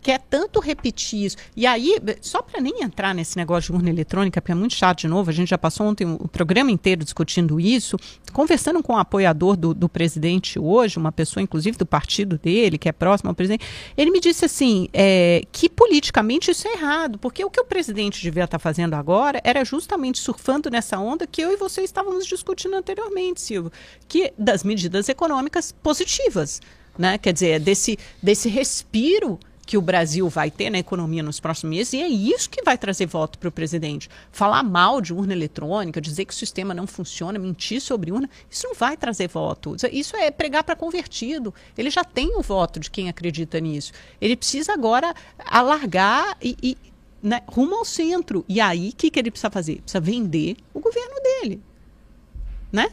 quer 0.07 0.21
tanto 0.21 0.61
repetir 0.61 1.25
isso. 1.25 1.37
E 1.57 1.67
aí, 1.67 1.97
só 2.21 2.41
para 2.41 2.61
nem 2.61 2.81
entrar 2.81 3.13
nesse 3.13 3.37
negócio 3.37 3.73
de 3.73 3.77
urna 3.77 3.91
eletrônica, 3.91 4.41
porque 4.41 4.53
é 4.53 4.55
muito 4.55 4.77
chato 4.77 5.01
de 5.01 5.09
novo, 5.09 5.31
a 5.31 5.33
gente 5.33 5.49
já 5.49 5.59
passou 5.59 5.85
ontem 5.85 6.07
o 6.07 6.29
programa 6.29 6.71
inteiro 6.71 7.03
discutindo 7.03 7.59
isso, 7.59 7.97
conversando 8.33 8.81
com 8.85 8.93
um 8.93 8.99
apoiador 8.99 9.57
do, 9.57 9.75
do 9.75 9.89
presidente 9.89 10.61
hoje, 10.61 10.97
uma 10.97 11.11
pessoa 11.11 11.43
inclusive 11.43 11.77
do 11.77 11.85
partido 11.85 12.39
dele, 12.39 12.79
que 12.79 12.89
é 12.89 12.93
próximo 12.93 13.31
ao 13.31 13.35
presidente, 13.35 13.67
ele 13.97 14.13
me 14.13 14.21
disse 14.21 14.45
assim, 14.45 14.89
é, 14.93 15.43
que 15.51 15.69
politicamente 15.69 16.53
isso 16.53 16.69
é 16.69 16.75
errado, 16.75 17.19
porque 17.19 17.45
o 17.45 17.51
que 17.51 17.61
o 17.61 17.65
presidente 17.65 18.23
devia 18.23 18.45
estar 18.45 18.59
tá 18.59 18.63
fazendo 18.63 18.95
agora 18.95 19.41
era 19.43 19.65
justamente 19.65 20.21
surfando 20.21 20.71
nessa 20.71 21.01
onda 21.01 21.27
que 21.27 21.43
eu 21.43 21.51
e 21.51 21.57
você 21.57 21.83
estávamos 21.83 22.25
discutindo 22.25 22.77
anteriormente, 22.77 23.41
Silvio, 23.41 23.73
que 24.07 24.33
das 24.39 24.63
medidas 24.63 25.09
econômicas 25.09 25.73
positivas. 25.73 26.61
Né? 26.97 27.19
Quer 27.19 27.33
dizer, 27.33 27.59
desse, 27.59 27.99
desse 28.23 28.49
respiro 28.49 29.39
que 29.67 29.77
o 29.77 29.83
Brasil 29.83 30.29
vai 30.29 30.49
ter 30.49 30.71
na 30.71 30.79
economia 30.79 31.25
nos 31.25 31.41
próximos 31.41 31.77
meses, 31.77 31.93
e 31.93 32.01
é 32.01 32.09
isso 32.09 32.49
que 32.49 32.63
vai 32.63 32.79
trazer 32.79 33.07
voto 33.07 33.37
para 33.37 33.49
o 33.49 33.53
presidente. 33.53 34.09
Falar 34.31 34.63
mal 34.63 35.01
de 35.01 35.13
urna 35.13 35.33
eletrônica, 35.33 36.01
dizer 36.01 36.25
que 36.25 36.33
o 36.33 36.37
sistema 36.37 36.73
não 36.73 36.87
funciona, 36.87 37.37
mentir 37.37 37.81
sobre 37.81 38.13
urna, 38.13 38.31
isso 38.49 38.69
não 38.69 38.75
vai 38.75 38.97
trazer 38.97 39.27
voto. 39.27 39.75
Isso 39.91 40.17
é 40.17 40.31
pregar 40.31 40.63
para 40.63 40.77
convertido. 40.77 41.53
Ele 41.77 41.91
já 41.91 42.05
tem 42.05 42.37
o 42.37 42.43
voto 42.43 42.79
de 42.79 42.89
quem 42.89 43.09
acredita 43.09 43.59
nisso. 43.59 43.93
Ele 44.21 44.37
precisa 44.37 44.73
agora 44.73 45.13
alargar 45.39 46.37
e, 46.41 46.57
e 46.63 46.77
né, 47.21 47.43
rumo 47.49 47.75
ao 47.75 47.85
centro. 47.85 48.45
E 48.49 48.61
aí, 48.61 48.91
o 48.91 48.97
que, 48.97 49.11
que 49.11 49.19
ele 49.19 49.33
precisa 49.33 49.51
fazer? 49.51 49.83
Precisa 49.83 50.01
vender 50.01 50.57
o 50.73 50.79
governo 50.79 51.17
dele. 51.21 51.61
Né? 52.71 52.89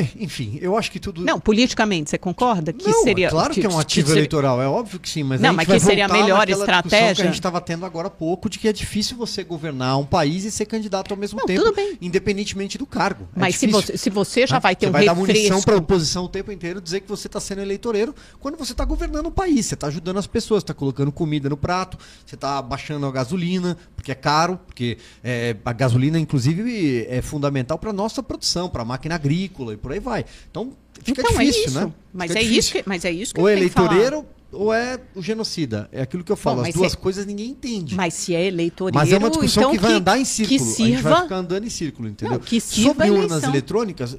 Enfim, 0.00 0.58
eu 0.60 0.76
acho 0.76 0.90
que 0.90 0.98
tudo. 0.98 1.22
Não, 1.22 1.38
politicamente, 1.38 2.10
você 2.10 2.18
concorda 2.18 2.72
que 2.72 2.86
não, 2.86 3.02
seria. 3.02 3.26
É 3.26 3.30
claro 3.30 3.54
que, 3.54 3.60
que 3.60 3.66
é 3.66 3.68
um 3.68 3.78
ativo 3.78 4.08
seria... 4.08 4.20
eleitoral, 4.20 4.60
é 4.60 4.66
óbvio 4.66 4.98
que 4.98 5.08
sim, 5.08 5.22
mas 5.22 5.40
não, 5.40 5.52
mas 5.52 5.66
que 5.66 5.80
seria 5.80 6.06
a 6.06 6.08
melhor 6.08 6.48
estratégia. 6.48 7.14
que 7.14 7.22
a 7.22 7.24
gente 7.26 7.34
estava 7.34 7.60
tendo 7.60 7.84
agora 7.84 8.08
há 8.08 8.10
pouco 8.10 8.48
de 8.48 8.58
que 8.58 8.68
é 8.68 8.72
difícil 8.72 9.16
você 9.16 9.44
governar 9.44 9.98
um 9.98 10.04
país 10.04 10.44
e 10.44 10.50
ser 10.50 10.66
candidato 10.66 11.12
ao 11.12 11.16
mesmo 11.16 11.38
não, 11.38 11.46
tempo, 11.46 11.62
tudo 11.62 11.74
bem. 11.74 11.98
independentemente 12.00 12.78
do 12.78 12.86
cargo. 12.86 13.28
É 13.36 13.40
mas 13.40 13.56
se, 13.56 13.66
você, 13.66 13.96
se 13.96 14.10
você 14.10 14.46
já 14.46 14.58
vai 14.58 14.74
ter 14.74 14.86
você 14.86 14.90
um 14.90 14.92
vai 14.92 15.02
refresco... 15.02 15.26
dar 15.26 15.32
munição 15.32 15.62
para 15.62 15.74
a 15.74 15.78
oposição 15.78 16.24
o 16.24 16.28
tempo 16.28 16.50
inteiro 16.50 16.80
dizer 16.80 17.00
que 17.00 17.08
você 17.08 17.26
está 17.26 17.40
sendo 17.40 17.62
eleitoreiro 17.62 18.14
quando 18.40 18.56
você 18.56 18.72
está 18.72 18.84
governando 18.84 19.26
o 19.26 19.30
país, 19.30 19.66
você 19.66 19.74
está 19.74 19.86
ajudando 19.86 20.18
as 20.18 20.26
pessoas, 20.26 20.62
está 20.62 20.74
colocando 20.74 21.12
comida 21.12 21.48
no 21.48 21.56
prato, 21.56 21.98
você 22.24 22.34
está 22.34 22.60
baixando 22.60 23.06
a 23.06 23.12
gasolina 23.12 23.76
porque 23.94 24.12
é 24.12 24.14
caro, 24.14 24.58
porque 24.66 24.98
é, 25.22 25.56
a 25.64 25.72
gasolina 25.72 26.18
inclusive 26.18 27.06
é 27.08 27.22
fundamental 27.22 27.78
para 27.78 27.92
nossa 27.92 28.22
produção, 28.22 28.68
para 28.68 28.82
a 28.82 28.84
máquina 28.84 29.14
agrícola 29.14 29.72
e 29.72 29.76
por 29.84 29.92
aí 29.92 30.00
vai. 30.00 30.24
Então 30.50 30.72
fica 31.02 31.20
então, 31.20 31.30
difícil, 31.32 31.62
é 31.62 31.66
isso. 31.66 31.80
né? 31.80 31.92
Mas 32.10 32.28
fica 32.28 32.40
é, 32.40 32.42
difícil. 32.42 32.58
isso 32.58 32.72
que, 32.72 32.82
mas 32.88 33.04
é 33.04 33.10
isso 33.10 33.34
que 33.34 33.40
ou 33.40 33.46
é 33.46 33.52
que 33.52 33.60
eleitoreiro 33.60 34.26
ou 34.50 34.72
é 34.72 34.98
o 35.14 35.20
genocida. 35.20 35.90
É 35.92 36.00
aquilo 36.00 36.24
que 36.24 36.32
eu 36.32 36.36
falo. 36.36 36.62
Bom, 36.62 36.68
As 36.68 36.74
duas 36.74 36.94
é... 36.94 36.96
coisas 36.96 37.26
ninguém 37.26 37.50
entende. 37.50 37.94
Mas 37.94 38.14
se 38.14 38.34
é 38.34 38.46
eleitoreiro, 38.46 38.98
Mas 38.98 39.12
é 39.12 39.18
uma 39.18 39.28
discussão 39.28 39.64
então 39.64 39.72
que 39.72 39.78
vai 39.78 39.92
andar 39.92 40.18
em 40.18 40.24
círculo. 40.24 40.58
Que 40.58 40.64
sirva... 40.64 40.84
A 40.84 40.86
gente 40.86 41.02
vai 41.02 41.22
ficar 41.22 41.36
andando 41.36 41.66
em 41.66 41.70
círculo, 41.70 42.08
entendeu? 42.08 42.38
Não, 42.38 42.40
que 42.40 42.60
Sobre 42.60 43.10
urnas 43.10 43.42
eletrônicas, 43.42 44.16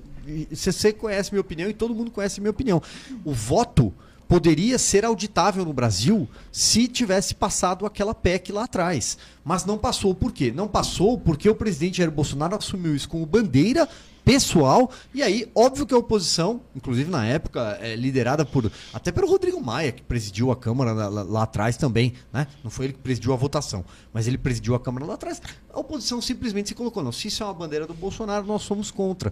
você 0.51 0.93
conhece 0.93 1.31
minha 1.31 1.41
opinião 1.41 1.67
e 1.67 1.73
todo 1.73 1.95
mundo 1.95 2.11
conhece 2.11 2.39
minha 2.39 2.51
opinião. 2.51 2.79
O 3.23 3.33
voto 3.33 3.91
poderia 4.27 4.77
ser 4.77 5.05
auditável 5.05 5.63
no 5.65 5.73
Brasil 5.73 6.27
se 6.51 6.87
tivesse 6.87 7.33
passado 7.35 7.85
aquela 7.85 8.13
PEC 8.13 8.51
lá 8.51 8.63
atrás. 8.63 9.17
Mas 9.43 9.65
não 9.65 9.77
passou. 9.77 10.13
Por 10.13 10.31
quê? 10.31 10.51
Não 10.53 10.67
passou 10.67 11.17
porque 11.17 11.49
o 11.49 11.55
presidente 11.55 11.97
Jair 11.97 12.11
Bolsonaro 12.11 12.55
assumiu 12.55 12.95
isso 12.95 13.07
como 13.07 13.25
bandeira 13.25 13.87
pessoal. 14.25 14.91
E 15.13 15.21
aí, 15.21 15.49
óbvio 15.53 15.85
que 15.85 15.93
a 15.93 15.97
oposição, 15.97 16.61
inclusive 16.75 17.09
na 17.09 17.25
época, 17.25 17.77
é, 17.79 17.95
liderada 17.95 18.43
por 18.43 18.69
até 18.91 19.11
pelo 19.11 19.27
Rodrigo 19.27 19.63
Maia, 19.63 19.91
que 19.91 20.01
presidiu 20.01 20.51
a 20.51 20.55
Câmara 20.55 20.91
lá, 20.91 21.23
lá, 21.23 21.43
atrás 21.43 21.77
também, 21.77 22.13
né? 22.33 22.47
Não 22.63 22.71
foi 22.71 22.85
ele 22.85 22.93
que 22.93 22.99
presidiu 22.99 23.31
a 23.31 23.35
votação, 23.35 23.85
mas 24.11 24.27
ele 24.27 24.37
presidiu 24.37 24.73
a 24.73 24.79
Câmara 24.79 25.05
lá 25.05 25.13
atrás. 25.13 25.39
A 25.71 25.79
oposição 25.79 26.19
simplesmente 26.19 26.69
se 26.69 26.75
colocou, 26.75 27.03
não, 27.03 27.11
se 27.11 27.27
isso 27.27 27.43
é 27.43 27.45
uma 27.45 27.53
bandeira 27.53 27.85
do 27.85 27.93
Bolsonaro, 27.93 28.45
nós 28.45 28.63
somos 28.63 28.89
contra. 28.89 29.31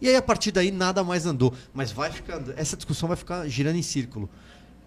E 0.00 0.08
aí, 0.08 0.16
a 0.16 0.22
partir 0.22 0.50
daí, 0.50 0.70
nada 0.70 1.02
mais 1.02 1.24
andou. 1.24 1.54
Mas 1.72 1.90
vai 1.90 2.10
ficando, 2.12 2.52
essa 2.56 2.76
discussão 2.76 3.08
vai 3.08 3.16
ficar 3.16 3.48
girando 3.48 3.76
em 3.76 3.82
círculo. 3.82 4.28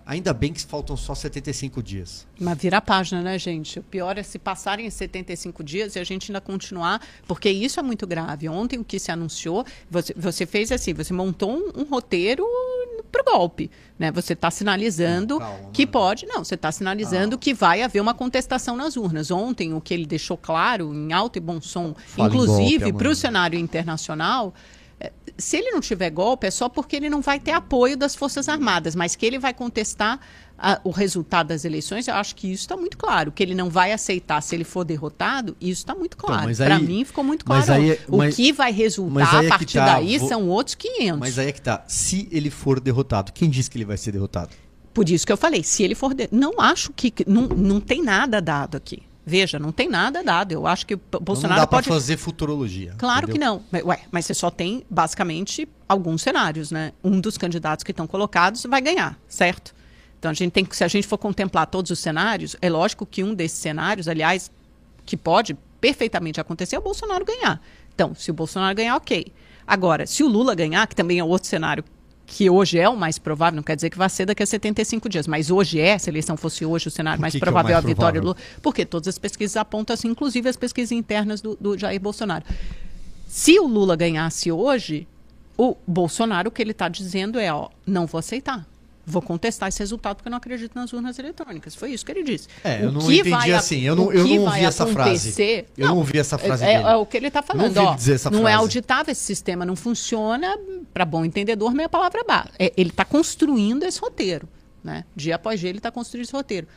Ainda 0.08 0.34
bem 0.34 0.54
que 0.54 0.66
faltam 0.66 0.96
só 0.96 1.14
75 1.14 1.84
dias. 1.84 2.26
Mas 2.40 2.58
vira 2.58 2.78
a 2.78 2.82
página, 2.82 3.22
né, 3.22 3.38
gente? 3.38 3.80
O 3.80 3.84
pior 3.84 4.18
é 4.18 4.24
se 4.24 4.40
passarem 4.40 4.90
75 4.90 5.62
dias 5.62 5.98
e 5.98 6.00
a 6.00 6.04
gente 6.06 6.32
ainda 6.32 6.40
continuar, 6.40 7.02
porque 7.28 7.50
isso 7.50 7.78
é 7.78 7.84
muito 7.84 8.08
grave. 8.08 8.48
Ontem 8.48 8.80
o 8.80 8.86
que 8.86 9.00
se 9.00 9.12
anunciou, 9.12 9.66
você, 9.92 10.14
você 10.16 10.46
fez 10.46 10.72
assim, 10.72 10.94
você 10.94 11.12
montou 11.12 11.52
um, 11.52 11.82
um 11.82 11.84
roteiro 11.84 12.46
para 13.12 13.22
o 13.22 13.38
golpe. 13.38 13.70
Né? 14.00 14.10
Você 14.14 14.32
está 14.32 14.50
sinalizando 14.50 15.40
calma, 15.40 15.72
que 15.74 15.86
pode. 15.86 16.26
Não, 16.26 16.42
você 16.42 16.56
está 16.56 16.72
sinalizando 16.72 17.38
que 17.38 17.54
vai 17.54 17.82
haver 17.82 18.00
uma 18.00 18.14
contestação 18.14 18.78
nas 18.78 18.96
urnas. 18.96 19.30
Ontem, 19.30 19.74
o 19.74 19.82
que 19.82 19.94
ele 19.94 20.06
deixou 20.06 20.38
claro, 20.38 20.94
em 20.94 21.12
alto 21.12 21.36
e 21.36 21.42
bom 21.42 21.60
som, 21.60 21.94
Fala 21.94 22.30
inclusive 22.30 22.94
para 22.94 23.10
o 23.10 23.16
cenário 23.16 23.60
internacional, 23.60 24.54
se 25.38 25.58
ele 25.58 25.70
não 25.70 25.80
tiver 25.80 26.10
golpe, 26.10 26.48
é 26.48 26.52
só 26.52 26.68
porque 26.68 26.96
ele 26.96 27.10
não 27.10 27.22
vai 27.22 27.40
ter 27.40 27.52
apoio 27.52 27.96
das 27.96 28.16
Forças 28.16 28.50
Armadas, 28.50 28.96
mas 28.96 29.16
que 29.16 29.24
ele 29.26 29.38
vai 29.38 29.54
contestar 29.54 30.20
ah, 30.58 30.82
o 30.84 30.90
resultado 30.90 31.50
das 31.50 31.64
eleições, 31.64 32.08
eu 32.08 32.16
acho 32.16 32.36
que 32.36 32.52
isso 32.52 32.62
está 32.64 32.76
muito 32.76 32.98
claro. 32.98 33.32
Que 33.32 33.44
ele 33.44 33.54
não 33.54 33.70
vai 33.70 33.92
aceitar 33.92 34.42
se 34.42 34.56
ele 34.56 34.64
for 34.64 34.84
derrotado, 34.84 35.56
isso 35.62 35.82
está 35.82 35.94
muito 35.94 36.18
claro. 36.18 36.46
mas 36.46 36.58
Para 36.58 36.80
mim 36.80 37.06
ficou 37.06 37.24
muito 37.24 37.46
claro. 37.46 37.72
aí 37.72 37.92
é- 37.92 38.00
o 38.08 38.18
mas- 38.18 38.36
que 38.36 38.52
vai 38.52 38.72
resultar 38.72 39.44
é 39.44 39.46
a 39.46 39.50
partir 39.50 39.78
tá, 39.78 39.86
daí 39.86 40.18
vou- 40.18 40.28
são 40.28 40.48
outros 40.50 40.74
500. 40.74 41.20
Mas 41.20 41.38
aí 41.38 41.50
é 41.50 41.52
que 41.52 41.62
tá. 41.62 41.84
Se 41.88 42.28
ele 42.32 42.50
for 42.50 42.80
derrotado, 42.80 43.32
quem 43.32 43.48
disse 43.52 43.70
que 43.70 43.78
ele 43.78 43.86
vai 43.86 43.98
ser 43.98 44.12
derrotado? 44.14 44.50
Por 44.92 45.08
isso 45.08 45.28
que 45.28 45.32
eu 45.32 45.38
falei, 45.38 45.62
se 45.62 45.84
ele 45.84 45.94
for. 45.94 46.16
de- 46.16 46.28
Não 46.32 46.60
acho 46.60 46.92
que. 46.92 47.12
que- 47.12 47.30
Não, 47.30 47.44
não 47.44 47.80
tem 47.80 48.02
nada 48.02 48.42
dado 48.42 48.76
aqui. 48.76 49.04
Veja, 49.30 49.60
não 49.60 49.74
tem 49.74 49.90
nada 49.90 50.24
dado. 50.24 50.54
Eu 50.54 50.66
acho 50.66 50.86
que 50.88 50.96
o 50.96 51.02
Então 51.10 51.20
Bolsonaro 51.22 51.56
não 51.56 51.62
dá 51.64 51.68
pode. 51.68 51.90
fazer 51.90 52.16
futurologia. 52.16 52.96
Claro 52.98 53.28
que 53.28 53.34
entendeu? 53.34 53.56
não. 53.56 53.64
Mas, 53.70 53.84
Ué, 53.84 54.00
mas 54.10 54.26
você 54.26 54.34
só 54.34 54.50
tem, 54.50 54.86
basicamente, 54.90 55.68
alguns 55.88 56.22
cenários, 56.22 56.72
né? 56.72 56.94
Um 57.04 57.20
dos 57.20 57.38
candidatos 57.38 57.84
que 57.84 57.92
estão 57.92 58.08
colocados 58.08 58.64
vai 58.64 58.80
ganhar, 58.82 59.20
certo? 59.28 59.76
Então, 60.18 60.32
a 60.32 60.34
gente 60.34 60.52
tem 60.54 60.64
que, 60.64 60.74
se 60.76 60.84
a 60.84 60.88
gente 60.88 61.06
for 61.06 61.18
contemplar 61.18 61.68
todos 61.68 61.92
os 61.92 62.00
cenários, 62.00 62.56
é 62.62 62.70
lógico 62.70 63.06
que 63.06 63.22
um 63.22 63.34
desses 63.34 63.60
cenários, 63.60 64.08
aliás, 64.08 64.50
que 65.06 65.18
pode 65.18 65.58
perfeitamente 65.82 66.40
acontecer, 66.40 66.78
é 66.78 66.80
o 66.80 66.82
Bolsonaro 66.82 67.26
ganhar. 67.26 67.62
Então, 67.94 68.16
se 68.16 68.32
o 68.32 68.34
Bolsonaro 68.34 68.74
ganhar, 68.76 68.96
ok. 68.96 69.28
Agora, 69.68 70.08
se 70.08 70.24
o 70.24 70.28
Lula 70.28 70.56
ganhar, 70.56 70.88
que 70.88 70.96
também 70.96 71.20
é 71.20 71.24
outro 71.24 71.50
cenário 71.50 71.84
que 72.28 72.50
hoje 72.50 72.78
é 72.78 72.90
o 72.90 72.96
mais 72.96 73.18
provável, 73.18 73.56
não 73.56 73.64
quer 73.64 73.78
dizer 73.78 73.90
que 73.90 73.98
vai 73.98 74.10
ser 74.10 74.26
daqui 74.26 74.44
a 74.44 74.46
75 74.46 75.08
dias, 75.08 75.26
mas 75.26 75.50
hoje 75.50 75.80
é, 75.80 75.98
se 75.98 76.10
a 76.10 76.12
eleição 76.12 76.36
fosse 76.36 76.66
hoje, 76.66 76.90
o 76.90 76.92
cenário 76.92 77.22
mais 77.22 77.32
que 77.32 77.40
que 77.40 77.44
é 77.44 77.46
o 77.46 77.48
provável 77.48 77.72
é 77.72 77.74
a 77.74 77.82
mais 77.82 77.86
vitória 77.86 78.20
do 78.20 78.26
provável? 78.26 78.46
Lula, 78.50 78.62
porque 78.62 78.86
todas 78.86 79.08
as 79.08 79.18
pesquisas 79.18 79.56
apontam 79.56 79.94
assim, 79.94 80.10
inclusive 80.10 80.48
as 80.50 80.58
pesquisas 80.58 80.92
internas 80.92 81.40
do, 81.40 81.56
do 81.56 81.78
Jair 81.78 82.02
Bolsonaro. 82.02 82.44
Se 83.30 83.58
o 83.58 83.66
Lula 83.66 83.96
ganhasse 83.96 84.52
hoje, 84.52 85.08
o 85.58 85.78
Bolsonaro, 85.88 86.50
o 86.50 86.52
que 86.52 86.62
ele 86.62 86.72
está 86.72 86.90
dizendo 86.90 87.40
é, 87.40 87.52
ó, 87.52 87.70
não 87.86 88.06
vou 88.06 88.20
aceitar. 88.20 88.68
Vou 89.10 89.22
contestar 89.22 89.70
esse 89.70 89.80
resultado 89.80 90.18
porque 90.18 90.28
eu 90.28 90.32
não 90.32 90.38
acredito 90.38 90.76
nas 90.76 90.92
urnas 90.92 91.18
eletrônicas. 91.18 91.74
Foi 91.74 91.92
isso 91.94 92.06
que 92.06 92.12
ele 92.12 92.24
disse. 92.24 92.50
É, 92.62 92.84
eu 92.84 92.90
O 92.90 92.92
não 92.92 93.10
entendi 93.10 93.54
assim, 93.54 93.80
eu 93.80 93.96
não- 93.96 94.12
eu 94.12 94.28
não 94.28 94.40
ouvi 94.44 94.66
essa 94.66 94.86
frase. 94.86 95.10
acontecer- 95.30 95.70
Eu 95.78 95.88
não 95.88 95.98
ouvi 96.00 96.20
essa 96.20 96.38
frase 96.38 96.66
é, 96.66 96.78
dele. 96.80 96.90
é 96.90 96.96
o 96.98 97.06
que 97.06 97.16
ele 97.16 97.28
está 97.28 97.40
não 97.40 97.48
falando. 97.48 97.78
ele 97.78 97.86
ó, 97.88 97.96
essa 97.96 98.30
não 98.30 98.40
é 98.40 98.52
frase. 98.52 98.58
auditável, 98.58 99.12
esse 99.14 99.22
sistema 99.22 99.64
não 99.66 99.78
funciona. 99.78 100.58
Para 100.94 101.06
bom 101.06 101.24
entendedor, 101.24 101.74
meia 101.74 101.88
palavra 101.88 102.22
baixa. 102.26 102.52
É, 102.60 102.74
ele 102.76 102.90
está 102.90 103.06
construindo 103.06 103.84
esse 103.84 104.00
roteiro. 104.02 104.48
Né? 104.84 105.06
Dia 105.16 105.36
após 105.36 105.58
dia, 105.60 105.70
ele 105.70 105.80
está 105.80 105.90
construindo 105.90 106.26
esse 106.26 106.34
roteiro. 106.34 106.68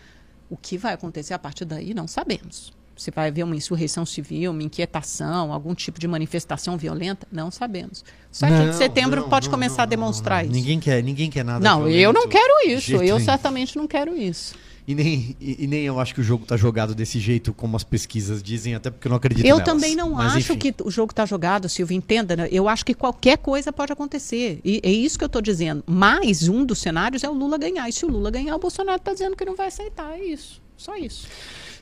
O 0.48 0.56
que 0.56 0.78
vai 0.78 0.94
acontecer 0.94 1.34
a 1.34 1.38
partir 1.38 1.64
daí, 1.64 1.92
não 1.94 2.06
sabemos. 2.06 2.72
Se 3.01 3.11
vai 3.11 3.28
haver 3.28 3.42
uma 3.44 3.57
insurreição 3.57 4.05
civil, 4.05 4.51
uma 4.51 4.62
inquietação, 4.62 5.55
algum 5.55 5.74
tipo 5.74 5.98
de 5.98 6.07
manifestação 6.07 6.76
violenta, 6.76 7.26
não 7.32 7.51
sabemos. 7.51 8.05
7 8.30 8.53
de 8.53 8.66
Não, 8.66 8.72
setembro 8.74 9.22
não, 9.22 9.28
pode 9.30 9.46
não, 9.46 9.53
começar 9.53 9.78
não, 9.78 9.82
a 9.84 9.86
demonstrar 9.86 10.44
isso. 10.44 10.53
Ninguém 10.53 10.78
quer, 10.78 11.03
ninguém 11.03 11.30
quer 11.30 11.42
nada. 11.42 11.64
Não, 11.64 11.88
eu 11.88 12.12
não 12.12 12.22
violento, 12.24 12.28
quero 12.28 12.66
de 12.66 12.72
isso. 12.74 12.92
Eu 12.96 13.01
nenhum. 13.01 13.20
certamente 13.20 13.74
não 13.74 13.88
quero 13.88 14.14
isso. 14.14 14.55
E 14.86 14.94
nem, 14.94 15.34
e, 15.40 15.64
e 15.64 15.66
nem 15.66 15.80
eu 15.84 15.98
acho 15.98 16.12
que 16.14 16.20
o 16.20 16.22
jogo 16.22 16.44
tá 16.44 16.59
jogado 16.59 16.94
desse 16.94 17.18
jeito, 17.18 17.55
como 17.55 17.74
as 17.74 17.84
pesquisas 17.84 18.42
dizem, 18.42 18.74
até 18.74 18.90
porque 18.90 19.07
eu 19.07 19.11
não 19.11 19.16
acredito 19.16 19.46
Eu 19.46 19.57
nelas. 19.57 19.64
também 19.64 19.96
não 19.96 20.11
Mas, 20.11 20.34
acho 20.36 20.53
enfim. 20.53 20.72
que 20.72 20.82
o 20.82 20.90
jogo 20.90 21.12
está 21.12 21.24
jogado, 21.24 21.70
Silvio, 21.70 21.96
entenda. 21.96 22.36
né? 22.36 22.48
Eu 22.53 22.68
acho 22.68 22.84
que 22.84 22.92
qualquer 22.92 23.38
coisa 23.38 23.72
pode 23.72 23.92
acontecer. 23.94 24.61
E 24.62 24.78
é 24.82 24.90
isso 24.90 25.16
que 25.16 25.24
eu 25.24 25.26
estou 25.26 25.40
dizendo. 25.40 25.82
Mais 25.86 26.48
um 26.48 26.66
dos 26.66 26.80
cenários 26.80 27.24
é 27.24 27.30
o 27.30 27.32
Lula 27.32 27.57
ganhar. 27.57 27.88
E 27.88 27.92
se 27.92 28.05
o 28.05 28.09
Lula 28.11 28.30
ganhar, 28.30 28.55
o 28.57 28.59
Bolsonaro 28.59 28.98
está 28.98 29.12
dizendo 29.12 29.36
que 29.36 29.44
não 29.46 29.57
vai 29.57 29.68
aceitar. 29.68 30.18
É 30.18 30.22
isso. 30.22 30.61
Só 30.76 30.96
isso. 30.96 31.26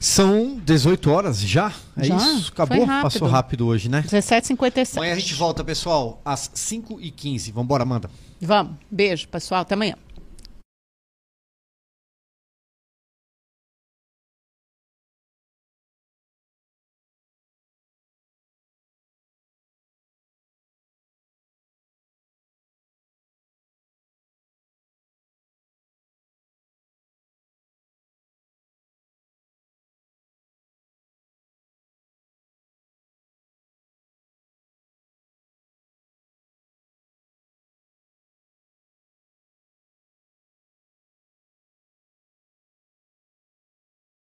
São 0.01 0.61
18 0.65 1.11
horas 1.11 1.41
já? 1.41 1.73
É 1.97 2.05
Já, 2.05 2.17
isso? 2.17 2.53
Acabou? 2.53 2.85
rápido. 2.85 3.03
Passou 3.03 3.29
rápido 3.29 3.67
hoje, 3.67 3.89
né? 3.89 4.05
17h57. 4.07 4.97
Amanhã 4.97 5.13
a 5.15 5.19
gente 5.19 5.35
volta, 5.35 5.65
pessoal, 5.65 6.21
às 6.25 6.49
5h15. 6.55 7.53
Vambora, 7.53 7.83
Amanda. 7.83 8.11
Vamos. 8.41 8.75
Beijo, 8.91 9.27
pessoal. 9.29 9.63
Até 9.63 9.75
amanhã. 9.75 9.95